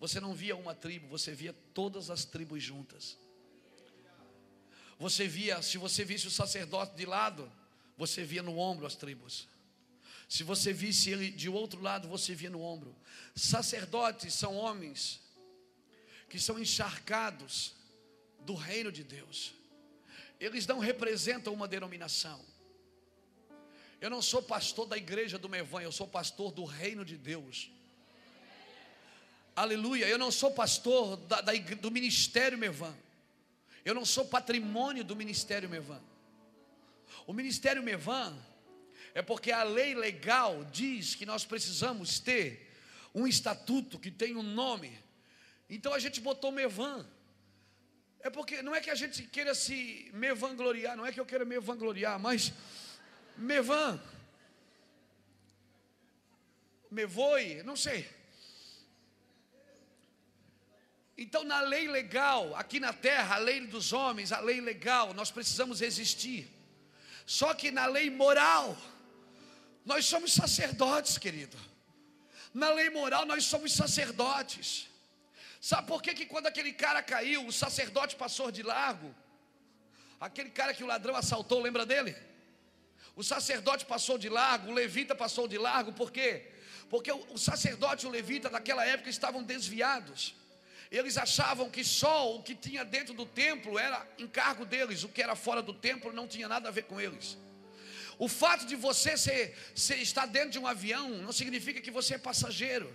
Você 0.00 0.18
não 0.18 0.34
via 0.34 0.56
uma 0.56 0.74
tribo, 0.74 1.06
você 1.06 1.32
via 1.32 1.52
todas 1.74 2.10
as 2.10 2.24
tribos 2.24 2.62
juntas. 2.62 3.18
Você 4.98 5.28
via, 5.28 5.62
se 5.62 5.78
você 5.78 6.04
visse 6.04 6.26
o 6.26 6.30
sacerdote 6.30 6.96
de 6.96 7.06
lado, 7.06 7.50
você 7.96 8.24
via 8.24 8.42
no 8.42 8.58
ombro 8.58 8.86
as 8.86 8.94
tribos. 8.96 9.46
Se 10.28 10.42
você 10.42 10.72
visse 10.72 11.10
ele 11.10 11.30
de 11.30 11.48
outro 11.48 11.80
lado, 11.80 12.08
você 12.08 12.34
via 12.34 12.50
no 12.50 12.60
ombro. 12.60 12.96
Sacerdotes 13.34 14.32
são 14.34 14.56
homens 14.56 15.20
que 16.28 16.38
são 16.38 16.58
encharcados 16.58 17.74
do 18.40 18.54
reino 18.54 18.90
de 18.90 19.04
Deus. 19.04 19.54
Eles 20.40 20.66
não 20.66 20.78
representam 20.78 21.52
uma 21.52 21.68
denominação. 21.68 22.42
Eu 24.00 24.08
não 24.08 24.22
sou 24.22 24.42
pastor 24.42 24.86
da 24.86 24.96
igreja 24.96 25.38
do 25.38 25.48
Mevan, 25.48 25.82
eu 25.82 25.92
sou 25.92 26.08
pastor 26.08 26.50
do 26.50 26.64
reino 26.64 27.04
de 27.04 27.18
Deus. 27.18 27.70
Aleluia. 29.54 30.08
Eu 30.08 30.16
não 30.16 30.30
sou 30.30 30.50
pastor 30.52 31.18
da, 31.18 31.42
da, 31.42 31.52
do 31.52 31.90
ministério 31.90 32.56
Mevan. 32.56 32.96
Eu 33.84 33.94
não 33.94 34.06
sou 34.06 34.24
patrimônio 34.24 35.04
do 35.04 35.14
ministério 35.14 35.68
Mevan. 35.68 36.00
O 37.26 37.34
ministério 37.34 37.82
Mevan 37.82 38.34
é 39.14 39.20
porque 39.20 39.52
a 39.52 39.62
lei 39.62 39.94
legal 39.94 40.64
diz 40.64 41.14
que 41.14 41.26
nós 41.26 41.44
precisamos 41.44 42.18
ter 42.18 42.70
um 43.14 43.26
estatuto 43.26 43.98
que 43.98 44.10
tem 44.10 44.34
um 44.34 44.42
nome. 44.42 44.96
Então 45.68 45.92
a 45.92 45.98
gente 45.98 46.20
botou 46.20 46.50
Mevan. 46.50 47.06
É 48.22 48.28
porque 48.28 48.62
não 48.62 48.74
é 48.74 48.80
que 48.80 48.90
a 48.90 48.94
gente 48.94 49.22
queira 49.22 49.54
se 49.54 50.10
me 50.12 50.34
vangloriar, 50.34 50.96
não 50.96 51.06
é 51.06 51.12
que 51.12 51.18
eu 51.18 51.26
queira 51.26 51.44
me 51.44 51.58
vangloriar, 51.58 52.18
mas 52.18 52.52
Mevan, 53.36 53.98
Mevoi, 56.90 57.62
não 57.62 57.76
sei. 57.76 58.08
Então, 61.16 61.44
na 61.44 61.60
lei 61.60 61.86
legal, 61.86 62.54
aqui 62.56 62.80
na 62.80 62.92
terra, 62.92 63.36
a 63.36 63.38
lei 63.38 63.66
dos 63.66 63.92
homens, 63.92 64.32
a 64.32 64.40
lei 64.40 64.60
legal, 64.60 65.14
nós 65.14 65.30
precisamos 65.30 65.80
existir. 65.80 66.50
Só 67.24 67.54
que 67.54 67.70
na 67.70 67.86
lei 67.86 68.10
moral, 68.10 68.76
nós 69.84 70.04
somos 70.04 70.32
sacerdotes, 70.32 71.16
querido. 71.16 71.56
Na 72.52 72.70
lei 72.72 72.90
moral, 72.90 73.24
nós 73.24 73.44
somos 73.44 73.72
sacerdotes. 73.72 74.89
Sabe 75.60 75.86
por 75.86 76.02
que, 76.02 76.14
que 76.14 76.24
quando 76.24 76.46
aquele 76.46 76.72
cara 76.72 77.02
caiu, 77.02 77.46
o 77.46 77.52
sacerdote 77.52 78.16
passou 78.16 78.50
de 78.50 78.62
largo? 78.62 79.14
Aquele 80.18 80.50
cara 80.50 80.72
que 80.72 80.82
o 80.82 80.86
ladrão 80.86 81.14
assaltou, 81.14 81.60
lembra 81.60 81.84
dele? 81.84 82.16
O 83.14 83.22
sacerdote 83.22 83.84
passou 83.84 84.16
de 84.16 84.28
largo, 84.28 84.70
o 84.70 84.74
levita 84.74 85.14
passou 85.14 85.46
de 85.46 85.58
largo, 85.58 85.92
por 85.92 86.10
quê? 86.10 86.50
Porque 86.88 87.12
o 87.12 87.36
sacerdote 87.36 88.06
e 88.06 88.08
o 88.08 88.10
levita 88.10 88.48
naquela 88.48 88.84
época 88.86 89.10
estavam 89.10 89.42
desviados. 89.42 90.34
Eles 90.90 91.18
achavam 91.18 91.70
que 91.70 91.84
só 91.84 92.34
o 92.34 92.42
que 92.42 92.54
tinha 92.54 92.84
dentro 92.84 93.12
do 93.14 93.26
templo 93.26 93.78
era 93.78 94.04
encargo 94.18 94.64
deles, 94.64 95.04
o 95.04 95.08
que 95.08 95.22
era 95.22 95.36
fora 95.36 95.62
do 95.62 95.74
templo 95.74 96.12
não 96.12 96.26
tinha 96.26 96.48
nada 96.48 96.68
a 96.68 96.72
ver 96.72 96.84
com 96.84 97.00
eles. 97.00 97.36
O 98.18 98.28
fato 98.28 98.66
de 98.66 98.76
você 98.76 99.16
ser, 99.16 99.56
ser, 99.74 99.96
estar 99.96 100.26
dentro 100.26 100.50
de 100.50 100.58
um 100.58 100.66
avião 100.66 101.08
não 101.08 101.32
significa 101.32 101.80
que 101.80 101.90
você 101.90 102.14
é 102.14 102.18
passageiro. 102.18 102.92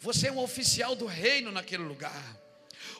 Você 0.00 0.28
é 0.28 0.32
um 0.32 0.38
oficial 0.38 0.94
do 0.94 1.06
reino 1.06 1.50
naquele 1.50 1.82
lugar. 1.82 2.44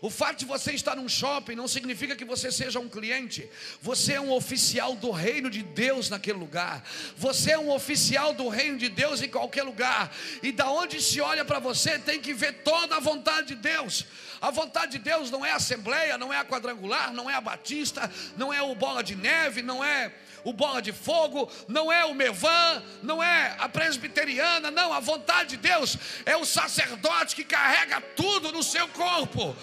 O 0.01 0.11
fato 0.11 0.41
de 0.41 0.45
você 0.45 0.73
estar 0.73 0.97
num 0.97 1.09
shopping 1.09 1.55
não 1.55 1.67
significa 1.67 2.15
que 2.15 2.25
você 2.25 2.51
seja 2.53 2.79
um 2.79 2.89
cliente. 2.89 3.49
Você 3.81 4.15
é 4.15 4.21
um 4.21 4.33
oficial 4.33 4.95
do 4.95 5.11
reino 5.11 5.49
de 5.49 5.63
Deus 5.63 6.11
naquele 6.11 6.39
lugar. 6.39 6.85
Você 7.17 7.53
é 7.53 7.59
um 7.59 7.71
oficial 7.71 8.35
do 8.35 8.49
reino 8.49 8.77
de 8.77 8.89
Deus 8.89 9.23
em 9.23 9.29
qualquer 9.29 9.63
lugar. 9.63 10.15
E 10.43 10.53
da 10.53 10.71
onde 10.71 11.01
se 11.01 11.21
olha 11.21 11.45
para 11.45 11.59
você, 11.59 11.99
tem 11.99 12.21
que 12.21 12.35
ver 12.35 12.63
toda 12.63 12.97
a 12.97 13.01
vontade 13.01 13.49
de 13.49 13.55
Deus. 13.55 14.05
A 14.41 14.51
vontade 14.51 14.93
de 14.93 14.99
Deus 14.99 15.31
não 15.31 15.45
é 15.45 15.53
a 15.53 15.57
assembleia, 15.57 16.19
não 16.19 16.33
é 16.33 16.39
a 16.39 16.45
quadrangular, 16.45 17.13
não 17.13 17.31
é 17.31 17.35
a 17.35 17.41
batista, 17.41 18.11
não 18.37 18.53
é 18.53 18.61
o 18.61 18.75
bola 18.75 19.03
de 19.03 19.17
neve, 19.17 19.63
não 19.63 19.83
é 19.83 20.13
o 20.45 20.53
bola 20.53 20.81
de 20.81 20.93
fogo, 20.93 21.51
não 21.67 21.91
é 21.91 22.05
o 22.05 22.15
Mevan, 22.15 22.83
não 23.03 23.23
é 23.23 23.57
a 23.59 23.69
presbiteriana, 23.69 24.71
não, 24.71 24.93
a 24.93 25.01
vontade 25.01 25.51
de 25.51 25.57
Deus 25.57 25.97
é 26.27 26.37
o 26.37 26.45
sacerdote 26.45 27.35
que 27.35 27.45
carrega 27.45 28.01
tudo 28.15 28.53
no 28.53 28.63
seu 28.63 28.87
corpo 28.89 29.57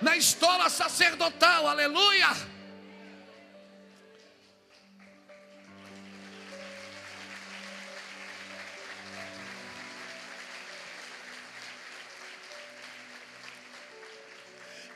na 0.00 0.16
estola 0.16 0.70
sacerdotal, 0.70 1.66
aleluia. 1.66 2.28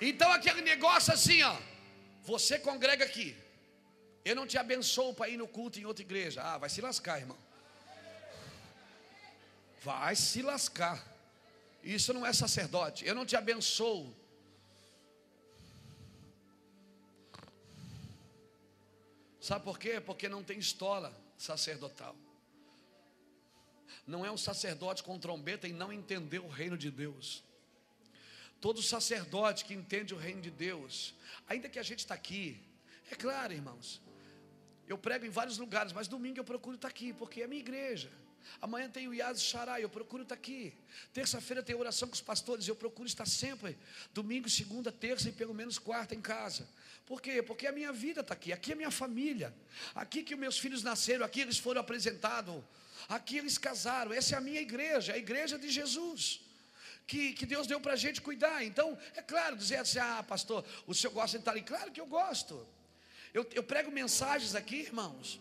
Então 0.00 0.32
aquele 0.32 0.62
negócio 0.62 1.12
assim, 1.12 1.42
ó, 1.42 1.56
você 2.24 2.58
congrega 2.58 3.04
aqui. 3.04 3.36
Eu 4.24 4.36
não 4.36 4.46
te 4.46 4.56
abençoo 4.56 5.14
para 5.14 5.28
ir 5.28 5.36
no 5.36 5.48
culto 5.48 5.78
em 5.78 5.84
outra 5.84 6.02
igreja. 6.02 6.42
Ah, 6.42 6.58
vai 6.58 6.70
se 6.70 6.80
lascar, 6.80 7.18
irmão. 7.18 7.38
Vai 9.82 10.14
se 10.14 10.42
lascar. 10.42 11.04
Isso 11.82 12.12
não 12.12 12.24
é 12.24 12.32
sacerdote. 12.32 13.04
Eu 13.04 13.14
não 13.14 13.26
te 13.26 13.34
abençoo 13.34 14.14
Sabe 19.42 19.64
por 19.64 19.76
quê? 19.76 20.00
Porque 20.00 20.28
não 20.28 20.44
tem 20.44 20.56
estola 20.60 21.12
sacerdotal. 21.36 22.14
Não 24.06 24.24
é 24.24 24.30
um 24.30 24.36
sacerdote 24.36 25.02
com 25.02 25.18
trombeta 25.18 25.66
e 25.66 25.72
não 25.72 25.92
entendeu 25.92 26.44
o 26.44 26.48
reino 26.48 26.78
de 26.78 26.92
Deus. 26.92 27.42
Todo 28.60 28.80
sacerdote 28.80 29.64
que 29.64 29.74
entende 29.74 30.14
o 30.14 30.16
reino 30.16 30.40
de 30.40 30.50
Deus, 30.50 31.12
ainda 31.48 31.68
que 31.68 31.80
a 31.80 31.82
gente 31.82 31.98
está 31.98 32.14
aqui, 32.14 32.62
é 33.10 33.16
claro, 33.16 33.52
irmãos, 33.52 34.00
eu 34.92 34.98
prego 34.98 35.24
em 35.24 35.30
vários 35.30 35.58
lugares, 35.58 35.92
mas 35.92 36.06
domingo 36.06 36.38
eu 36.38 36.44
procuro 36.44 36.76
estar 36.76 36.88
aqui, 36.88 37.12
porque 37.12 37.42
é 37.42 37.46
minha 37.46 37.60
igreja. 37.60 38.10
Amanhã 38.60 38.88
tem 38.88 39.08
o 39.08 39.14
Yaz 39.14 39.42
Xará, 39.42 39.80
eu 39.80 39.88
procuro 39.88 40.22
estar 40.22 40.34
aqui. 40.34 40.74
Terça-feira 41.12 41.62
tem 41.62 41.74
oração 41.74 42.08
com 42.08 42.14
os 42.14 42.20
pastores, 42.20 42.68
eu 42.68 42.76
procuro 42.76 43.08
estar 43.08 43.26
sempre. 43.26 43.78
Domingo, 44.12 44.48
segunda, 44.50 44.92
terça 44.92 45.28
e 45.28 45.32
pelo 45.32 45.54
menos 45.54 45.78
quarta 45.78 46.14
em 46.14 46.20
casa. 46.20 46.68
Por 47.06 47.20
quê? 47.20 47.42
Porque 47.42 47.66
a 47.66 47.72
minha 47.72 47.92
vida 47.92 48.20
está 48.20 48.34
aqui, 48.34 48.52
aqui 48.52 48.72
é 48.72 48.74
minha 48.74 48.90
família. 48.90 49.54
Aqui 49.94 50.22
que 50.22 50.36
meus 50.36 50.58
filhos 50.58 50.82
nasceram, 50.82 51.24
aqui 51.24 51.40
eles 51.40 51.58
foram 51.58 51.80
apresentados. 51.80 52.62
Aqui 53.08 53.38
eles 53.38 53.58
casaram. 53.58 54.12
Essa 54.12 54.34
é 54.34 54.38
a 54.38 54.40
minha 54.40 54.60
igreja, 54.60 55.14
a 55.14 55.18
igreja 55.18 55.58
de 55.58 55.70
Jesus. 55.70 56.40
Que, 57.06 57.32
que 57.32 57.44
Deus 57.44 57.66
deu 57.66 57.80
para 57.80 57.94
a 57.94 57.96
gente 57.96 58.20
cuidar. 58.20 58.64
Então, 58.64 58.96
é 59.14 59.22
claro, 59.22 59.56
dizer 59.56 59.76
assim: 59.76 59.98
ah, 59.98 60.22
pastor, 60.22 60.64
o 60.86 60.94
senhor 60.94 61.12
gosta 61.12 61.36
de 61.36 61.42
estar 61.42 61.50
ali? 61.50 61.62
Claro 61.62 61.90
que 61.90 62.00
eu 62.00 62.06
gosto. 62.06 62.66
Eu, 63.32 63.48
eu 63.52 63.62
prego 63.62 63.90
mensagens 63.90 64.54
aqui, 64.54 64.76
irmãos 64.76 65.40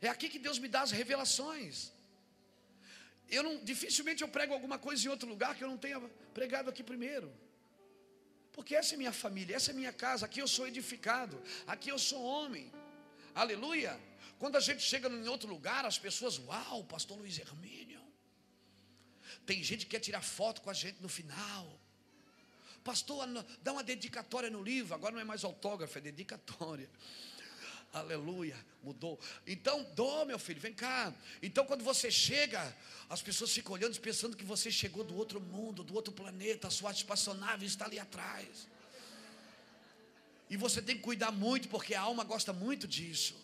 é 0.00 0.08
aqui 0.08 0.28
que 0.28 0.38
Deus 0.38 0.58
me 0.58 0.68
dá 0.68 0.82
as 0.82 0.90
revelações. 0.90 1.92
Eu 3.28 3.42
não, 3.42 3.64
dificilmente 3.64 4.22
eu 4.22 4.28
prego 4.28 4.52
alguma 4.52 4.78
coisa 4.78 5.04
em 5.04 5.10
outro 5.10 5.28
lugar 5.28 5.54
que 5.54 5.64
eu 5.64 5.68
não 5.68 5.78
tenha 5.78 6.00
pregado 6.34 6.70
aqui 6.70 6.82
primeiro. 6.82 7.32
Porque 8.52 8.74
essa 8.74 8.94
é 8.94 8.96
minha 8.96 9.12
família, 9.12 9.56
essa 9.56 9.70
é 9.70 9.74
minha 9.74 9.92
casa, 9.92 10.24
aqui 10.26 10.40
eu 10.40 10.48
sou 10.48 10.66
edificado, 10.66 11.42
aqui 11.66 11.88
eu 11.90 11.98
sou 11.98 12.22
homem. 12.22 12.72
Aleluia. 13.34 13.98
Quando 14.38 14.56
a 14.56 14.60
gente 14.60 14.82
chega 14.82 15.08
em 15.08 15.28
outro 15.28 15.48
lugar, 15.48 15.84
as 15.84 15.98
pessoas, 15.98 16.38
uau, 16.38 16.84
pastor 16.84 17.18
Luiz 17.18 17.38
Hermínio. 17.38 18.02
Tem 19.44 19.62
gente 19.62 19.84
que 19.84 19.92
quer 19.92 20.00
tirar 20.00 20.22
foto 20.22 20.60
com 20.62 20.70
a 20.70 20.74
gente 20.74 21.00
no 21.02 21.08
final. 21.08 21.80
Pastor, 22.86 23.26
dá 23.62 23.72
uma 23.72 23.82
dedicatória 23.82 24.48
no 24.48 24.62
livro. 24.62 24.94
Agora 24.94 25.12
não 25.12 25.20
é 25.20 25.24
mais 25.24 25.42
autógrafo, 25.42 25.98
é 25.98 26.00
dedicatória. 26.00 26.88
Aleluia, 27.92 28.56
mudou. 28.80 29.18
Então, 29.44 29.82
dô, 29.96 30.24
meu 30.24 30.38
filho, 30.38 30.60
vem 30.60 30.72
cá. 30.72 31.12
Então, 31.42 31.66
quando 31.66 31.82
você 31.82 32.12
chega, 32.12 32.62
as 33.10 33.20
pessoas 33.20 33.50
ficam 33.50 33.72
olhando, 33.72 33.98
pensando 33.98 34.36
que 34.36 34.44
você 34.44 34.70
chegou 34.70 35.02
do 35.02 35.16
outro 35.16 35.40
mundo, 35.40 35.82
do 35.82 35.96
outro 35.96 36.12
planeta, 36.12 36.68
a 36.68 36.70
sua 36.70 36.92
espaçonave 36.92 37.66
está 37.66 37.86
ali 37.86 37.98
atrás. 37.98 38.68
E 40.48 40.56
você 40.56 40.80
tem 40.80 40.96
que 40.96 41.02
cuidar 41.02 41.32
muito, 41.32 41.68
porque 41.68 41.92
a 41.92 42.02
alma 42.02 42.22
gosta 42.22 42.52
muito 42.52 42.86
disso. 42.86 43.34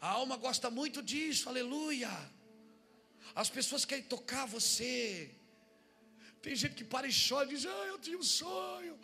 A 0.00 0.10
alma 0.10 0.36
gosta 0.36 0.70
muito 0.70 1.02
disso, 1.02 1.48
aleluia. 1.48 2.08
As 3.34 3.50
pessoas 3.50 3.84
querem 3.84 4.04
tocar 4.04 4.46
você. 4.46 5.41
Tem 6.44 6.54
gente 6.60 6.74
que 6.78 6.86
para 6.94 7.06
e 7.10 7.14
chora 7.26 7.46
e 7.48 7.52
diz: 7.54 7.64
Ah, 7.74 7.86
eu 7.92 7.98
tinha 8.06 8.18
um 8.22 8.28
sonho. 8.40 8.94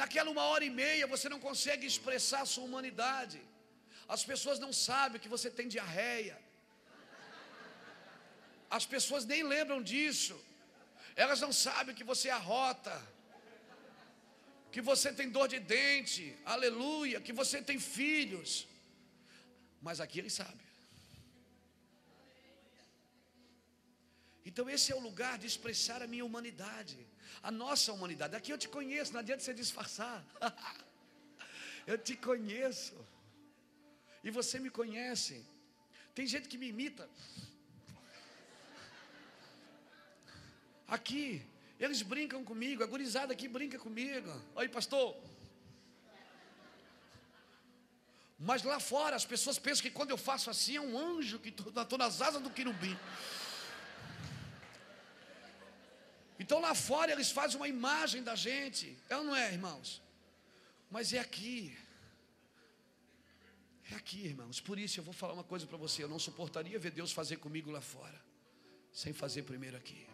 Naquela 0.00 0.30
uma 0.34 0.44
hora 0.50 0.64
e 0.68 0.72
meia 0.82 1.12
você 1.12 1.26
não 1.32 1.40
consegue 1.48 1.84
expressar 1.92 2.40
a 2.42 2.50
sua 2.52 2.64
humanidade. 2.68 3.38
As 4.14 4.22
pessoas 4.30 4.58
não 4.64 4.72
sabem 4.88 5.20
que 5.22 5.32
você 5.34 5.48
tem 5.58 5.68
diarreia. 5.76 6.36
As 8.78 8.84
pessoas 8.94 9.24
nem 9.32 9.42
lembram 9.54 9.80
disso. 9.90 10.36
Elas 11.24 11.40
não 11.44 11.52
sabem 11.66 11.94
que 11.98 12.06
você 12.12 12.28
arrota. 12.40 12.94
Que 14.74 14.82
você 14.90 15.10
tem 15.18 15.30
dor 15.36 15.48
de 15.54 15.58
dente. 15.74 16.24
Aleluia. 16.54 17.20
Que 17.26 17.32
você 17.40 17.60
tem 17.70 17.78
filhos. 17.78 18.50
Mas 19.80 20.00
aqui 20.04 20.18
eles 20.22 20.34
sabem. 20.42 20.65
Então 24.48 24.70
esse 24.70 24.92
é 24.92 24.96
o 24.96 25.04
lugar 25.08 25.34
de 25.42 25.46
expressar 25.52 26.00
a 26.02 26.06
minha 26.06 26.24
humanidade 26.24 26.98
a 27.42 27.50
nossa 27.50 27.92
humanidade. 27.92 28.34
Aqui 28.34 28.52
eu 28.52 28.58
te 28.58 28.68
conheço, 28.68 29.12
não 29.12 29.20
adianta 29.20 29.42
você 29.42 29.54
disfarçar. 29.54 30.24
eu 31.86 31.96
te 31.96 32.16
conheço. 32.16 32.96
E 34.24 34.30
você 34.30 34.58
me 34.58 34.70
conhece. 34.70 35.44
Tem 36.14 36.26
gente 36.26 36.48
que 36.48 36.58
me 36.58 36.68
imita. 36.68 37.08
Aqui, 40.88 41.42
eles 41.78 42.02
brincam 42.02 42.42
comigo, 42.44 42.82
a 42.82 42.86
gurizada 42.86 43.32
aqui 43.32 43.46
brinca 43.46 43.78
comigo. 43.78 44.30
Oi, 44.56 44.68
pastor. 44.68 45.16
Mas 48.38 48.62
lá 48.64 48.78
fora 48.78 49.14
as 49.16 49.24
pessoas 49.24 49.58
pensam 49.58 49.82
que 49.82 49.90
quando 49.90 50.10
eu 50.10 50.18
faço 50.18 50.50
assim 50.50 50.76
é 50.76 50.80
um 50.80 50.98
anjo 50.98 51.38
que 51.38 51.48
estou 51.48 51.98
nas 51.98 52.20
asas 52.20 52.42
do 52.42 52.50
querubim. 52.50 52.98
Então 56.38 56.60
lá 56.60 56.74
fora 56.74 57.12
eles 57.12 57.30
fazem 57.30 57.56
uma 57.56 57.68
imagem 57.68 58.22
da 58.22 58.34
gente. 58.34 58.96
É 59.08 59.16
ou 59.16 59.24
não 59.24 59.34
é, 59.34 59.52
irmãos? 59.52 60.02
Mas 60.90 61.12
é 61.12 61.18
aqui. 61.18 61.76
É 63.90 63.94
aqui, 63.94 64.26
irmãos. 64.26 64.60
Por 64.60 64.78
isso 64.78 65.00
eu 65.00 65.04
vou 65.04 65.14
falar 65.14 65.32
uma 65.32 65.44
coisa 65.44 65.66
para 65.66 65.78
você. 65.78 66.02
Eu 66.02 66.08
não 66.08 66.18
suportaria 66.18 66.78
ver 66.78 66.90
Deus 66.90 67.12
fazer 67.12 67.36
comigo 67.36 67.70
lá 67.70 67.80
fora, 67.80 68.20
sem 68.92 69.12
fazer 69.12 69.42
primeiro 69.44 69.76
aqui. 69.76 70.06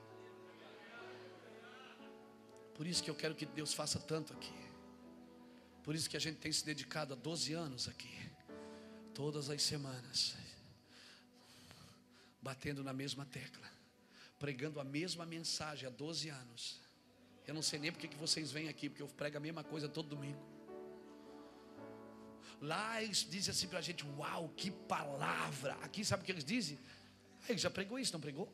Por 2.75 2.87
isso 2.87 3.03
que 3.03 3.11
eu 3.11 3.15
quero 3.15 3.35
que 3.35 3.47
Deus 3.47 3.75
faça 3.75 3.99
tanto 3.99 4.33
aqui. 4.33 4.55
Por 5.83 5.95
isso 5.95 6.09
que 6.09 6.17
a 6.17 6.21
gente 6.21 6.39
tem 6.39 6.53
se 6.53 6.65
dedicado 6.65 7.13
a 7.13 7.17
12 7.17 7.53
anos 7.53 7.89
aqui. 7.89 8.31
Todas 9.13 9.51
as 9.51 9.63
semanas. 9.63 10.37
Batendo 12.41 12.83
na 12.85 12.93
mesma 12.93 13.25
tecla 13.27 13.72
pregando 14.43 14.81
a 14.81 14.85
mesma 14.85 15.25
mensagem 15.25 15.87
há 15.87 15.91
12 15.91 16.29
anos. 16.29 16.81
Eu 17.47 17.55
não 17.55 17.63
sei 17.63 17.79
nem 17.79 17.93
porque 17.93 18.09
que 18.09 18.17
vocês 18.17 18.51
vêm 18.51 18.69
aqui, 18.69 18.89
porque 18.89 19.03
eu 19.03 19.07
prego 19.07 19.37
a 19.37 19.41
mesma 19.41 19.63
coisa 19.63 19.89
todo 19.89 20.09
domingo. 20.09 20.43
Lá 22.61 23.01
eles 23.01 23.21
dizem 23.35 23.53
assim 23.53 23.69
para 23.69 23.79
a 23.79 23.83
gente: 23.89 24.05
Uau, 24.19 24.49
que 24.57 24.69
palavra! 24.71 25.75
Aqui 25.87 26.05
sabe 26.05 26.23
o 26.23 26.27
que 26.27 26.33
eles 26.33 26.45
dizem? 26.45 26.77
Ele 27.49 27.59
já 27.59 27.71
pregou 27.71 28.01
isso, 28.01 28.13
não 28.13 28.21
pregou? 28.21 28.53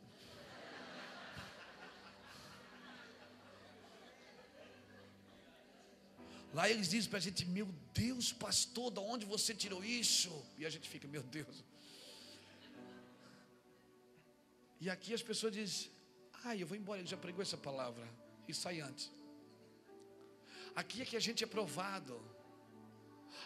Lá 6.53 6.69
eles 6.69 6.91
dizem 6.91 7.09
para 7.09 7.19
a 7.19 7.23
gente: 7.23 7.47
Meu 7.47 7.69
Deus, 7.95 8.31
pastor, 8.31 8.91
de 8.91 9.01
onde 9.01 9.25
você 9.25 9.55
tirou 9.55 9.83
isso? 9.83 10.31
E 10.59 10.67
a 10.67 10.71
gente 10.71 10.87
fica: 10.87 11.09
Meu 11.09 11.23
Deus, 11.23 11.65
e 14.81 14.89
aqui 14.89 15.13
as 15.13 15.23
pessoas 15.23 15.53
dizem: 15.53 15.91
Ah, 16.45 16.57
eu 16.57 16.67
vou 16.67 16.77
embora, 16.77 17.01
ele 17.01 17.09
já 17.09 17.17
pregou 17.17 17.43
essa 17.43 17.57
palavra. 17.57 18.07
E 18.47 18.55
sai 18.55 18.81
antes. 18.81 19.11
Aqui 20.75 21.03
é 21.03 21.05
que 21.05 21.17
a 21.17 21.21
gente 21.21 21.43
é 21.45 21.47
provado. 21.47 22.21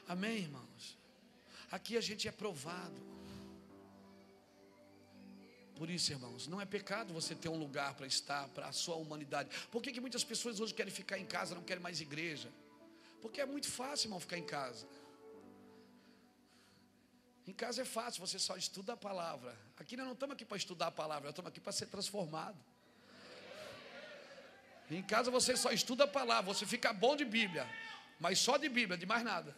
Amém, 0.06 0.38
irmãos? 0.38 0.98
Aqui 1.70 1.96
a 1.96 2.00
gente 2.00 2.28
é 2.28 2.32
provado. 2.32 3.00
Por 5.74 5.88
isso, 5.90 6.12
irmãos, 6.12 6.46
não 6.46 6.60
é 6.60 6.66
pecado 6.66 7.12
você 7.12 7.34
ter 7.34 7.48
um 7.48 7.58
lugar 7.58 7.94
para 7.94 8.06
estar, 8.06 8.48
para 8.50 8.68
a 8.68 8.72
sua 8.72 8.96
humanidade. 8.96 9.48
Por 9.70 9.82
que, 9.82 9.90
que 9.90 10.00
muitas 10.00 10.22
pessoas 10.22 10.60
hoje 10.60 10.74
querem 10.74 10.92
ficar 10.92 11.18
em 11.18 11.24
casa, 11.24 11.54
não 11.54 11.62
querem 11.62 11.82
mais 11.82 12.00
igreja? 12.00 12.50
Porque 13.20 13.40
é 13.40 13.46
muito 13.46 13.68
fácil, 13.68 14.06
irmão, 14.06 14.20
ficar 14.20 14.38
em 14.38 14.44
casa. 14.44 14.86
Em 17.46 17.52
casa 17.52 17.82
é 17.82 17.84
fácil, 17.84 18.24
você 18.24 18.38
só 18.38 18.56
estuda 18.56 18.92
a 18.92 18.96
palavra. 18.96 19.56
Aqui 19.76 19.96
nós 19.96 20.06
não 20.06 20.12
estamos 20.12 20.34
aqui 20.34 20.44
para 20.44 20.56
estudar 20.56 20.88
a 20.88 20.92
palavra, 20.92 21.24
nós 21.24 21.32
estamos 21.32 21.48
aqui 21.48 21.60
para 21.60 21.72
ser 21.72 21.86
transformado. 21.86 22.56
Em 24.90 25.02
casa 25.02 25.30
você 25.30 25.56
só 25.56 25.72
estuda 25.72 26.04
a 26.04 26.06
palavra, 26.06 26.52
você 26.52 26.66
fica 26.66 26.92
bom 26.92 27.16
de 27.16 27.24
Bíblia, 27.24 27.66
mas 28.20 28.38
só 28.38 28.56
de 28.56 28.68
Bíblia, 28.68 28.96
de 28.96 29.06
mais 29.06 29.24
nada. 29.24 29.56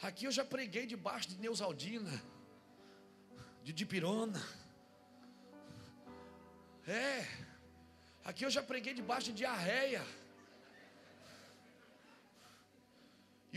Aqui 0.00 0.26
eu 0.26 0.30
já 0.30 0.44
preguei 0.44 0.86
debaixo 0.86 1.28
de 1.28 1.36
Neusaldina, 1.38 2.22
de 3.64 3.72
Dipirona. 3.72 4.40
É, 6.86 7.26
aqui 8.24 8.44
eu 8.44 8.50
já 8.50 8.62
preguei 8.62 8.94
debaixo 8.94 9.26
de 9.26 9.32
diarreia. 9.32 10.06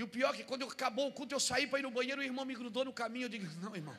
E 0.02 0.04
o 0.04 0.08
pior 0.08 0.34
é 0.34 0.38
que 0.38 0.44
quando 0.44 0.66
acabou 0.66 1.08
o 1.10 1.12
culto, 1.12 1.36
eu 1.36 1.40
saí 1.40 1.68
para 1.68 1.78
ir 1.78 1.84
no 1.84 1.92
banheiro, 1.92 2.22
o 2.22 2.24
irmão 2.24 2.44
me 2.44 2.56
grudou 2.56 2.84
no 2.84 2.92
caminho. 2.92 3.26
Eu 3.26 3.30
digo: 3.30 3.48
Não, 3.62 3.76
irmão, 3.76 3.96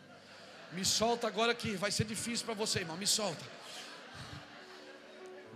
me 0.73 0.85
solta 0.85 1.29
agora 1.29 1.55
que 1.55 1.77
vai 1.77 1.93
ser 1.93 2.05
difícil 2.05 2.45
para 2.45 2.57
você, 2.63 2.81
irmão. 2.81 2.97
Me 2.97 3.07
solta. 3.07 3.45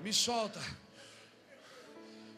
Me 0.05 0.13
solta. 0.13 0.61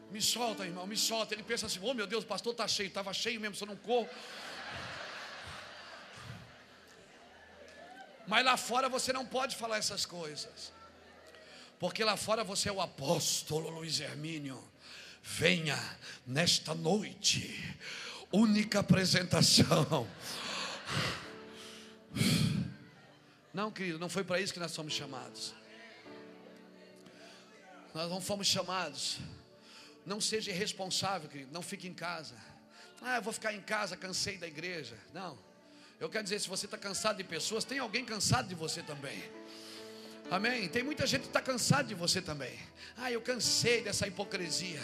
Me 0.09 0.19
solta, 0.19 0.65
irmão, 0.65 0.87
me 0.87 0.97
solta. 0.97 1.35
Ele 1.35 1.43
pensa 1.43 1.67
assim: 1.67 1.79
Oh 1.83 1.93
meu 1.93 2.07
Deus, 2.07 2.23
o 2.23 2.27
pastor 2.27 2.53
está 2.53 2.67
cheio. 2.67 2.87
Estava 2.87 3.13
cheio 3.13 3.39
mesmo, 3.39 3.55
só 3.55 3.67
não 3.67 3.75
corro. 3.75 4.09
Mas 8.25 8.43
lá 8.43 8.57
fora 8.57 8.89
você 8.89 9.13
não 9.13 9.23
pode 9.23 9.55
falar 9.55 9.77
essas 9.77 10.03
coisas. 10.03 10.73
Porque 11.77 12.03
lá 12.03 12.17
fora 12.17 12.43
você 12.43 12.69
é 12.69 12.71
o 12.71 12.81
apóstolo 12.81 13.69
Luiz 13.69 13.99
Hermínio 13.99 14.59
venha 15.23 15.77
nesta 16.25 16.73
noite 16.73 17.77
única 18.31 18.79
apresentação. 18.79 20.07
Não, 23.53 23.71
querido, 23.71 23.99
não 23.99 24.09
foi 24.09 24.23
para 24.23 24.39
isso 24.39 24.53
que 24.53 24.59
nós 24.59 24.75
fomos 24.75 24.93
chamados. 24.93 25.53
Nós 27.93 28.09
não 28.09 28.21
fomos 28.21 28.47
chamados. 28.47 29.17
Não 30.05 30.21
seja 30.21 30.51
irresponsável, 30.51 31.29
querido. 31.29 31.51
Não 31.51 31.61
fique 31.61 31.87
em 31.87 31.93
casa. 31.93 32.35
Ah, 33.01 33.17
eu 33.17 33.21
vou 33.21 33.33
ficar 33.33 33.53
em 33.53 33.61
casa, 33.61 33.97
cansei 33.97 34.37
da 34.37 34.47
igreja. 34.47 34.97
Não. 35.13 35.37
Eu 35.99 36.09
quero 36.09 36.23
dizer, 36.23 36.39
se 36.39 36.47
você 36.47 36.65
está 36.65 36.77
cansado 36.77 37.17
de 37.17 37.23
pessoas, 37.23 37.63
tem 37.63 37.79
alguém 37.79 38.05
cansado 38.05 38.47
de 38.47 38.55
você 38.55 38.81
também. 38.81 39.21
Amém? 40.31 40.69
Tem 40.69 40.83
muita 40.83 41.07
gente 41.07 41.21
que 41.21 41.27
está 41.27 41.41
cansado 41.41 41.87
de 41.87 41.95
você 41.95 42.21
também. 42.21 42.53
Ah, 42.95 43.11
eu 43.11 43.19
cansei 43.19 43.81
dessa 43.81 44.05
hipocrisia. 44.05 44.79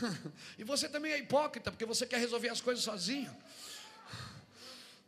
e 0.58 0.64
você 0.64 0.86
também 0.86 1.12
é 1.12 1.18
hipócrita, 1.18 1.70
porque 1.70 1.86
você 1.86 2.06
quer 2.06 2.18
resolver 2.18 2.50
as 2.50 2.60
coisas 2.60 2.84
sozinho. 2.84 3.34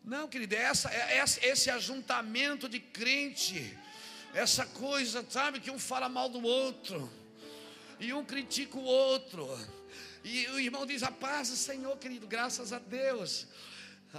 Não, 0.03 0.27
querido, 0.27 0.55
é, 0.55 0.63
essa, 0.63 0.91
é 0.91 1.23
esse 1.43 1.69
ajuntamento 1.69 2.67
de 2.67 2.81
crente, 2.81 3.77
essa 4.33 4.65
coisa, 4.65 5.25
sabe, 5.29 5.61
que 5.61 5.71
um 5.71 5.79
fala 5.79 6.09
mal 6.09 6.31
do 6.31 6.43
outro, 6.43 7.11
e 8.01 8.13
um 8.13 8.25
critica 8.25 8.79
o 8.79 8.85
outro, 8.85 9.47
e 10.23 10.47
o 10.49 10.61
irmão 10.61 10.87
diz: 10.87 11.03
A 11.03 11.11
paz 11.11 11.51
do 11.51 11.57
Senhor, 11.57 11.97
querido, 11.99 12.27
graças 12.27 12.73
a 12.73 12.79
Deus, 12.79 13.47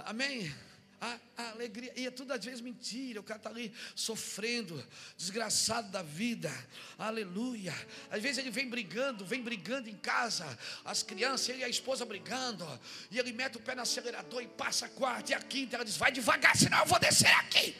amém. 0.04 0.52
A, 0.98 1.18
a, 1.36 1.50
alegria, 1.50 1.92
e 1.94 2.06
é 2.06 2.10
tudo 2.10 2.32
às 2.32 2.42
vezes 2.42 2.60
mentira. 2.60 3.20
O 3.20 3.22
cara 3.22 3.38
está 3.38 3.50
ali 3.50 3.72
sofrendo, 3.94 4.82
desgraçado 5.16 5.90
da 5.90 6.02
vida, 6.02 6.50
aleluia. 6.98 7.74
Às 8.10 8.22
vezes 8.22 8.38
ele 8.38 8.50
vem 8.50 8.68
brigando, 8.68 9.24
vem 9.24 9.42
brigando 9.42 9.90
em 9.90 9.96
casa, 9.96 10.46
as 10.84 11.02
crianças, 11.02 11.50
ele 11.50 11.60
e 11.60 11.64
a 11.64 11.68
esposa 11.68 12.06
brigando, 12.06 12.66
e 13.10 13.18
ele 13.18 13.32
mete 13.32 13.56
o 13.56 13.60
pé 13.60 13.74
no 13.74 13.82
acelerador 13.82 14.42
e 14.42 14.46
passa 14.46 14.86
a 14.86 14.88
quarta 14.88 15.32
e 15.32 15.34
a 15.34 15.40
quinta. 15.40 15.76
Ela 15.76 15.84
diz: 15.84 15.96
Vai 15.96 16.10
devagar, 16.10 16.56
senão 16.56 16.78
eu 16.78 16.86
vou 16.86 16.98
descer 16.98 17.34
aqui. 17.34 17.76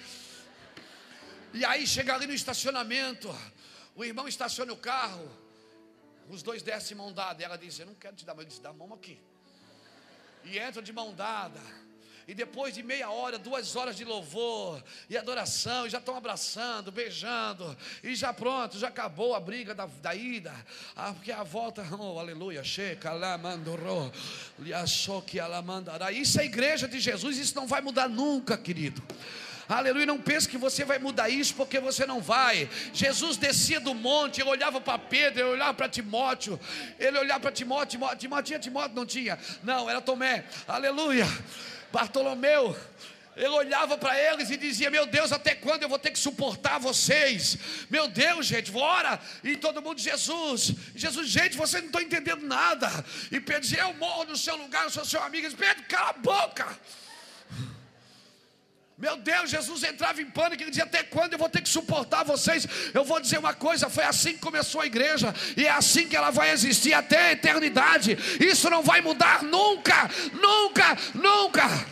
E 1.54 1.64
aí 1.64 1.86
chega 1.86 2.14
ali 2.14 2.26
no 2.26 2.34
estacionamento, 2.34 3.34
o 3.94 4.04
irmão 4.04 4.28
estaciona 4.28 4.74
o 4.74 4.76
carro, 4.76 5.26
os 6.28 6.42
dois 6.42 6.62
descem 6.62 6.94
mão 6.96 7.14
dada, 7.14 7.40
e 7.40 7.44
ela 7.46 7.56
diz: 7.56 7.78
Eu 7.78 7.86
não 7.86 7.94
quero 7.94 8.14
te 8.14 8.26
dar, 8.26 8.34
mas 8.34 8.42
ele 8.42 8.50
diz: 8.50 8.58
Dá 8.58 8.70
a 8.70 8.74
mão 8.74 8.92
aqui. 8.92 9.18
E 10.44 10.58
entra 10.58 10.82
de 10.82 10.92
mão 10.92 11.14
dada. 11.14 11.60
E 12.28 12.34
depois 12.34 12.74
de 12.74 12.82
meia 12.82 13.08
hora, 13.08 13.38
duas 13.38 13.76
horas 13.76 13.96
de 13.96 14.04
louvor 14.04 14.82
e 15.08 15.16
adoração, 15.16 15.86
e 15.86 15.90
já 15.90 15.98
estão 15.98 16.16
abraçando, 16.16 16.90
beijando, 16.90 17.76
e 18.02 18.16
já 18.16 18.32
pronto, 18.32 18.78
já 18.78 18.88
acabou 18.88 19.32
a 19.34 19.38
briga 19.38 19.72
da, 19.72 19.86
da 20.02 20.12
ida, 20.12 20.52
ah, 20.96 21.12
porque 21.12 21.30
a 21.30 21.44
volta, 21.44 21.86
oh, 21.96 22.18
aleluia, 22.18 22.64
checa, 22.64 23.12
lá 23.12 23.38
achou 24.82 25.22
que 25.22 25.38
ela 25.38 25.62
mandará. 25.62 26.10
Isso 26.10 26.40
é 26.40 26.42
a 26.42 26.46
igreja 26.46 26.88
de 26.88 26.98
Jesus, 26.98 27.38
isso 27.38 27.54
não 27.54 27.66
vai 27.66 27.80
mudar 27.80 28.08
nunca, 28.08 28.58
querido. 28.58 29.00
Aleluia, 29.68 30.06
não 30.06 30.18
pense 30.18 30.48
que 30.48 30.56
você 30.56 30.84
vai 30.84 30.98
mudar 30.98 31.28
isso 31.28 31.54
porque 31.54 31.80
você 31.80 32.06
não 32.06 32.20
vai. 32.20 32.68
Jesus 32.92 33.36
descia 33.36 33.80
do 33.80 33.94
monte, 33.94 34.40
ele 34.40 34.50
olhava 34.50 34.80
para 34.80 34.98
Pedro, 34.98 35.40
ele 35.40 35.48
olhava 35.50 35.74
para 35.74 35.88
Timóteo, 35.88 36.58
ele 36.98 37.18
olhava 37.18 37.40
para 37.40 37.52
Timóteo, 37.52 37.98
Timóteo 38.16 38.44
tinha 38.44 38.58
Timóteo, 38.58 38.96
não 38.96 39.06
tinha. 39.06 39.38
Não, 39.64 39.90
era 39.90 40.00
Tomé. 40.00 40.44
Aleluia. 40.68 41.26
Bartolomeu, 41.92 42.76
ele 43.36 43.48
olhava 43.48 43.98
para 43.98 44.18
eles 44.18 44.48
e 44.50 44.56
dizia: 44.56 44.90
Meu 44.90 45.04
Deus, 45.06 45.30
até 45.30 45.54
quando 45.54 45.82
eu 45.82 45.88
vou 45.88 45.98
ter 45.98 46.10
que 46.10 46.18
suportar 46.18 46.78
vocês? 46.78 47.58
Meu 47.90 48.08
Deus, 48.08 48.46
gente, 48.46 48.74
ora. 48.74 49.20
E 49.44 49.56
todo 49.56 49.82
mundo, 49.82 50.00
Jesus, 50.00 50.72
Jesus, 50.94 51.28
gente, 51.28 51.54
vocês 51.54 51.82
não 51.82 51.88
estão 51.88 52.00
entendendo 52.00 52.46
nada. 52.46 52.88
E 53.30 53.38
Pedro 53.38 53.60
dizia: 53.60 53.82
Eu 53.82 53.94
morro 53.94 54.24
no 54.24 54.36
seu 54.36 54.56
lugar, 54.56 54.84
eu 54.84 54.90
sou 54.90 55.04
seu 55.04 55.22
amigo. 55.22 55.46
Ele 55.46 55.54
Pedro, 55.54 55.84
cala 55.86 56.10
a 56.10 56.12
boca. 56.14 56.78
Meu 58.98 59.14
Deus, 59.18 59.50
Jesus 59.50 59.82
entrava 59.82 60.22
em 60.22 60.30
pânico 60.30 60.62
e 60.62 60.70
dizia: 60.70 60.84
Até 60.84 61.02
quando 61.02 61.34
eu 61.34 61.38
vou 61.38 61.50
ter 61.50 61.60
que 61.60 61.68
suportar 61.68 62.24
vocês? 62.24 62.66
Eu 62.94 63.04
vou 63.04 63.20
dizer 63.20 63.38
uma 63.38 63.52
coisa: 63.52 63.90
foi 63.90 64.04
assim 64.04 64.32
que 64.32 64.38
começou 64.38 64.80
a 64.80 64.86
igreja, 64.86 65.34
e 65.54 65.66
é 65.66 65.70
assim 65.70 66.08
que 66.08 66.16
ela 66.16 66.30
vai 66.30 66.50
existir 66.50 66.94
até 66.94 67.26
a 67.26 67.32
eternidade. 67.32 68.16
Isso 68.40 68.70
não 68.70 68.82
vai 68.82 69.02
mudar 69.02 69.42
nunca, 69.42 70.08
nunca, 70.32 70.96
nunca. 71.14 71.86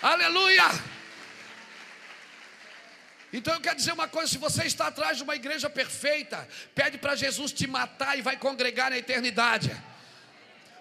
Aleluia! 0.00 0.64
Então 3.30 3.52
eu 3.52 3.60
quero 3.60 3.76
dizer 3.76 3.92
uma 3.92 4.08
coisa: 4.08 4.32
se 4.32 4.38
você 4.38 4.64
está 4.64 4.86
atrás 4.86 5.18
de 5.18 5.24
uma 5.24 5.36
igreja 5.36 5.68
perfeita, 5.68 6.48
pede 6.74 6.96
para 6.96 7.14
Jesus 7.14 7.52
te 7.52 7.66
matar 7.66 8.18
e 8.18 8.22
vai 8.22 8.38
congregar 8.38 8.88
na 8.88 8.96
eternidade 8.96 9.76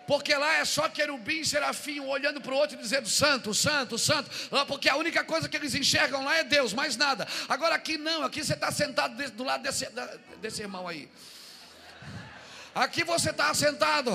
porque 0.08 0.34
lá 0.34 0.54
é 0.56 0.66
só 0.66 0.88
querubim, 0.88 1.44
serafim, 1.44 2.00
um 2.00 2.08
olhando 2.08 2.40
para 2.40 2.54
o 2.54 2.56
outro 2.56 2.78
e 2.78 2.82
dizendo 2.82 3.10
santo, 3.10 3.54
santo, 3.54 3.98
santo, 3.98 4.32
porque 4.66 4.88
a 4.88 4.96
única 4.96 5.22
coisa 5.26 5.50
que 5.50 5.58
eles 5.58 5.76
enxergam 5.76 6.24
lá 6.24 6.38
é 6.38 6.46
Deus, 6.46 6.72
mais 6.74 6.96
nada. 6.96 7.28
Agora 7.50 7.76
aqui 7.76 7.98
não, 7.98 8.24
aqui 8.24 8.42
você 8.42 8.54
está 8.54 8.72
sentado 8.72 9.16
do 9.32 9.44
lado 9.44 9.64
desse, 9.64 9.86
desse 10.42 10.62
irmão 10.62 10.88
aí. 10.88 11.10
Aqui 12.74 13.04
você 13.04 13.32
está 13.32 13.54
sentado 13.54 14.12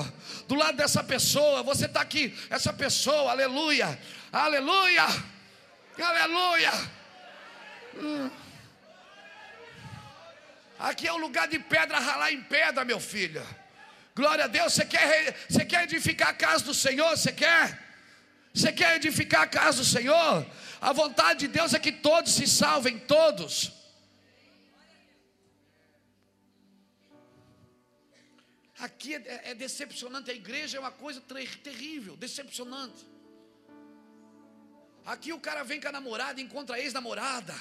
do 0.48 0.54
lado 0.54 0.76
dessa 0.76 1.04
pessoa, 1.04 1.62
você 1.62 1.84
está 1.84 2.00
aqui, 2.00 2.34
essa 2.48 2.72
pessoa, 2.72 3.30
aleluia, 3.30 3.98
aleluia, 4.32 5.06
aleluia. 6.00 6.72
Hum. 7.96 8.30
Aqui 10.78 11.06
é 11.06 11.12
o 11.12 11.18
lugar 11.18 11.48
de 11.48 11.58
pedra 11.58 11.98
ralar 11.98 12.32
em 12.32 12.40
pedra, 12.42 12.82
meu 12.84 12.98
filho. 12.98 13.44
Glória 14.14 14.44
a 14.44 14.48
Deus. 14.48 14.72
Você 14.72 14.84
quer, 14.84 15.36
você 15.48 15.64
quer 15.64 15.84
edificar 15.84 16.28
a 16.28 16.34
casa 16.34 16.64
do 16.64 16.74
Senhor? 16.74 17.10
Você 17.16 17.32
quer? 17.32 17.78
Você 18.52 18.72
quer 18.72 18.96
edificar 18.96 19.42
a 19.42 19.46
casa 19.46 19.78
do 19.78 19.84
Senhor? 19.84 20.46
A 20.80 20.92
vontade 20.92 21.40
de 21.40 21.48
Deus 21.48 21.72
é 21.72 21.78
que 21.78 21.92
todos 21.92 22.32
se 22.32 22.46
salvem, 22.46 22.98
todos. 22.98 23.72
Aqui 28.78 29.14
é, 29.14 29.50
é 29.50 29.54
decepcionante, 29.54 30.30
a 30.30 30.34
igreja 30.34 30.76
é 30.76 30.80
uma 30.80 30.90
coisa 30.90 31.22
terrível, 31.62 32.16
decepcionante. 32.16 33.06
Aqui 35.06 35.32
o 35.32 35.40
cara 35.40 35.62
vem 35.62 35.80
com 35.80 35.88
a 35.88 35.92
namorada, 35.92 36.40
encontra 36.40 36.76
a 36.76 36.80
ex-namorada. 36.80 37.54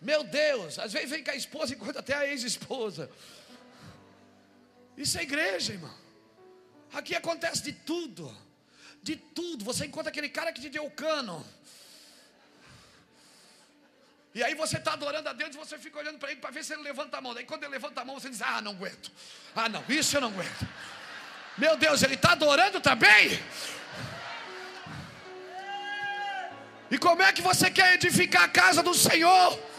Meu 0.00 0.24
Deus, 0.24 0.78
às 0.78 0.92
vezes 0.92 1.10
vem 1.10 1.22
com 1.22 1.30
a 1.30 1.36
esposa, 1.36 1.74
encontra 1.74 2.00
até 2.00 2.14
a 2.14 2.26
ex-esposa. 2.26 3.10
Isso 5.04 5.18
é 5.18 5.22
igreja, 5.22 5.72
irmão. 5.72 5.94
Aqui 6.92 7.14
acontece 7.16 7.62
de 7.62 7.72
tudo. 7.72 8.24
De 9.02 9.16
tudo. 9.16 9.64
Você 9.64 9.86
encontra 9.86 10.10
aquele 10.10 10.28
cara 10.28 10.52
que 10.52 10.60
te 10.60 10.68
deu 10.68 10.84
o 10.84 10.90
cano. 10.90 11.36
E 14.34 14.42
aí 14.44 14.54
você 14.54 14.76
está 14.76 14.92
adorando 14.92 15.28
a 15.30 15.32
Deus 15.32 15.54
e 15.54 15.58
você 15.58 15.78
fica 15.78 15.98
olhando 15.98 16.18
para 16.18 16.30
ele 16.30 16.40
para 16.40 16.50
ver 16.50 16.62
se 16.62 16.74
ele 16.74 16.82
levanta 16.82 17.16
a 17.16 17.20
mão. 17.20 17.32
Daí 17.32 17.44
quando 17.44 17.62
ele 17.62 17.72
levanta 17.72 18.02
a 18.02 18.04
mão, 18.04 18.20
você 18.20 18.28
diz: 18.28 18.42
Ah, 18.42 18.60
não 18.60 18.72
aguento. 18.72 19.10
Ah, 19.56 19.70
não, 19.70 19.82
isso 19.88 20.16
eu 20.16 20.20
não 20.20 20.28
aguento. 20.28 20.68
Meu 21.56 21.78
Deus, 21.78 22.02
ele 22.02 22.14
está 22.14 22.32
adorando 22.32 22.78
também. 22.80 23.40
E 26.90 26.98
como 26.98 27.22
é 27.22 27.32
que 27.32 27.40
você 27.40 27.70
quer 27.70 27.94
edificar 27.94 28.42
a 28.42 28.48
casa 28.48 28.82
do 28.82 28.92
Senhor? 28.92 29.69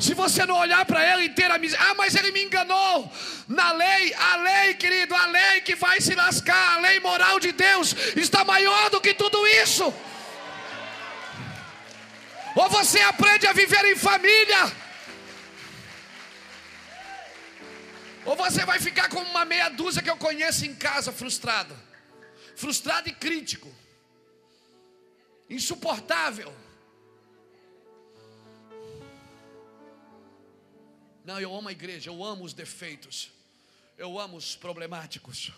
Se 0.00 0.14
você 0.14 0.46
não 0.46 0.56
olhar 0.56 0.84
para 0.86 1.04
ela 1.04 1.22
inteira, 1.22 1.60
ah, 1.78 1.94
mas 1.94 2.14
ele 2.14 2.32
me 2.32 2.42
enganou. 2.42 3.12
Na 3.46 3.70
lei, 3.72 4.14
a 4.14 4.36
lei, 4.36 4.74
querido, 4.74 5.14
a 5.14 5.26
lei 5.26 5.60
que 5.60 5.74
vai 5.74 6.00
se 6.00 6.14
lascar, 6.14 6.76
a 6.76 6.80
lei 6.80 6.98
moral 7.00 7.38
de 7.38 7.52
Deus 7.52 7.94
está 8.16 8.42
maior 8.42 8.88
do 8.88 9.00
que 9.00 9.12
tudo 9.12 9.46
isso. 9.46 9.92
Ou 12.56 12.68
você 12.70 13.00
aprende 13.02 13.46
a 13.46 13.52
viver 13.52 13.84
em 13.84 13.96
família, 13.96 14.72
ou 18.24 18.34
você 18.36 18.64
vai 18.64 18.80
ficar 18.80 19.08
como 19.08 19.28
uma 19.28 19.44
meia 19.44 19.68
dúzia 19.68 20.02
que 20.02 20.10
eu 20.10 20.16
conheço 20.16 20.64
em 20.64 20.74
casa, 20.74 21.12
frustrado, 21.12 21.76
frustrado 22.56 23.08
e 23.08 23.12
crítico, 23.12 23.70
insuportável. 25.48 26.52
Não, 31.30 31.38
eu 31.38 31.54
amo 31.54 31.68
a 31.68 31.72
igreja, 31.72 32.10
eu 32.10 32.24
amo 32.24 32.42
os 32.42 32.52
defeitos, 32.52 33.30
eu 33.96 34.18
amo 34.18 34.36
os 34.36 34.56
problemáticos, 34.56 35.52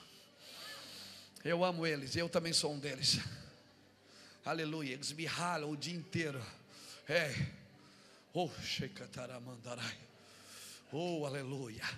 eu 1.42 1.64
amo 1.64 1.86
eles, 1.86 2.14
eu 2.14 2.28
também 2.28 2.52
sou 2.52 2.74
um 2.74 2.78
deles. 2.78 3.18
Aleluia, 4.44 4.92
eles 4.92 5.12
me 5.12 5.24
ralam 5.24 5.70
o 5.70 5.74
dia 5.74 5.94
inteiro. 5.94 6.44
É, 7.08 7.34
oh, 8.34 8.50
oh, 10.92 11.24
aleluia. 11.24 11.88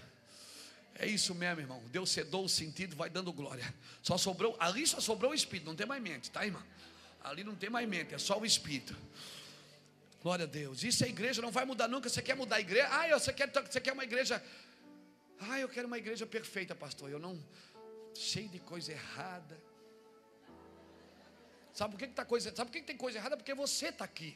É 0.95 1.09
isso 1.09 1.35
mesmo, 1.35 1.61
irmão. 1.61 1.83
Deus 1.89 2.11
cedou 2.11 2.45
o 2.45 2.49
sentido, 2.49 2.95
vai 2.95 3.11
dando 3.11 3.33
glória. 3.33 3.75
Só 4.05 4.16
sobrou, 4.16 4.57
ali 4.61 4.87
só 4.87 5.01
sobrou 5.01 5.33
o 5.33 5.35
espírito, 5.35 5.66
não 5.66 5.75
tem 5.75 5.85
mais 5.85 6.01
mente, 6.01 6.31
tá, 6.31 6.47
irmão? 6.47 6.62
Ali 7.25 7.43
não 7.43 7.57
tem 7.57 7.70
mais 7.70 7.89
mente, 7.89 8.14
é 8.14 8.18
só 8.18 8.39
o 8.39 8.47
espírito. 8.47 8.97
Glória 10.25 10.47
a 10.47 10.49
Deus. 10.49 10.83
Isso 10.83 11.05
a 11.05 11.09
igreja 11.14 11.43
não 11.43 11.51
vai 11.51 11.66
mudar 11.66 11.87
nunca. 11.87 12.09
Você 12.09 12.22
quer 12.22 12.35
mudar 12.35 12.57
a 12.57 12.61
igreja? 12.61 12.89
Ah, 12.91 13.07
você 13.18 13.31
quer, 13.31 13.47
você 13.51 13.79
quer 13.79 13.93
uma 13.93 14.05
igreja 14.05 14.43
Ah, 15.39 15.59
eu 15.61 15.68
quero 15.68 15.87
uma 15.87 15.99
igreja 15.99 16.25
perfeita, 16.25 16.75
pastor. 16.75 17.11
Eu 17.11 17.18
não. 17.18 17.35
cheio 18.14 18.49
de 18.49 18.59
coisa 18.59 18.91
errada. 18.93 19.57
Sabe 21.75 21.93
por 21.93 21.99
que, 21.99 22.07
que, 22.07 22.14
tá 22.14 22.25
coisa, 22.25 22.55
sabe 22.57 22.70
por 22.70 22.72
que, 22.72 22.81
que 22.81 22.87
tem 22.87 22.97
coisa 22.97 23.18
errada? 23.18 23.37
Porque 23.37 23.53
você 23.53 23.89
está 23.89 24.05
aqui. 24.07 24.31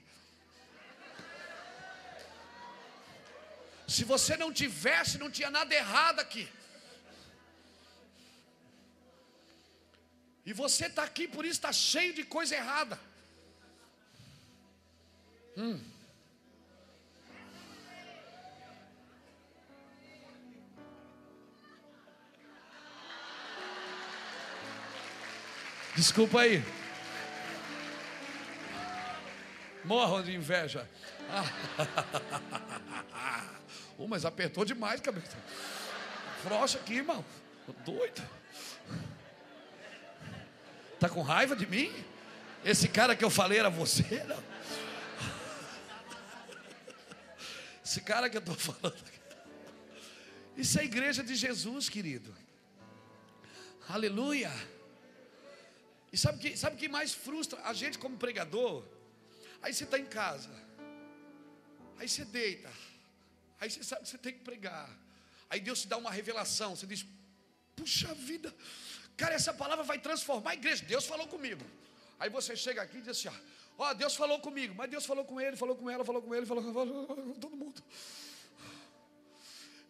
Se 3.96 4.04
você 4.04 4.36
não 4.36 4.52
tivesse, 4.52 5.16
não 5.16 5.30
tinha 5.30 5.50
nada 5.50 5.74
errado 5.74 6.20
aqui. 6.20 6.46
E 10.44 10.52
você 10.52 10.86
está 10.86 11.04
aqui, 11.04 11.26
por 11.26 11.46
isso 11.46 11.60
está 11.60 11.72
cheio 11.72 12.12
de 12.12 12.24
coisa 12.24 12.54
errada. 12.54 13.00
Hum. 15.58 15.80
Desculpa 25.96 26.42
aí. 26.42 26.62
Morram 29.84 30.22
de 30.22 30.32
inveja. 30.34 30.88
Oh, 34.00 34.06
mas 34.06 34.24
apertou 34.24 34.64
demais, 34.64 35.00
cabeça. 35.00 35.36
Frocha 36.44 36.78
aqui, 36.78 36.98
irmão. 36.98 37.24
Tô 37.66 37.72
doido. 37.92 38.22
Tá 41.00 41.08
com 41.08 41.20
raiva 41.20 41.56
de 41.56 41.66
mim? 41.66 41.92
Esse 42.64 42.86
cara 42.86 43.16
que 43.16 43.24
eu 43.24 43.30
falei 43.30 43.58
era 43.58 43.68
você? 43.68 44.22
Não? 44.22 44.40
Esse 47.88 48.02
cara 48.02 48.28
que 48.28 48.36
eu 48.36 48.40
estou 48.40 48.54
falando. 48.70 49.02
Isso 50.54 50.78
é 50.78 50.82
a 50.82 50.84
igreja 50.84 51.22
de 51.24 51.34
Jesus, 51.34 51.88
querido. 51.88 52.36
Aleluia. 53.88 54.52
E 56.12 56.18
sabe 56.18 56.36
o 56.36 56.40
que, 56.42 56.54
sabe 56.54 56.76
que 56.76 56.86
mais 56.86 57.14
frustra 57.14 57.58
a 57.64 57.72
gente 57.72 57.96
como 57.98 58.18
pregador? 58.18 58.84
Aí 59.62 59.72
você 59.72 59.84
está 59.84 59.98
em 59.98 60.04
casa. 60.04 60.50
Aí 61.98 62.06
você 62.06 62.26
deita. 62.26 62.70
Aí 63.58 63.70
você 63.70 63.82
sabe 63.82 64.02
que 64.02 64.10
você 64.10 64.18
tem 64.18 64.34
que 64.34 64.40
pregar. 64.40 64.90
Aí 65.48 65.58
Deus 65.58 65.80
te 65.80 65.88
dá 65.88 65.96
uma 65.96 66.10
revelação. 66.10 66.76
Você 66.76 66.86
diz: 66.86 67.06
Puxa 67.74 68.12
vida, 68.12 68.54
cara, 69.16 69.34
essa 69.34 69.54
palavra 69.54 69.82
vai 69.82 69.98
transformar 69.98 70.50
a 70.50 70.54
igreja. 70.54 70.84
Deus 70.84 71.06
falou 71.06 71.26
comigo. 71.26 71.64
Aí 72.20 72.28
você 72.28 72.54
chega 72.54 72.82
aqui 72.82 72.98
e 72.98 73.00
diz 73.00 73.08
assim: 73.16 73.28
Ó, 73.28 73.40
oh, 73.78 73.94
Deus 73.94 74.14
falou 74.14 74.38
comigo. 74.40 74.74
Mas 74.76 74.90
Deus 74.90 75.06
falou 75.06 75.24
com 75.24 75.40
ele, 75.40 75.56
falou 75.56 75.76
com 75.76 75.88
ela, 75.88 76.04
falou 76.04 76.20
com 76.20 76.34
ele, 76.34 76.44
falou 76.44 76.62
com 76.62 77.32
todo 77.34 77.56
mundo. 77.56 77.82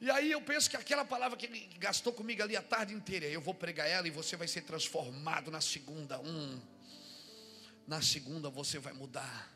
E 0.01 0.11
aí 0.11 0.31
eu 0.31 0.41
penso 0.41 0.71
que 0.71 0.77
aquela 0.77 1.05
palavra 1.05 1.37
que 1.37 1.47
ele 1.47 1.69
gastou 1.79 2.13
comigo 2.13 2.41
ali 2.41 2.57
a 2.57 2.63
tarde 2.63 2.95
inteira, 2.95 3.27
eu 3.27 3.41
vou 3.41 3.53
pregar 3.53 3.89
ela 3.89 4.07
e 4.07 4.11
você 4.11 4.37
vai 4.37 4.47
ser 4.47 4.63
transformado 4.63 5.51
na 5.51 5.61
segunda. 5.61 6.21
Um, 6.21 6.61
na 7.87 8.01
segunda 8.01 8.49
você 8.49 8.79
vai 8.79 8.93
mudar. 8.93 9.51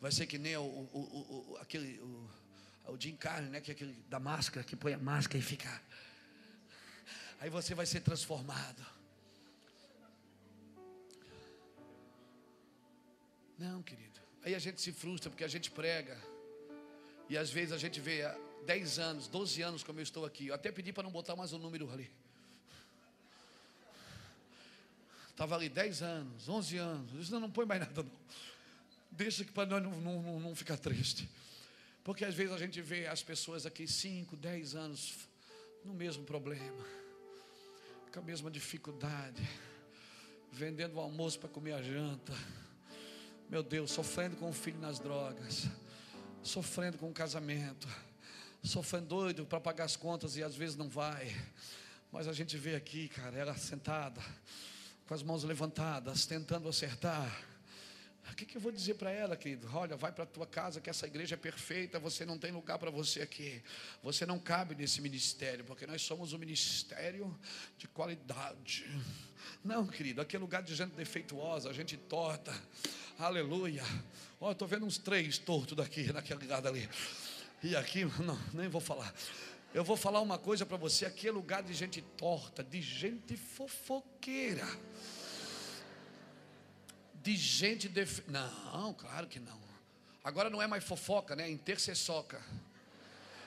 Vai 0.00 0.12
ser 0.12 0.26
que 0.26 0.38
nem 0.38 0.56
o, 0.56 0.62
o, 0.62 1.52
o, 1.52 1.58
aquele. 1.60 1.98
O, 2.00 2.30
o 2.92 2.96
Jim 2.98 3.16
Carrey, 3.16 3.50
né? 3.50 3.60
Que 3.60 3.72
é 3.72 3.74
aquele 3.74 3.92
da 4.08 4.20
máscara, 4.20 4.64
que 4.64 4.76
põe 4.76 4.94
a 4.94 4.98
máscara 4.98 5.38
e 5.38 5.42
fica. 5.42 5.82
Aí 7.40 7.50
você 7.50 7.74
vai 7.74 7.84
ser 7.84 8.00
transformado. 8.00 8.95
Não, 13.58 13.82
querido. 13.82 14.20
Aí 14.42 14.54
a 14.54 14.58
gente 14.58 14.80
se 14.80 14.92
frustra 14.92 15.30
porque 15.30 15.44
a 15.44 15.48
gente 15.48 15.70
prega. 15.70 16.16
E 17.28 17.36
às 17.36 17.50
vezes 17.50 17.72
a 17.72 17.78
gente 17.78 18.00
vê 18.00 18.22
há 18.22 18.36
10 18.66 18.98
anos, 18.98 19.28
12 19.28 19.62
anos 19.62 19.82
como 19.82 19.98
eu 19.98 20.02
estou 20.02 20.24
aqui. 20.24 20.48
Eu 20.48 20.54
até 20.54 20.70
pedi 20.70 20.92
para 20.92 21.02
não 21.02 21.10
botar 21.10 21.34
mais 21.34 21.52
um 21.52 21.58
número 21.58 21.90
ali. 21.92 22.10
Estava 25.30 25.54
ali 25.54 25.68
10 25.68 26.02
anos, 26.02 26.48
11 26.48 26.76
anos. 26.78 27.30
Não, 27.30 27.40
não 27.40 27.50
põe 27.50 27.66
mais 27.66 27.80
nada, 27.80 28.02
não. 28.02 28.10
Deixa 29.10 29.44
que 29.44 29.52
para 29.52 29.66
nós 29.68 29.82
não, 29.82 30.00
não, 30.00 30.40
não 30.40 30.54
ficar 30.54 30.76
triste. 30.76 31.28
Porque 32.04 32.24
às 32.24 32.34
vezes 32.34 32.52
a 32.52 32.58
gente 32.58 32.80
vê 32.80 33.06
as 33.06 33.22
pessoas 33.22 33.66
aqui 33.66 33.86
5, 33.86 34.36
10 34.36 34.74
anos 34.74 35.14
no 35.84 35.92
mesmo 35.92 36.24
problema, 36.24 36.84
com 38.12 38.20
a 38.20 38.22
mesma 38.22 38.50
dificuldade, 38.50 39.42
vendendo 40.52 40.94
o 40.94 41.00
almoço 41.00 41.38
para 41.38 41.48
comer 41.48 41.72
a 41.72 41.82
janta. 41.82 42.32
Meu 43.48 43.62
Deus, 43.62 43.92
sofrendo 43.92 44.36
com 44.36 44.50
o 44.50 44.52
filho 44.52 44.78
nas 44.80 44.98
drogas, 44.98 45.68
sofrendo 46.42 46.98
com 46.98 47.08
o 47.08 47.12
casamento, 47.12 47.86
sofrendo 48.60 49.06
doido 49.06 49.46
para 49.46 49.60
pagar 49.60 49.84
as 49.84 49.94
contas 49.94 50.36
e 50.36 50.42
às 50.42 50.56
vezes 50.56 50.74
não 50.74 50.88
vai. 50.88 51.32
Mas 52.10 52.26
a 52.26 52.32
gente 52.32 52.56
vê 52.56 52.74
aqui, 52.74 53.08
cara, 53.08 53.36
ela 53.36 53.56
sentada, 53.56 54.20
com 55.06 55.14
as 55.14 55.22
mãos 55.22 55.44
levantadas, 55.44 56.26
tentando 56.26 56.68
acertar 56.68 57.55
o 58.32 58.36
que, 58.36 58.44
que 58.44 58.56
eu 58.56 58.60
vou 58.60 58.72
dizer 58.72 58.94
para 58.94 59.10
ela, 59.10 59.36
querido? 59.36 59.68
Olha, 59.72 59.96
vai 59.96 60.10
para 60.10 60.24
a 60.24 60.26
tua 60.26 60.46
casa 60.46 60.80
que 60.80 60.90
essa 60.90 61.06
igreja 61.06 61.34
é 61.34 61.38
perfeita, 61.38 61.98
você 61.98 62.24
não 62.24 62.36
tem 62.36 62.50
lugar 62.50 62.78
para 62.78 62.90
você 62.90 63.22
aqui. 63.22 63.62
Você 64.02 64.26
não 64.26 64.38
cabe 64.38 64.74
nesse 64.74 65.00
ministério, 65.00 65.64
porque 65.64 65.86
nós 65.86 66.02
somos 66.02 66.32
um 66.32 66.38
ministério 66.38 67.38
de 67.78 67.86
qualidade. 67.88 68.84
Não, 69.64 69.86
querido, 69.86 70.20
aqui 70.20 70.34
é 70.34 70.38
lugar 70.38 70.62
de 70.62 70.74
gente 70.74 70.92
defeituosa, 70.94 71.72
gente 71.72 71.96
torta. 71.96 72.52
Aleluia. 73.18 73.84
Oh, 74.40 74.50
estou 74.50 74.66
vendo 74.66 74.84
uns 74.84 74.98
três 74.98 75.38
tortos 75.38 75.76
daqui, 75.76 76.12
naquele 76.12 76.46
lado 76.46 76.68
ali. 76.68 76.88
E 77.62 77.76
aqui, 77.76 78.04
não, 78.20 78.38
nem 78.52 78.68
vou 78.68 78.80
falar. 78.80 79.14
Eu 79.72 79.84
vou 79.84 79.96
falar 79.96 80.20
uma 80.20 80.38
coisa 80.38 80.66
para 80.66 80.76
você: 80.76 81.06
aqui 81.06 81.28
é 81.28 81.30
lugar 81.30 81.62
de 81.62 81.72
gente 81.72 82.02
torta, 82.02 82.64
de 82.64 82.82
gente 82.82 83.36
fofoqueira 83.36 84.66
de 87.26 87.36
gente. 87.36 87.88
Def... 87.88 88.20
Não, 88.28 88.94
claro 88.94 89.26
que 89.26 89.40
não. 89.40 89.60
Agora 90.22 90.48
não 90.48 90.62
é 90.62 90.66
mais 90.66 90.84
fofoca, 90.84 91.34
né? 91.34 91.50
Intercessoca. 91.50 92.40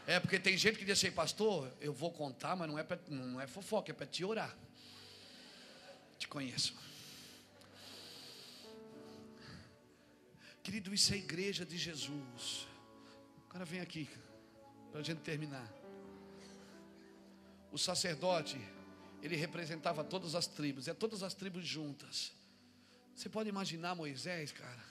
É 0.05 0.19
porque 0.19 0.37
tem 0.37 0.57
gente 0.57 0.77
que 0.77 0.85
diz 0.85 0.97
assim, 0.97 1.11
pastor, 1.11 1.71
eu 1.79 1.93
vou 1.93 2.11
contar, 2.11 2.55
mas 2.55 2.67
não 2.67 2.77
é, 2.77 2.83
pra, 2.83 2.99
não 3.07 3.39
é 3.39 3.47
fofoca, 3.47 3.91
é 3.91 3.93
para 3.93 4.05
te 4.05 4.25
orar. 4.25 4.53
Te 6.17 6.27
conheço. 6.27 6.75
Querido, 10.61 10.93
isso 10.93 11.13
é 11.13 11.15
a 11.15 11.19
igreja 11.19 11.65
de 11.65 11.77
Jesus. 11.77 12.67
Agora 13.49 13.63
vem 13.63 13.79
aqui, 13.79 14.09
para 14.91 14.99
a 14.99 15.03
gente 15.03 15.19
terminar. 15.19 15.67
O 17.71 17.77
sacerdote, 17.77 18.59
ele 19.21 19.35
representava 19.35 20.03
todas 20.03 20.35
as 20.35 20.47
tribos, 20.47 20.87
é 20.87 20.93
todas 20.93 21.23
as 21.23 21.33
tribos 21.33 21.65
juntas. 21.65 22.38
Você 23.19 23.27
pode 23.27 23.49
imaginar 23.49 23.95
Moisés, 23.95 24.53
cara? 24.53 24.81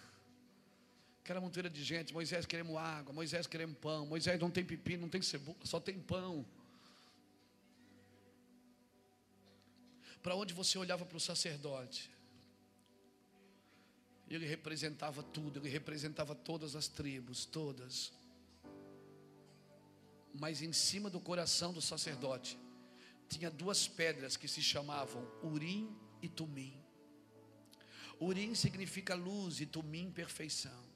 Aquela 1.25 1.41
monteira 1.41 1.71
de 1.71 1.83
gente, 1.83 2.13
Moisés 2.13 2.45
queremos 2.45 2.77
água, 2.77 3.11
Moisés 3.11 3.47
queremos 3.47 3.79
pão, 3.79 4.05
Moisés 4.05 4.39
não 4.39 4.51
tem 4.51 4.63
pepino, 4.63 5.01
não 5.01 5.09
tem 5.09 5.23
cebola, 5.23 5.57
só 5.65 5.81
tem 5.81 5.99
pão. 5.99 6.45
Para 10.23 10.35
onde 10.35 10.53
você 10.53 10.77
olhava 10.77 11.07
para 11.07 11.17
o 11.17 11.21
sacerdote? 11.21 12.11
Ele 14.29 14.45
representava 14.45 15.23
tudo, 15.23 15.61
ele 15.61 15.71
representava 15.71 16.35
todas 16.35 16.77
as 16.77 16.87
tribos, 16.87 17.47
todas. 17.47 18.13
Mas 20.35 20.61
em 20.61 20.75
cima 20.75 21.09
do 21.09 21.19
coração 21.19 21.73
do 21.73 21.81
sacerdote 21.81 22.59
tinha 23.27 23.51
duas 23.51 23.89
pedras 23.89 24.37
que 24.37 24.47
se 24.47 24.63
chamavam 24.63 25.27
Urim 25.43 25.91
e 26.21 26.29
Tumim. 26.29 26.88
Urim 28.21 28.55
significa 28.55 29.15
luz 29.15 29.61
e 29.61 29.67
Tumim 29.67 30.11
perfeição. 30.11 30.89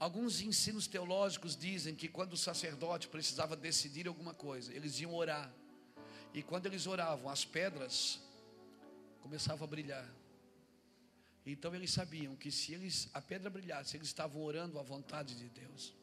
Alguns 0.00 0.40
ensinos 0.40 0.86
teológicos 0.86 1.56
dizem 1.56 1.94
que 1.94 2.08
quando 2.08 2.34
o 2.34 2.36
sacerdote 2.36 3.08
precisava 3.08 3.56
decidir 3.56 4.06
alguma 4.06 4.32
coisa, 4.32 4.72
eles 4.72 5.00
iam 5.00 5.14
orar. 5.14 5.52
E 6.32 6.42
quando 6.42 6.66
eles 6.66 6.86
oravam, 6.86 7.28
as 7.30 7.44
pedras 7.44 8.20
começavam 9.20 9.64
a 9.64 9.70
brilhar. 9.70 10.08
Então 11.44 11.74
eles 11.74 11.90
sabiam 11.90 12.36
que 12.36 12.50
se 12.52 12.74
eles 12.74 13.08
a 13.12 13.20
pedra 13.20 13.50
brilhasse, 13.50 13.96
eles 13.96 14.08
estavam 14.08 14.42
orando 14.42 14.78
à 14.78 14.82
vontade 14.82 15.34
de 15.34 15.48
Deus. 15.48 15.94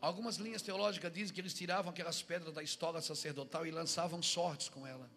Algumas 0.00 0.36
linhas 0.36 0.60
teológicas 0.60 1.12
dizem 1.12 1.34
que 1.34 1.40
eles 1.40 1.54
tiravam 1.54 1.90
aquelas 1.90 2.20
pedras 2.20 2.52
da 2.52 2.62
estola 2.62 3.00
sacerdotal 3.00 3.66
e 3.66 3.70
lançavam 3.70 4.22
sortes 4.22 4.68
com 4.68 4.86
ela. 4.86 5.08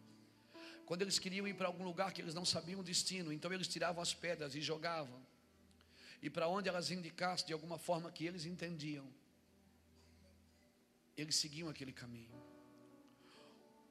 Quando 0.88 1.02
eles 1.02 1.20
queriam 1.20 1.46
ir 1.46 1.54
para 1.54 1.68
algum 1.68 1.84
lugar 1.84 2.14
que 2.14 2.22
eles 2.22 2.34
não 2.34 2.46
sabiam 2.46 2.80
o 2.80 2.84
destino, 2.92 3.34
então 3.34 3.52
eles 3.52 3.68
tiravam 3.68 4.02
as 4.02 4.14
pedras 4.14 4.56
e 4.56 4.62
jogavam. 4.62 5.20
E 6.22 6.30
para 6.30 6.48
onde 6.48 6.70
elas 6.70 6.90
indicassem 6.90 7.46
de 7.46 7.52
alguma 7.52 7.78
forma 7.78 8.10
que 8.10 8.26
eles 8.26 8.46
entendiam, 8.46 9.06
eles 11.18 11.36
seguiam 11.36 11.68
aquele 11.68 11.92
caminho. 11.92 12.42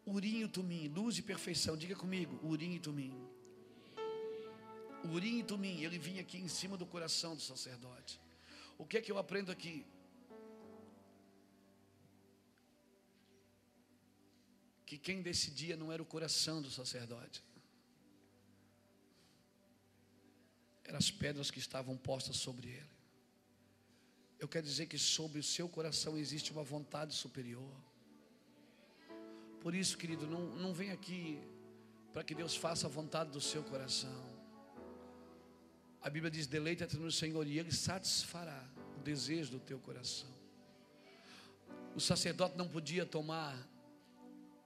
Urim 0.06 0.44
e 0.44 0.48
Tumim, 0.48 0.88
luz 0.88 1.18
e 1.18 1.22
perfeição, 1.22 1.76
diga 1.76 1.94
comigo, 1.94 2.40
Urim 2.42 2.76
e 2.76 2.78
Tumim. 2.78 3.14
Urim 5.04 5.40
e 5.40 5.42
Tumim, 5.42 5.82
ele 5.82 5.98
vinha 5.98 6.22
aqui 6.22 6.38
em 6.38 6.48
cima 6.48 6.78
do 6.78 6.86
coração 6.86 7.36
do 7.36 7.42
sacerdote. 7.42 8.18
O 8.78 8.86
que 8.86 8.96
é 8.96 9.02
que 9.02 9.12
eu 9.12 9.18
aprendo 9.18 9.52
aqui? 9.52 9.84
Que 14.86 14.96
quem 14.96 15.20
decidia 15.20 15.76
não 15.76 15.92
era 15.92 16.00
o 16.00 16.06
coração 16.06 16.62
do 16.62 16.70
sacerdote, 16.70 17.42
eram 20.84 20.98
as 20.98 21.10
pedras 21.10 21.50
que 21.50 21.58
estavam 21.58 21.96
postas 21.96 22.36
sobre 22.36 22.68
ele. 22.68 22.96
Eu 24.38 24.46
quero 24.46 24.64
dizer 24.64 24.86
que 24.86 24.96
sobre 24.96 25.40
o 25.40 25.42
seu 25.42 25.68
coração 25.68 26.16
existe 26.16 26.52
uma 26.52 26.62
vontade 26.62 27.14
superior. 27.14 27.74
Por 29.60 29.74
isso, 29.74 29.98
querido, 29.98 30.26
não, 30.26 30.46
não 30.56 30.72
vem 30.72 30.92
aqui 30.92 31.40
para 32.12 32.22
que 32.22 32.34
Deus 32.34 32.54
faça 32.54 32.86
a 32.86 32.90
vontade 32.90 33.30
do 33.30 33.40
seu 33.40 33.64
coração. 33.64 34.36
A 36.00 36.08
Bíblia 36.08 36.30
diz: 36.30 36.46
deleita-te 36.46 36.96
no 36.96 37.10
Senhor 37.10 37.44
e 37.46 37.58
Ele 37.58 37.72
satisfará 37.72 38.64
o 38.96 39.00
desejo 39.02 39.52
do 39.52 39.58
teu 39.58 39.80
coração. 39.80 40.32
O 41.96 42.00
sacerdote 42.00 42.56
não 42.56 42.68
podia 42.68 43.04
tomar, 43.04 43.56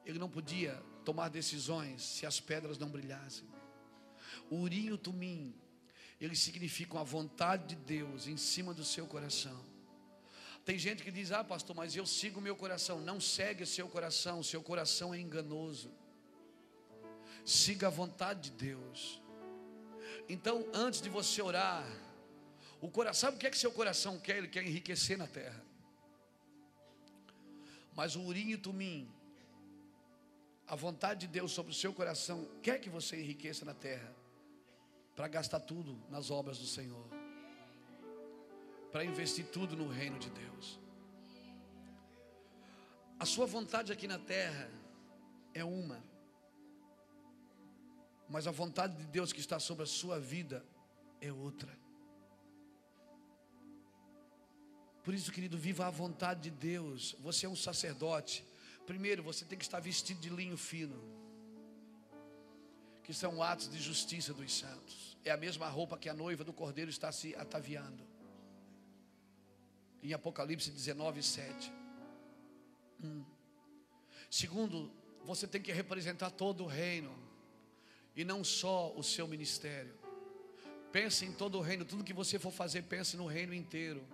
ele 0.05 0.19
não 0.19 0.29
podia 0.29 0.75
tomar 1.05 1.29
decisões 1.29 2.03
se 2.03 2.27
as 2.27 2.41
pedras 2.41 2.79
não 2.79 2.89
brilhassem. 2.89 3.49
O 4.51 4.57
urim 4.57 4.91
o 4.91 4.99
tumim 4.99 5.55
eles 6.21 6.39
significam 6.41 7.01
a 7.01 7.03
vontade 7.03 7.75
de 7.75 7.77
Deus 7.77 8.27
em 8.27 8.37
cima 8.37 8.75
do 8.75 8.85
seu 8.85 9.07
coração. 9.07 9.59
Tem 10.67 10.79
gente 10.79 11.03
que 11.03 11.11
diz: 11.11 11.33
Ah, 11.33 11.43
pastor, 11.43 11.75
mas 11.75 11.97
eu 11.97 12.05
sigo 12.05 12.39
o 12.39 12.43
meu 12.43 12.55
coração. 12.55 13.01
Não 13.01 13.19
segue 13.19 13.65
seu 13.65 13.89
coração, 13.89 14.43
seu 14.43 14.63
coração 14.63 15.15
é 15.15 15.19
enganoso. 15.19 15.91
Siga 17.45 17.87
a 17.87 17.91
vontade 17.91 18.51
de 18.51 18.67
Deus. 18.67 19.23
Então, 20.29 20.67
antes 20.75 21.01
de 21.01 21.09
você 21.09 21.41
orar, 21.41 21.87
o 22.81 22.91
coração, 22.91 23.29
sabe 23.29 23.37
o 23.37 23.41
que 23.41 23.47
é 23.47 23.51
que 23.51 23.59
seu 23.59 23.73
coração 23.73 24.19
quer? 24.21 24.37
Ele 24.37 24.49
quer 24.49 24.63
enriquecer 24.63 25.17
na 25.17 25.27
terra. 25.27 25.65
Mas 27.97 28.15
o 28.15 28.23
urim 28.23 28.51
e 28.51 28.55
o 28.55 28.59
tumim, 28.59 29.11
a 30.71 30.77
vontade 30.77 31.27
de 31.27 31.27
Deus 31.27 31.51
sobre 31.51 31.73
o 31.73 31.75
seu 31.75 31.93
coração, 31.93 32.49
quer 32.63 32.79
que 32.79 32.89
você 32.89 33.21
enriqueça 33.21 33.65
na 33.65 33.75
terra 33.75 34.15
para 35.17 35.27
gastar 35.27 35.59
tudo 35.59 36.01
nas 36.09 36.31
obras 36.31 36.59
do 36.59 36.67
Senhor, 36.67 37.05
para 38.93 39.05
investir 39.05 39.45
tudo 39.47 39.75
no 39.77 39.89
reino 39.89 40.17
de 40.17 40.31
Deus. 40.31 40.79
A 43.19 43.27
sua 43.27 43.47
vontade 43.47 43.93
aqui 43.93 44.07
na 44.07 44.19
terra 44.21 44.71
é 45.53 45.65
uma, 45.65 46.01
mas 48.29 48.47
a 48.47 48.53
vontade 48.53 48.97
de 48.97 49.07
Deus 49.07 49.33
que 49.33 49.41
está 49.41 49.59
sobre 49.59 49.83
a 49.83 49.87
sua 49.87 50.21
vida 50.21 50.65
é 51.21 51.33
outra. 51.33 51.77
Por 55.03 55.15
isso, 55.15 55.33
querido, 55.33 55.59
viva 55.59 55.89
a 55.89 55.91
vontade 55.91 56.43
de 56.43 56.51
Deus. 56.53 57.17
Você 57.19 57.45
é 57.45 57.49
um 57.49 57.57
sacerdote. 57.57 58.49
Primeiro, 58.91 59.23
você 59.23 59.45
tem 59.45 59.57
que 59.57 59.65
estar 59.65 59.79
vestido 59.79 60.21
de 60.21 60.29
linho 60.29 60.57
fino 60.57 61.01
que 63.05 63.15
são 63.15 63.41
atos 63.41 63.71
de 63.71 63.79
justiça 63.79 64.35
dos 64.35 64.53
santos. 64.53 65.17
É 65.25 65.31
a 65.31 65.37
mesma 65.37 65.69
roupa 65.69 65.97
que 65.97 66.09
a 66.09 66.13
noiva 66.13 66.43
do 66.43 66.53
cordeiro 66.53 66.91
está 66.91 67.13
se 67.13 67.33
ataviando. 67.37 68.05
Em 70.03 70.13
Apocalipse 70.13 70.73
19, 70.73 71.23
7. 71.23 71.73
Hum. 73.05 73.25
Segundo, 74.29 74.93
você 75.25 75.47
tem 75.47 75.63
que 75.63 75.71
representar 75.71 76.33
todo 76.33 76.65
o 76.65 76.67
reino 76.67 77.17
e 78.17 78.25
não 78.25 78.43
só 78.43 78.93
o 78.97 79.05
seu 79.05 79.29
ministério. 79.29 79.97
Pense 80.91 81.25
em 81.25 81.33
todo 81.33 81.59
o 81.59 81.61
reino, 81.61 81.85
tudo 81.85 82.03
que 82.03 82.13
você 82.13 82.41
for 82.41 82.51
fazer, 82.51 82.83
pense 82.83 83.17
no 83.17 83.29
reino 83.29 83.55
inteiro. 83.55 84.05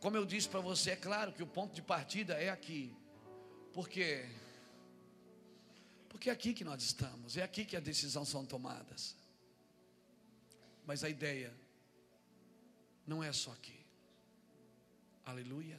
Como 0.00 0.16
eu 0.16 0.26
disse 0.26 0.48
para 0.48 0.58
você, 0.58 0.90
é 0.90 0.96
claro 0.96 1.32
que 1.32 1.44
o 1.44 1.46
ponto 1.46 1.72
de 1.72 1.80
partida 1.80 2.34
é 2.34 2.50
aqui, 2.50 2.92
porque 3.74 4.24
porque 6.08 6.30
é 6.30 6.32
aqui 6.32 6.54
que 6.54 6.64
nós 6.64 6.82
estamos, 6.82 7.36
é 7.36 7.42
aqui 7.42 7.64
que 7.64 7.76
as 7.76 7.82
decisões 7.82 8.28
são 8.28 8.46
tomadas. 8.46 9.16
Mas 10.86 11.02
a 11.02 11.08
ideia 11.08 11.52
não 13.06 13.22
é 13.22 13.32
só 13.32 13.50
aqui. 13.52 13.78
Aleluia. 15.26 15.78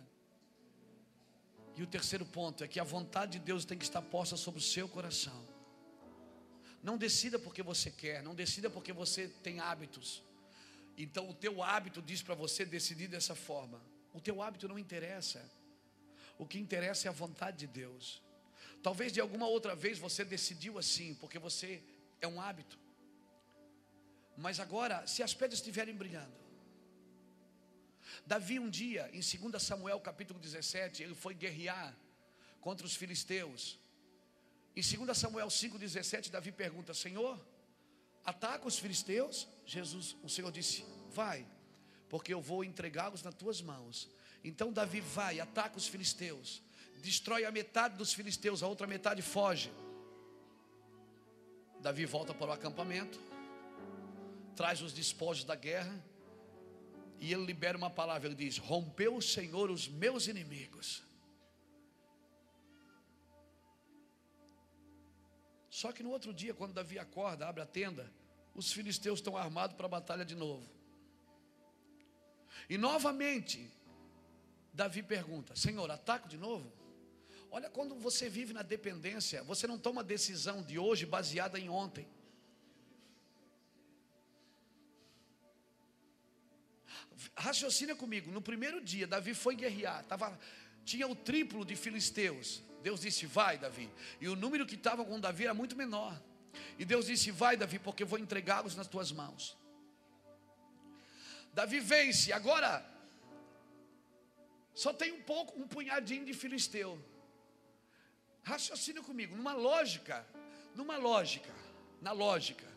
E 1.78 1.82
o 1.82 1.88
terceiro 1.88 2.26
ponto 2.26 2.64
é 2.64 2.68
que 2.68 2.80
a 2.80 2.84
vontade 2.84 3.34
de 3.34 3.40
Deus 3.40 3.66
tem 3.66 3.78
que 3.78 3.86
estar 3.86 4.02
posta 4.02 4.36
sobre 4.36 4.60
o 4.60 4.64
seu 4.64 4.88
coração. 4.90 5.48
Não 6.84 6.98
decida 6.98 7.40
porque 7.40 7.64
você 7.64 7.90
quer, 7.90 8.22
não 8.22 8.36
decida 8.36 8.70
porque 8.70 8.94
você 8.94 9.28
tem 9.42 9.60
hábitos. 9.60 10.22
Então 10.98 11.30
o 11.30 11.34
teu 11.34 11.64
hábito 11.64 12.02
diz 12.02 12.22
para 12.22 12.36
você 12.36 12.66
decidir 12.66 13.08
dessa 13.08 13.36
forma. 13.36 13.82
O 14.14 14.22
teu 14.22 14.42
hábito 14.42 14.68
não 14.68 14.78
interessa. 14.78 15.42
O 16.38 16.46
que 16.46 16.60
interessa 16.60 17.08
é 17.08 17.10
a 17.10 17.14
vontade 17.14 17.58
de 17.58 17.68
Deus. 17.68 18.22
Talvez 18.84 19.12
de 19.12 19.20
alguma 19.20 19.48
outra 19.48 19.76
vez 19.76 19.98
você 19.98 20.24
decidiu 20.24 20.78
assim, 20.78 21.16
porque 21.16 21.40
você 21.40 21.82
é 22.22 22.28
um 22.28 22.40
hábito. 22.42 22.78
Mas 24.38 24.60
agora, 24.60 25.08
se 25.08 25.24
as 25.24 25.34
pedras 25.34 25.60
estiverem 25.60 25.96
brilhando. 25.96 26.36
Davi 28.26 28.60
um 28.60 28.70
dia, 28.70 29.10
em 29.14 29.22
2 29.22 29.62
Samuel 29.62 30.00
capítulo 30.00 30.40
17, 30.40 31.04
ele 31.04 31.16
foi 31.16 31.34
guerrear 31.34 31.96
contra 32.60 32.86
os 32.86 32.96
filisteus. 32.96 33.80
Em 34.76 34.82
2 34.82 35.18
Samuel 35.18 35.48
5,17, 35.48 36.30
Davi 36.30 36.52
pergunta: 36.52 36.94
Senhor, 36.94 37.40
ataca 38.24 38.68
os 38.68 38.78
filisteus? 38.78 39.48
Jesus, 39.66 40.16
o 40.22 40.30
Senhor 40.30 40.52
disse: 40.52 40.84
Vai, 41.12 41.48
porque 42.10 42.34
eu 42.34 42.42
vou 42.42 42.64
entregá-los 42.64 43.24
nas 43.24 43.36
tuas 43.36 43.62
mãos. 43.62 44.10
Então 44.50 44.72
Davi 44.72 45.02
vai, 45.02 45.40
ataca 45.40 45.78
os 45.78 45.88
filisteus 45.88 46.64
destrói 47.06 47.46
a 47.46 47.52
metade 47.52 47.96
dos 47.96 48.14
filisteus, 48.14 48.64
a 48.64 48.68
outra 48.68 48.88
metade 48.88 49.22
foge. 49.22 49.72
Davi 51.80 52.04
volta 52.06 52.34
para 52.34 52.48
o 52.48 52.52
acampamento, 52.52 53.20
traz 54.56 54.82
os 54.82 54.92
despojos 54.92 55.44
da 55.44 55.54
guerra, 55.54 55.96
e 57.20 57.32
ele 57.32 57.46
libera 57.46 57.78
uma 57.78 57.92
palavra: 57.92 58.28
ele 58.28 58.36
diz: 58.36 58.58
Rompeu 58.58 59.16
o 59.16 59.22
Senhor 59.22 59.70
os 59.70 59.88
meus 59.88 60.28
inimigos. 60.28 61.04
Só 65.70 65.92
que 65.92 66.02
no 66.02 66.10
outro 66.10 66.34
dia, 66.34 66.54
quando 66.54 66.74
Davi 66.74 66.98
acorda, 66.98 67.48
abre 67.48 67.62
a 67.62 67.66
tenda, 67.66 68.12
os 68.56 68.72
filisteus 68.72 69.20
estão 69.20 69.38
armados 69.38 69.76
para 69.76 69.86
a 69.86 69.90
batalha 69.90 70.26
de 70.26 70.34
novo. 70.34 70.68
E 72.68 72.78
novamente, 72.78 73.70
Davi 74.76 75.02
pergunta: 75.02 75.56
Senhor, 75.56 75.90
ataco 75.90 76.28
de 76.28 76.38
novo? 76.38 76.72
Olha, 77.50 77.70
quando 77.70 77.96
você 77.96 78.28
vive 78.28 78.54
na 78.54 78.62
dependência, 78.62 79.42
você 79.44 79.66
não 79.66 79.80
toma 79.80 80.04
decisão 80.04 80.62
de 80.62 80.78
hoje 80.78 81.06
baseada 81.06 81.58
em 81.58 81.70
ontem. 81.70 82.06
Raciocina 87.38 87.96
comigo, 87.96 88.30
no 88.30 88.42
primeiro 88.42 88.84
dia, 88.84 89.08
Davi 89.08 89.34
foi 89.34 89.56
guerrear, 89.56 90.04
tava, 90.06 90.38
tinha 90.84 91.08
o 91.08 91.16
triplo 91.16 91.64
de 91.64 91.76
filisteus. 91.78 92.62
Deus 92.84 93.00
disse: 93.00 93.26
Vai, 93.26 93.58
Davi. 93.58 93.90
E 94.20 94.28
o 94.28 94.36
número 94.36 94.66
que 94.66 94.76
estava 94.76 95.06
com 95.06 95.20
Davi 95.20 95.46
era 95.46 95.54
muito 95.54 95.78
menor. 95.78 96.22
E 96.78 96.84
Deus 96.84 97.06
disse: 97.06 97.32
Vai, 97.32 97.56
Davi, 97.56 97.80
porque 97.80 98.04
vou 98.04 98.20
entregá-los 98.20 98.76
nas 98.76 98.88
tuas 98.88 99.12
mãos. 99.14 99.58
Davi 101.54 101.80
vence. 101.80 102.34
Agora, 102.34 102.86
só 104.76 104.92
tem 104.94 105.14
um 105.14 105.22
pouco, 105.22 105.58
um 105.60 105.68
punhadinho 105.68 106.26
de 106.26 106.34
filisteu. 106.34 107.00
Raciocina 108.44 109.02
comigo, 109.02 109.36
numa 109.36 109.54
lógica, 109.54 110.28
numa 110.76 110.98
lógica, 110.98 111.54
na 112.02 112.12
lógica, 112.12 112.68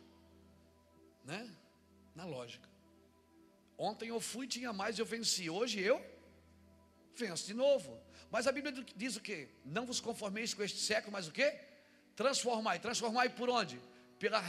né? 1.24 1.52
Na 2.14 2.24
lógica. 2.24 2.68
Ontem 3.76 4.08
eu 4.08 4.20
fui, 4.20 4.46
tinha 4.46 4.72
mais, 4.72 4.98
eu 4.98 5.04
venci. 5.04 5.50
Hoje 5.50 5.80
eu 5.80 6.00
venço 7.14 7.46
de 7.46 7.54
novo. 7.54 8.00
Mas 8.30 8.46
a 8.46 8.52
Bíblia 8.52 8.72
diz 8.94 9.16
o 9.16 9.20
quê? 9.20 9.48
Não 9.64 9.84
vos 9.84 10.00
conformeis 10.00 10.54
com 10.54 10.62
este 10.62 10.78
século, 10.80 11.12
mas 11.12 11.26
o 11.26 11.32
quê? 11.32 11.58
Transformai. 12.14 12.78
Transformai 12.78 13.28
por 13.28 13.50
onde? 13.50 13.80
Pela 14.18 14.40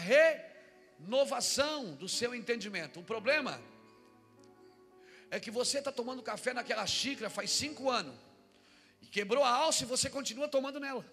renovação 1.00 1.96
do 1.96 2.08
seu 2.08 2.34
entendimento. 2.36 3.00
O 3.00 3.04
problema 3.04 3.62
é 5.32 5.40
que 5.40 5.52
você 5.52 5.80
está 5.80 5.92
tomando 5.92 6.24
café 6.24 6.54
naquela 6.54 6.86
xícara 6.86 7.30
faz 7.30 7.52
cinco 7.52 7.90
anos. 7.90 8.16
E 9.02 9.06
quebrou 9.06 9.44
a 9.44 9.50
alça 9.50 9.84
e 9.84 9.88
você 9.88 10.10
continua 10.10 10.48
tomando 10.48 10.80
nela. 10.80 11.06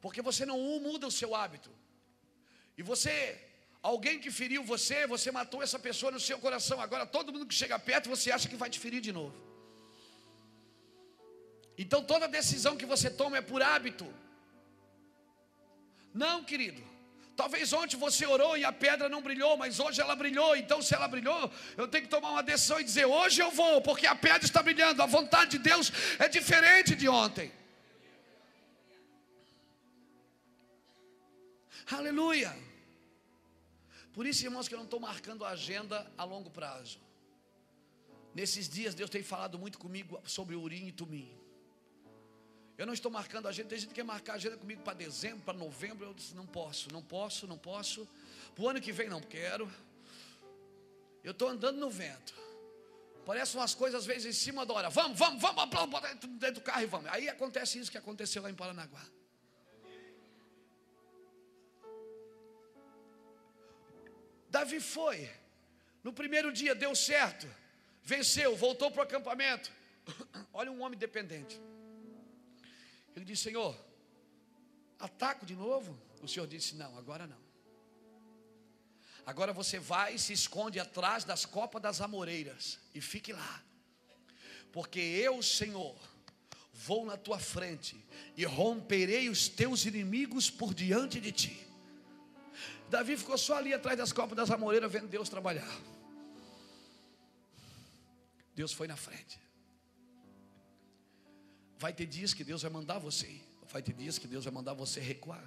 Porque 0.00 0.22
você 0.22 0.44
não 0.46 0.58
muda 0.80 1.06
o 1.06 1.10
seu 1.10 1.34
hábito. 1.34 1.70
E 2.76 2.82
você, 2.82 3.38
alguém 3.82 4.18
que 4.18 4.30
feriu 4.30 4.64
você, 4.64 5.06
você 5.06 5.30
matou 5.30 5.62
essa 5.62 5.78
pessoa 5.78 6.10
no 6.10 6.18
seu 6.18 6.38
coração. 6.38 6.80
Agora 6.80 7.06
todo 7.06 7.32
mundo 7.32 7.46
que 7.46 7.54
chega 7.54 7.78
perto, 7.78 8.08
você 8.08 8.32
acha 8.32 8.48
que 8.48 8.56
vai 8.56 8.70
te 8.70 8.78
ferir 8.78 9.00
de 9.00 9.12
novo. 9.12 9.36
Então 11.76 12.02
toda 12.02 12.26
decisão 12.26 12.76
que 12.76 12.86
você 12.86 13.08
toma 13.08 13.38
é 13.38 13.42
por 13.42 13.62
hábito. 13.62 14.06
Não, 16.12 16.42
querido. 16.42 16.89
Talvez 17.40 17.72
ontem 17.72 17.96
você 17.96 18.26
orou 18.26 18.54
e 18.54 18.66
a 18.66 18.70
pedra 18.70 19.08
não 19.08 19.22
brilhou, 19.22 19.56
mas 19.56 19.80
hoje 19.80 19.98
ela 19.98 20.14
brilhou. 20.14 20.54
Então, 20.54 20.82
se 20.82 20.94
ela 20.94 21.08
brilhou, 21.08 21.50
eu 21.74 21.88
tenho 21.88 22.04
que 22.04 22.10
tomar 22.10 22.32
uma 22.32 22.42
decisão 22.42 22.78
e 22.78 22.84
dizer: 22.84 23.06
hoje 23.06 23.40
eu 23.40 23.50
vou, 23.50 23.80
porque 23.80 24.06
a 24.06 24.14
pedra 24.14 24.44
está 24.44 24.62
brilhando. 24.62 25.02
A 25.02 25.06
vontade 25.06 25.52
de 25.52 25.58
Deus 25.58 25.90
é 26.18 26.28
diferente 26.28 26.94
de 26.94 27.08
ontem. 27.08 27.50
Aleluia. 31.90 32.54
Por 34.12 34.26
isso, 34.26 34.44
irmãos, 34.44 34.68
que 34.68 34.74
eu 34.74 34.78
não 34.78 34.84
estou 34.84 35.00
marcando 35.00 35.42
a 35.46 35.48
agenda 35.48 36.12
a 36.18 36.24
longo 36.24 36.50
prazo. 36.50 37.00
Nesses 38.34 38.68
dias, 38.68 38.94
Deus 38.94 39.08
tem 39.08 39.22
falado 39.22 39.58
muito 39.58 39.78
comigo 39.78 40.20
sobre 40.26 40.56
Urim 40.56 40.88
e 40.88 40.92
Tumim. 40.92 41.39
Eu 42.80 42.86
não 42.86 42.94
estou 42.94 43.12
marcando 43.12 43.44
a 43.44 43.50
agenda, 43.50 43.68
tem 43.68 43.78
gente 43.78 43.90
que 43.90 43.96
quer 43.96 44.04
marcar 44.04 44.32
a 44.32 44.36
agenda 44.36 44.56
comigo 44.56 44.80
para 44.80 44.94
dezembro, 44.94 45.40
para 45.44 45.52
novembro. 45.52 46.06
Eu 46.06 46.14
disse: 46.14 46.34
não 46.34 46.46
posso, 46.46 46.90
não 46.90 47.02
posso, 47.02 47.46
não 47.46 47.58
posso. 47.58 48.08
Para 48.54 48.64
o 48.64 48.68
ano 48.70 48.80
que 48.80 48.90
vem, 48.90 49.06
não 49.06 49.20
quero. 49.20 49.70
Eu 51.22 51.32
estou 51.32 51.46
andando 51.48 51.76
no 51.76 51.90
vento. 51.90 52.32
Parece 53.26 53.54
umas 53.54 53.74
coisas 53.74 54.00
às 54.00 54.06
vezes 54.06 54.24
em 54.24 54.32
cima 54.32 54.64
da 54.64 54.72
hora. 54.72 54.88
Vamos, 54.88 55.18
vamos, 55.18 55.42
vamos, 55.42 55.68
vamos, 55.70 56.00
dentro 56.38 56.54
do 56.54 56.60
carro 56.62 56.80
e 56.80 56.86
vamos. 56.86 57.12
Aí 57.12 57.28
acontece 57.28 57.78
isso 57.78 57.90
que 57.90 57.98
aconteceu 57.98 58.42
lá 58.42 58.48
em 58.48 58.54
Paranaguá. 58.54 59.04
Davi 64.48 64.80
foi. 64.80 65.30
No 66.02 66.14
primeiro 66.14 66.50
dia 66.50 66.74
deu 66.74 66.96
certo. 66.96 67.46
Venceu, 68.02 68.56
voltou 68.56 68.90
para 68.90 69.00
o 69.00 69.02
acampamento. 69.02 69.70
Olha 70.54 70.72
um 70.72 70.80
homem 70.80 70.98
dependente. 70.98 71.60
Ele 73.14 73.24
disse: 73.24 73.44
Senhor, 73.44 73.76
ataco 74.98 75.44
de 75.44 75.54
novo? 75.54 75.98
O 76.22 76.28
Senhor 76.28 76.46
disse: 76.46 76.74
Não, 76.74 76.96
agora 76.96 77.26
não. 77.26 77.50
Agora 79.26 79.52
você 79.52 79.78
vai 79.78 80.14
e 80.14 80.18
se 80.18 80.32
esconde 80.32 80.80
atrás 80.80 81.24
das 81.24 81.44
copas 81.44 81.80
das 81.80 82.00
amoreiras 82.00 82.78
e 82.94 83.00
fique 83.00 83.32
lá, 83.32 83.62
porque 84.72 84.98
eu, 84.98 85.42
Senhor, 85.42 85.96
vou 86.72 87.04
na 87.04 87.16
tua 87.16 87.38
frente 87.38 88.04
e 88.36 88.44
romperei 88.44 89.28
os 89.28 89.48
teus 89.48 89.84
inimigos 89.84 90.50
por 90.50 90.72
diante 90.72 91.20
de 91.20 91.30
ti. 91.30 91.66
Davi 92.88 93.16
ficou 93.16 93.38
só 93.38 93.56
ali 93.56 93.72
atrás 93.72 93.96
das 93.96 94.12
copas 94.12 94.36
das 94.36 94.50
amoreiras, 94.50 94.90
vendo 94.90 95.06
Deus 95.06 95.28
trabalhar. 95.28 95.80
Deus 98.54 98.72
foi 98.72 98.88
na 98.88 98.96
frente. 98.96 99.38
Vai 101.80 101.92
ter 101.94 102.04
dias 102.04 102.34
que 102.34 102.44
Deus 102.44 102.60
vai 102.60 102.70
mandar 102.70 102.98
você 102.98 103.26
ir. 103.26 103.42
Vai 103.72 103.82
ter 103.82 103.94
dias 103.94 104.18
que 104.18 104.28
Deus 104.28 104.44
vai 104.44 104.52
mandar 104.52 104.74
você 104.74 105.00
recuar. 105.00 105.42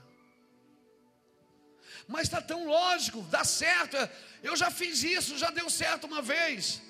Mas 2.07 2.23
está 2.23 2.41
tão 2.41 2.65
lógico, 2.67 3.21
dá 3.23 3.43
certo. 3.45 3.95
Eu 4.41 4.55
já 4.55 4.71
fiz 4.71 5.03
isso, 5.03 5.37
já 5.37 5.51
deu 5.51 5.69
certo 5.69 6.07
uma 6.07 6.23
vez. 6.23 6.81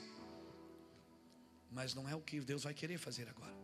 Mas 1.70 1.94
não 1.94 2.08
é 2.08 2.16
o 2.16 2.22
que 2.22 2.39
Deus 2.39 2.64
vai 2.64 2.74
querer 2.74 2.98
fazer 2.98 3.28
agora. 3.28 3.58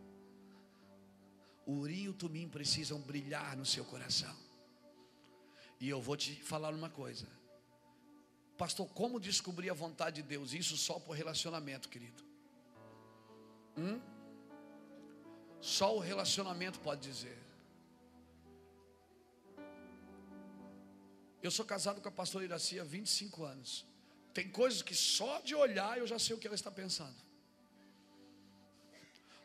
O 1.64 1.78
Uri 1.78 2.02
e 2.02 2.08
o 2.10 2.12
Tumim 2.12 2.46
precisam 2.46 3.00
brilhar 3.00 3.56
no 3.56 3.64
seu 3.64 3.84
coração. 3.86 4.36
E 5.80 5.88
eu 5.88 6.02
vou 6.02 6.16
te 6.16 6.34
falar 6.42 6.74
uma 6.74 6.90
coisa. 6.90 7.26
Pastor, 8.58 8.86
como 8.88 9.18
descobrir 9.18 9.70
a 9.70 9.74
vontade 9.74 10.20
de 10.20 10.28
Deus? 10.28 10.52
Isso 10.52 10.76
só 10.76 10.98
por 11.00 11.16
relacionamento, 11.16 11.88
querido. 11.88 12.22
Hum? 13.78 14.19
Só 15.60 15.94
o 15.96 15.98
relacionamento 15.98 16.80
pode 16.80 17.02
dizer. 17.02 17.38
Eu 21.42 21.50
sou 21.50 21.64
casado 21.64 22.00
com 22.00 22.08
a 22.08 22.12
pastora 22.12 22.44
Iraci 22.44 22.78
há 22.78 22.84
25 22.84 23.44
anos. 23.44 23.86
Tem 24.32 24.48
coisas 24.48 24.82
que 24.82 24.94
só 24.94 25.40
de 25.40 25.54
olhar 25.54 25.98
eu 25.98 26.06
já 26.06 26.18
sei 26.18 26.34
o 26.36 26.38
que 26.38 26.46
ela 26.46 26.54
está 26.54 26.70
pensando. 26.70 27.16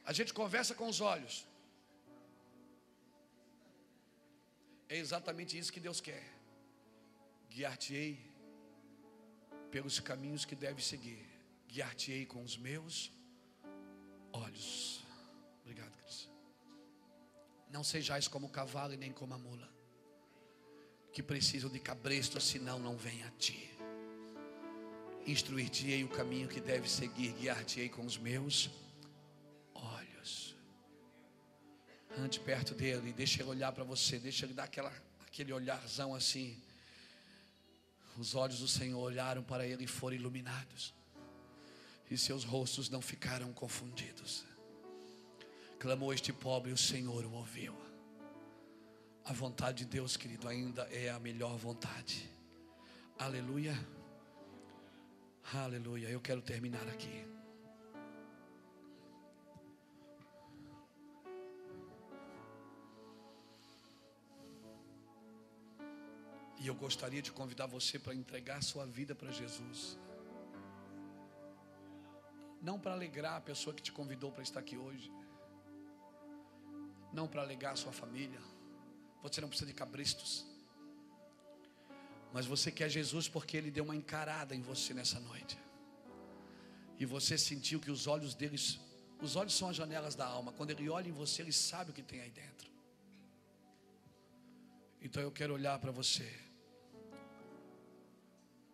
A 0.05 0.13
gente 0.13 0.33
conversa 0.33 0.75
com 0.75 0.87
os 0.87 1.01
olhos. 1.01 1.45
É 4.87 4.97
exatamente 4.97 5.57
isso 5.57 5.73
que 5.73 5.79
Deus 5.79 5.99
quer. 5.99 6.23
Guiar-te-ei 7.49 8.19
pelos 9.71 9.99
caminhos 9.99 10.45
que 10.45 10.55
deve 10.55 10.83
seguir. 10.83 11.25
Guiar-te-ei 11.67 12.25
com 12.25 12.43
os 12.43 12.55
meus 12.57 13.11
olhos. 14.31 15.04
Obrigado, 15.65 15.91
Cris. 15.97 16.29
Não 17.71 17.83
sejais 17.83 18.27
como 18.27 18.45
o 18.45 18.49
cavalo 18.49 18.93
e 18.93 18.97
nem 18.97 19.11
como 19.11 19.33
a 19.33 19.37
mula, 19.37 19.67
que 21.11 21.23
precisam 21.23 21.71
de 21.71 21.79
cabresto, 21.79 22.39
senão 22.39 22.77
não 22.77 22.95
vem 22.95 23.23
a 23.23 23.31
ti. 23.31 23.71
Instruir-te-ei 25.25 26.03
o 26.03 26.07
caminho 26.07 26.47
que 26.47 26.61
deve 26.61 26.87
seguir, 26.87 27.33
guiar-te-ei 27.33 27.89
com 27.89 28.05
os 28.05 28.15
meus 28.15 28.69
olhos. 29.73 30.55
Ande 32.15 32.39
perto 32.39 32.75
dele, 32.75 33.11
deixa 33.11 33.41
ele 33.41 33.49
olhar 33.49 33.71
para 33.71 33.83
você, 33.83 34.19
deixa 34.19 34.45
ele 34.45 34.53
dar 34.53 34.65
aquela, 34.65 34.93
aquele 35.25 35.51
olharzão 35.51 36.13
assim. 36.13 36.61
Os 38.17 38.35
olhos 38.35 38.59
do 38.59 38.67
Senhor 38.67 38.99
olharam 38.99 39.43
para 39.43 39.65
ele 39.65 39.85
e 39.85 39.87
foram 39.87 40.15
iluminados, 40.15 40.93
e 42.09 42.17
seus 42.17 42.43
rostos 42.43 42.87
não 42.87 43.01
ficaram 43.01 43.51
confundidos. 43.51 44.45
Clamou 45.85 46.11
este 46.11 46.33
pobre, 46.33 46.71
o 46.71 46.77
Senhor 46.77 47.23
o 47.25 47.33
ouviu. 47.33 47.71
A 49.23 49.31
vontade 49.31 49.83
de 49.83 49.85
Deus, 49.85 50.17
querido, 50.17 50.47
ainda 50.47 50.81
é 50.85 51.11
a 51.11 51.19
melhor 51.19 51.55
vontade. 51.57 52.27
Aleluia. 53.19 53.77
Aleluia. 55.53 56.09
Eu 56.09 56.19
quero 56.19 56.41
terminar 56.41 56.87
aqui. 56.87 57.23
E 66.57 66.65
eu 66.65 66.73
gostaria 66.73 67.21
de 67.21 67.31
convidar 67.31 67.67
você 67.67 67.99
para 67.99 68.15
entregar 68.15 68.63
sua 68.63 68.87
vida 68.87 69.13
para 69.13 69.29
Jesus. 69.29 69.99
Não 72.59 72.79
para 72.79 72.93
alegrar 72.93 73.37
a 73.37 73.41
pessoa 73.41 73.71
que 73.71 73.83
te 73.83 73.91
convidou 73.91 74.31
para 74.31 74.41
estar 74.41 74.61
aqui 74.61 74.75
hoje 74.75 75.11
não 77.17 77.27
para 77.27 77.41
alegar 77.41 77.71
a 77.73 77.75
sua 77.83 77.93
família. 78.01 78.41
Você 79.23 79.41
não 79.41 79.49
precisa 79.49 79.71
de 79.71 79.77
cabristos. 79.83 80.45
Mas 82.33 82.45
você 82.45 82.69
quer 82.71 82.89
Jesus 82.89 83.27
porque 83.35 83.55
Ele 83.57 83.71
deu 83.71 83.85
uma 83.85 83.95
encarada 83.95 84.53
em 84.53 84.61
você 84.61 84.93
nessa 84.93 85.19
noite. 85.19 85.57
E 86.99 87.05
você 87.05 87.37
sentiu 87.37 87.79
que 87.79 87.89
os 87.89 88.07
olhos 88.07 88.35
deles, 88.35 88.79
os 89.21 89.35
olhos 89.35 89.55
são 89.55 89.69
as 89.69 89.75
janelas 89.75 90.15
da 90.15 90.25
alma. 90.25 90.51
Quando 90.51 90.71
Ele 90.71 90.89
olha 90.89 91.07
em 91.07 91.17
você, 91.23 91.41
Ele 91.41 91.51
sabe 91.51 91.91
o 91.91 91.93
que 91.93 92.03
tem 92.03 92.21
aí 92.21 92.29
dentro. 92.29 92.69
Então 95.01 95.21
eu 95.21 95.31
quero 95.31 95.53
olhar 95.53 95.77
para 95.79 95.91
você 95.91 96.29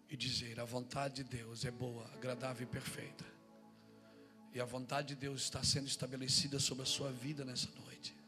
e 0.10 0.18
dizer: 0.18 0.60
a 0.60 0.66
vontade 0.66 1.16
de 1.16 1.24
Deus 1.24 1.64
é 1.66 1.72
boa, 1.72 2.06
agradável 2.14 2.64
e 2.64 2.70
perfeita. 2.70 3.26
E 4.54 4.60
a 4.60 4.66
vontade 4.66 5.10
de 5.10 5.16
Deus 5.16 5.44
está 5.44 5.64
sendo 5.64 5.88
estabelecida 5.88 6.60
sobre 6.60 6.84
a 6.84 6.86
sua 6.86 7.12
vida 7.12 7.46
nessa 7.46 7.70
noite. 7.72 8.21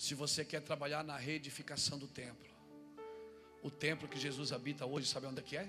Se 0.00 0.14
você 0.14 0.46
quer 0.46 0.62
trabalhar 0.62 1.04
na 1.04 1.18
reedificação 1.18 1.98
do 1.98 2.06
templo, 2.06 2.48
o 3.62 3.70
templo 3.70 4.08
que 4.08 4.18
Jesus 4.18 4.50
habita 4.50 4.86
hoje, 4.86 5.06
sabe 5.06 5.26
onde 5.26 5.40
é 5.40 5.42
que 5.42 5.58
é? 5.58 5.68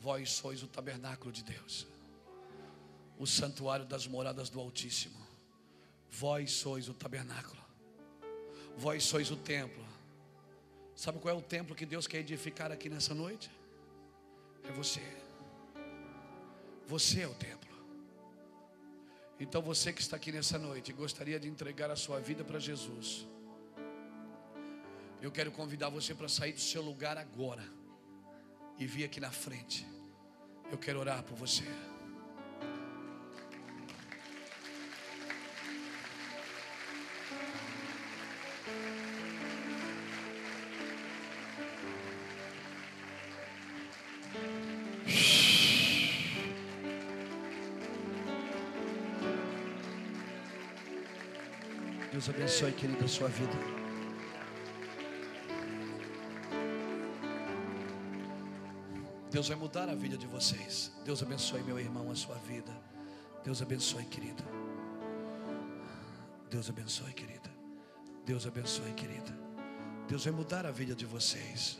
Vós 0.00 0.32
sois 0.32 0.64
o 0.64 0.66
tabernáculo 0.66 1.30
de 1.30 1.44
Deus, 1.44 1.86
o 3.16 3.24
santuário 3.24 3.86
das 3.86 4.04
moradas 4.04 4.50
do 4.50 4.58
Altíssimo. 4.58 5.24
Vós 6.10 6.50
sois 6.50 6.88
o 6.88 6.92
tabernáculo, 6.92 7.62
vós 8.76 9.04
sois 9.04 9.30
o 9.30 9.36
templo. 9.36 9.86
Sabe 10.96 11.20
qual 11.20 11.36
é 11.36 11.38
o 11.38 11.40
templo 11.40 11.76
que 11.76 11.86
Deus 11.86 12.08
quer 12.08 12.18
edificar 12.18 12.72
aqui 12.72 12.88
nessa 12.88 13.14
noite? 13.14 13.48
É 14.64 14.72
você. 14.72 15.00
Você 16.88 17.20
é 17.20 17.28
o 17.28 17.34
templo. 17.34 17.61
Então 19.38 19.60
você 19.60 19.92
que 19.92 20.00
está 20.00 20.16
aqui 20.16 20.30
nessa 20.30 20.58
noite 20.58 20.92
gostaria 20.92 21.38
de 21.38 21.48
entregar 21.48 21.90
a 21.90 21.96
sua 21.96 22.20
vida 22.20 22.44
para 22.44 22.58
Jesus. 22.58 23.26
Eu 25.20 25.30
quero 25.30 25.52
convidar 25.52 25.88
você 25.88 26.14
para 26.14 26.28
sair 26.28 26.52
do 26.52 26.60
seu 26.60 26.82
lugar 26.82 27.16
agora 27.16 27.64
e 28.78 28.86
vir 28.86 29.04
aqui 29.04 29.20
na 29.20 29.30
frente. 29.30 29.86
Eu 30.70 30.78
quero 30.78 30.98
orar 30.98 31.22
por 31.22 31.36
você. 31.36 31.64
Deus 52.22 52.36
abençoe, 52.36 52.72
querida, 52.72 53.04
a 53.04 53.08
sua 53.08 53.26
vida. 53.26 53.52
Deus 59.28 59.48
vai 59.48 59.56
mudar 59.56 59.88
a 59.88 59.94
vida 59.96 60.16
de 60.16 60.28
vocês. 60.28 60.92
Deus 61.04 61.20
abençoe, 61.20 61.64
meu 61.64 61.80
irmão, 61.80 62.12
a 62.12 62.14
sua 62.14 62.36
vida. 62.36 62.70
Deus 63.42 63.60
abençoe, 63.60 64.04
querida. 64.04 64.44
Deus 66.48 66.70
abençoe, 66.70 67.12
querida. 67.12 67.50
Deus 68.24 68.46
abençoe, 68.46 68.92
querida. 68.92 69.36
Deus 70.06 70.22
vai 70.22 70.32
mudar 70.32 70.64
a 70.64 70.70
vida 70.70 70.94
de 70.94 71.04
vocês. 71.04 71.76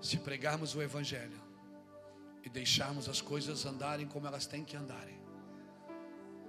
Se 0.00 0.16
pregarmos 0.16 0.74
o 0.74 0.80
Evangelho 0.80 1.38
e 2.42 2.48
deixarmos 2.48 3.10
as 3.10 3.20
coisas 3.20 3.66
andarem 3.66 4.06
como 4.06 4.26
elas 4.26 4.46
têm 4.46 4.64
que 4.64 4.74
andarem, 4.74 5.17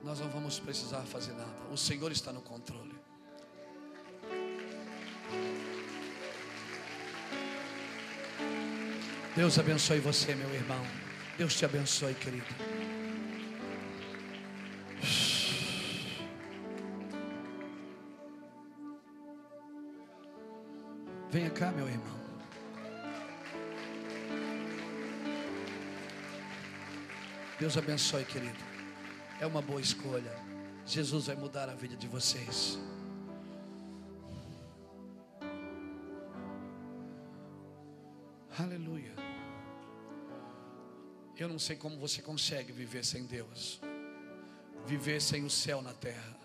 nós 0.04 0.20
não 0.20 0.30
vamos 0.30 0.60
precisar 0.60 1.02
fazer 1.02 1.34
nada. 1.34 1.52
O 1.72 1.78
Senhor 1.78 2.12
está 2.12 2.32
no 2.32 2.42
controle. 2.42 2.96
Deus 9.36 9.58
abençoe 9.60 10.00
você, 10.00 10.36
meu 10.36 10.54
irmão. 10.54 10.86
Deus 11.38 11.56
te 11.56 11.64
abençoe, 11.64 12.14
querido. 12.14 12.46
Venha 21.30 21.50
cá, 21.52 21.72
meu 21.72 21.88
irmão. 21.88 22.20
Deus 27.60 27.78
abençoe, 27.78 28.26
querido. 28.26 28.79
É 29.40 29.46
uma 29.46 29.62
boa 29.62 29.80
escolha. 29.80 30.36
Jesus 30.86 31.28
vai 31.28 31.36
mudar 31.36 31.70
a 31.70 31.74
vida 31.74 31.96
de 31.96 32.08
vocês. 32.08 32.78
Aleluia. 38.58 39.16
Eu 41.38 41.48
não 41.48 41.58
sei 41.58 41.78
como 41.78 41.98
você 41.98 42.22
consegue 42.22 42.74
viver 42.74 43.06
sem 43.06 43.26
Deus, 43.26 43.80
viver 44.86 45.22
sem 45.22 45.46
o 45.46 45.50
céu 45.50 45.82
na 45.82 45.94
terra. 45.94 46.38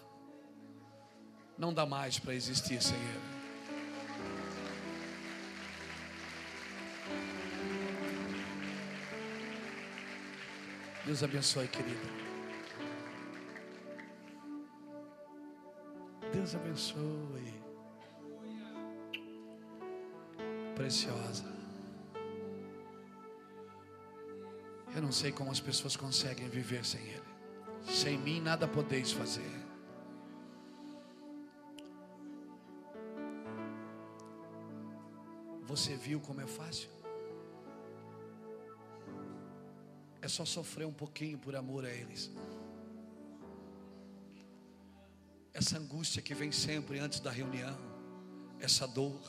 Não 1.58 1.74
dá 1.74 1.84
mais 1.84 2.20
para 2.20 2.34
existir 2.34 2.80
sem 2.80 2.96
Ele. 2.96 3.34
Deus 11.04 11.22
abençoe, 11.24 11.66
querida. 11.66 12.23
Deus 16.44 16.56
abençoe. 16.56 17.54
Preciosa. 20.74 21.46
Eu 24.94 25.00
não 25.00 25.10
sei 25.10 25.32
como 25.32 25.50
as 25.50 25.58
pessoas 25.58 25.96
conseguem 25.96 26.46
viver 26.50 26.84
sem 26.84 27.00
Ele. 27.00 27.22
Sem 27.86 28.18
mim 28.18 28.42
nada 28.42 28.68
podeis 28.68 29.10
fazer. 29.10 29.50
Você 35.62 35.96
viu 35.96 36.20
como 36.20 36.42
é 36.42 36.46
fácil? 36.46 36.90
É 40.20 40.28
só 40.28 40.44
sofrer 40.44 40.86
um 40.86 40.92
pouquinho 40.92 41.38
por 41.38 41.56
amor 41.56 41.86
a 41.86 41.90
eles. 41.90 42.30
Essa 45.54 45.78
angústia 45.78 46.20
que 46.20 46.34
vem 46.34 46.50
sempre 46.50 46.98
antes 46.98 47.20
da 47.20 47.30
reunião, 47.30 47.78
essa 48.58 48.88
dor, 48.88 49.22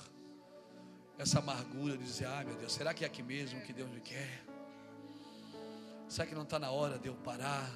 essa 1.19 1.37
amargura 1.37 1.95
de 1.95 2.03
dizer: 2.03 2.25
ai 2.25 2.43
meu 2.43 2.55
Deus, 2.55 2.73
será 2.73 2.95
que 2.95 3.03
é 3.03 3.07
aqui 3.07 3.21
mesmo 3.21 3.61
que 3.61 3.71
Deus 3.71 3.89
me 3.91 4.01
quer? 4.01 4.43
Será 6.09 6.27
que 6.27 6.33
não 6.33 6.41
está 6.41 6.57
na 6.57 6.71
hora 6.71 6.97
de 6.97 7.07
eu 7.07 7.15
parar? 7.15 7.71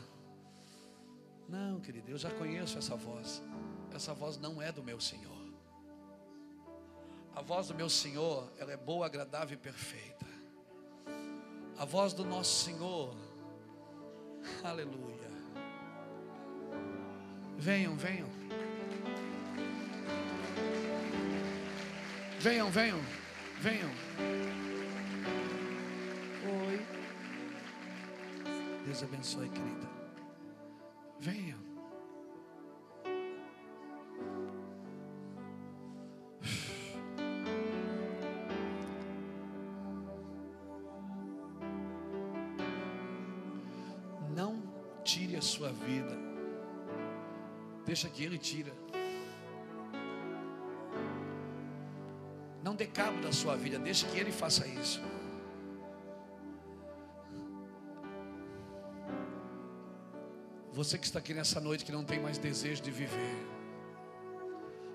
Não, 1.48 1.80
querido, 1.80 2.12
eu 2.12 2.18
já 2.18 2.32
conheço 2.32 2.78
essa 2.78 2.96
voz. 2.96 3.42
Essa 3.94 4.14
voz 4.14 4.38
não 4.38 4.62
é 4.62 4.72
do 4.72 4.84
meu 4.84 5.00
Senhor. 5.00 5.40
A 7.36 7.42
voz 7.42 7.68
do 7.68 7.76
meu 7.76 7.90
Senhor, 7.90 8.52
ela 8.58 8.72
é 8.72 8.78
boa, 8.78 9.06
agradável 9.06 9.56
e 9.56 9.58
perfeita. 9.58 10.26
A 11.78 11.86
voz 11.86 12.14
do 12.14 12.26
nosso 12.26 12.66
Senhor. 12.66 13.16
Aleluia. 14.64 15.19
Venham, 17.60 17.94
venham. 17.98 18.30
Venham, 22.40 22.72
venham. 22.72 23.02
Venham. 23.60 23.90
Oi. 26.48 26.82
Deus 28.86 29.04
abençoe, 29.04 29.50
querida. 29.50 29.90
Venham. 31.20 31.69
Deixa 48.02 48.16
que 48.16 48.24
Ele 48.24 48.38
tira. 48.38 48.72
Não 52.64 52.74
dê 52.74 52.88
cabo 52.88 53.22
da 53.22 53.34
sua 53.34 53.58
vida, 53.58 53.78
deixa 53.78 54.08
que 54.08 54.18
Ele 54.18 54.32
faça 54.32 54.66
isso. 54.66 55.02
Você 60.72 60.98
que 60.98 61.08
está 61.08 61.20
aqui 61.20 61.34
nessa 61.34 61.60
noite 61.60 61.84
que 61.84 61.92
não 61.92 62.06
tem 62.06 62.22
mais 62.22 62.38
desejo 62.38 62.82
de 62.82 62.90
viver, 62.90 63.36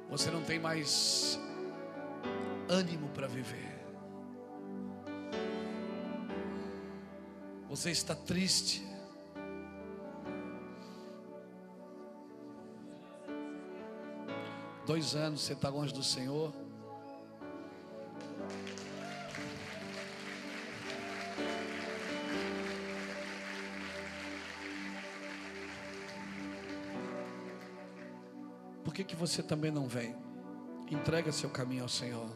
você 0.09 0.31
não 0.31 0.43
tem 0.43 0.59
mais 0.59 1.39
ânimo 2.71 3.11
para 3.11 3.27
viver, 3.27 3.85
você 7.69 7.91
está 7.91 8.15
triste, 8.15 8.83
Dois 14.87 15.15
anos 15.15 15.41
você 15.41 15.55
está 15.55 15.71
longe 15.71 15.95
do 15.95 16.03
Senhor. 16.03 16.53
Por 28.85 28.93
que, 28.93 29.03
que 29.03 29.17
você 29.17 29.43
também 29.43 29.71
não 29.71 29.89
vem? 29.89 30.15
Entrega 30.91 31.33
seu 31.33 31.49
caminho 31.49 31.85
ao 31.85 31.89
Senhor. 31.89 32.29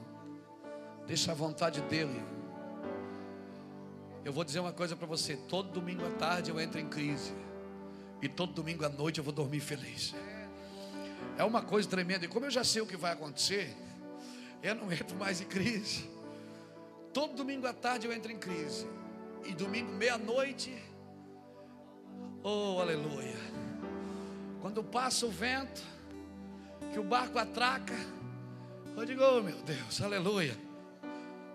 Deixa 1.06 1.32
a 1.32 1.34
vontade 1.34 1.82
dEle. 1.82 2.20
Eu 4.24 4.32
vou 4.32 4.42
dizer 4.42 4.60
uma 4.60 4.72
coisa 4.72 4.96
para 4.96 5.06
você: 5.06 5.36
todo 5.36 5.70
domingo 5.70 6.04
à 6.06 6.10
tarde 6.10 6.50
eu 6.50 6.58
entro 6.58 6.80
em 6.80 6.88
crise, 6.88 7.32
e 8.22 8.28
todo 8.28 8.54
domingo 8.54 8.84
à 8.84 8.88
noite 8.88 9.18
eu 9.18 9.24
vou 9.24 9.32
dormir 9.32 9.60
feliz. 9.60 10.14
É 11.38 11.44
uma 11.44 11.62
coisa 11.62 11.88
tremenda. 11.88 12.24
E 12.24 12.28
como 12.28 12.46
eu 12.46 12.50
já 12.50 12.64
sei 12.64 12.82
o 12.82 12.86
que 12.86 12.96
vai 12.96 13.12
acontecer, 13.12 13.72
eu 14.60 14.74
não 14.74 14.92
entro 14.92 15.16
mais 15.16 15.40
em 15.40 15.44
crise. 15.44 16.10
Todo 17.14 17.32
domingo 17.32 17.64
à 17.64 17.72
tarde 17.72 18.08
eu 18.08 18.12
entro 18.12 18.32
em 18.32 18.36
crise. 18.36 18.84
E 19.46 19.54
domingo, 19.54 19.92
meia-noite, 19.92 20.76
oh 22.42 22.80
aleluia. 22.80 23.36
Quando 24.60 24.82
passa 24.82 25.26
o 25.26 25.30
vento, 25.30 25.80
que 26.92 26.98
o 26.98 27.04
barco 27.04 27.38
atraca, 27.38 27.94
eu 28.96 29.06
digo, 29.06 29.22
oh 29.22 29.40
meu 29.40 29.62
Deus, 29.62 30.02
aleluia. 30.02 30.58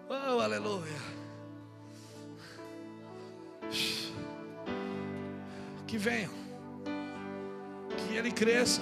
Oh 0.09 0.39
aleluia. 0.39 1.13
Que 5.85 5.97
venham, 5.97 6.31
que 7.97 8.15
ele 8.15 8.31
cresça 8.31 8.81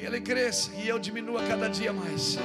que 0.00 0.06
ele 0.06 0.20
cresça 0.22 0.70
e 0.82 0.88
eu 0.88 0.98
diminua 0.98 1.42
cada 1.42 1.68
dia 1.68 1.92
mais. 1.92 2.38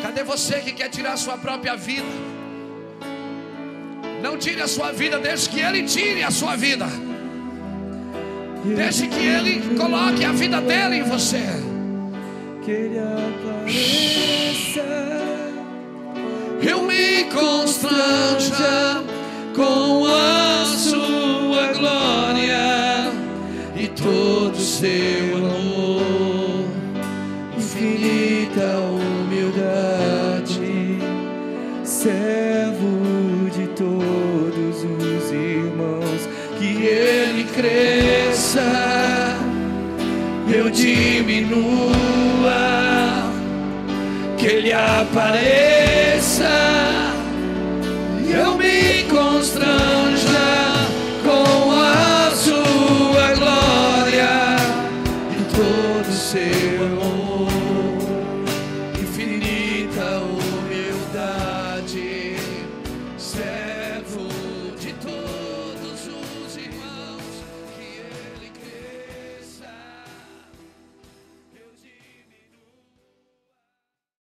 Cadê 0.00 0.22
você 0.22 0.60
que 0.60 0.70
quer 0.70 0.88
tirar 0.88 1.14
a 1.14 1.16
sua 1.16 1.36
própria 1.36 1.74
vida? 1.76 2.06
Não 4.22 4.38
tire 4.38 4.62
a 4.62 4.68
sua 4.68 4.92
vida, 4.92 5.18
deixe 5.18 5.48
que 5.48 5.58
ele 5.60 5.82
tire 5.82 6.22
a 6.22 6.30
sua 6.30 6.54
vida. 6.54 6.86
Deixe 8.64 9.08
que 9.08 9.26
ele 9.26 9.76
coloque 9.76 10.24
a 10.24 10.30
vida 10.30 10.60
dele 10.60 10.98
em 10.98 11.02
você. 11.02 11.42
Que 12.62 12.70
ele 12.70 12.98
apareça. 13.00 14.84
Eu 16.62 16.82
me 16.82 17.24
constranja 17.24 19.02
com 19.56 20.06
a 20.06 20.64
sua 20.64 21.72
glória 21.72 23.10
e 23.74 23.88
todo 23.88 24.56
seu 24.56 25.29
diminua, 40.70 41.70
que 44.38 44.46
ele 44.46 44.72
apareça, 44.72 45.69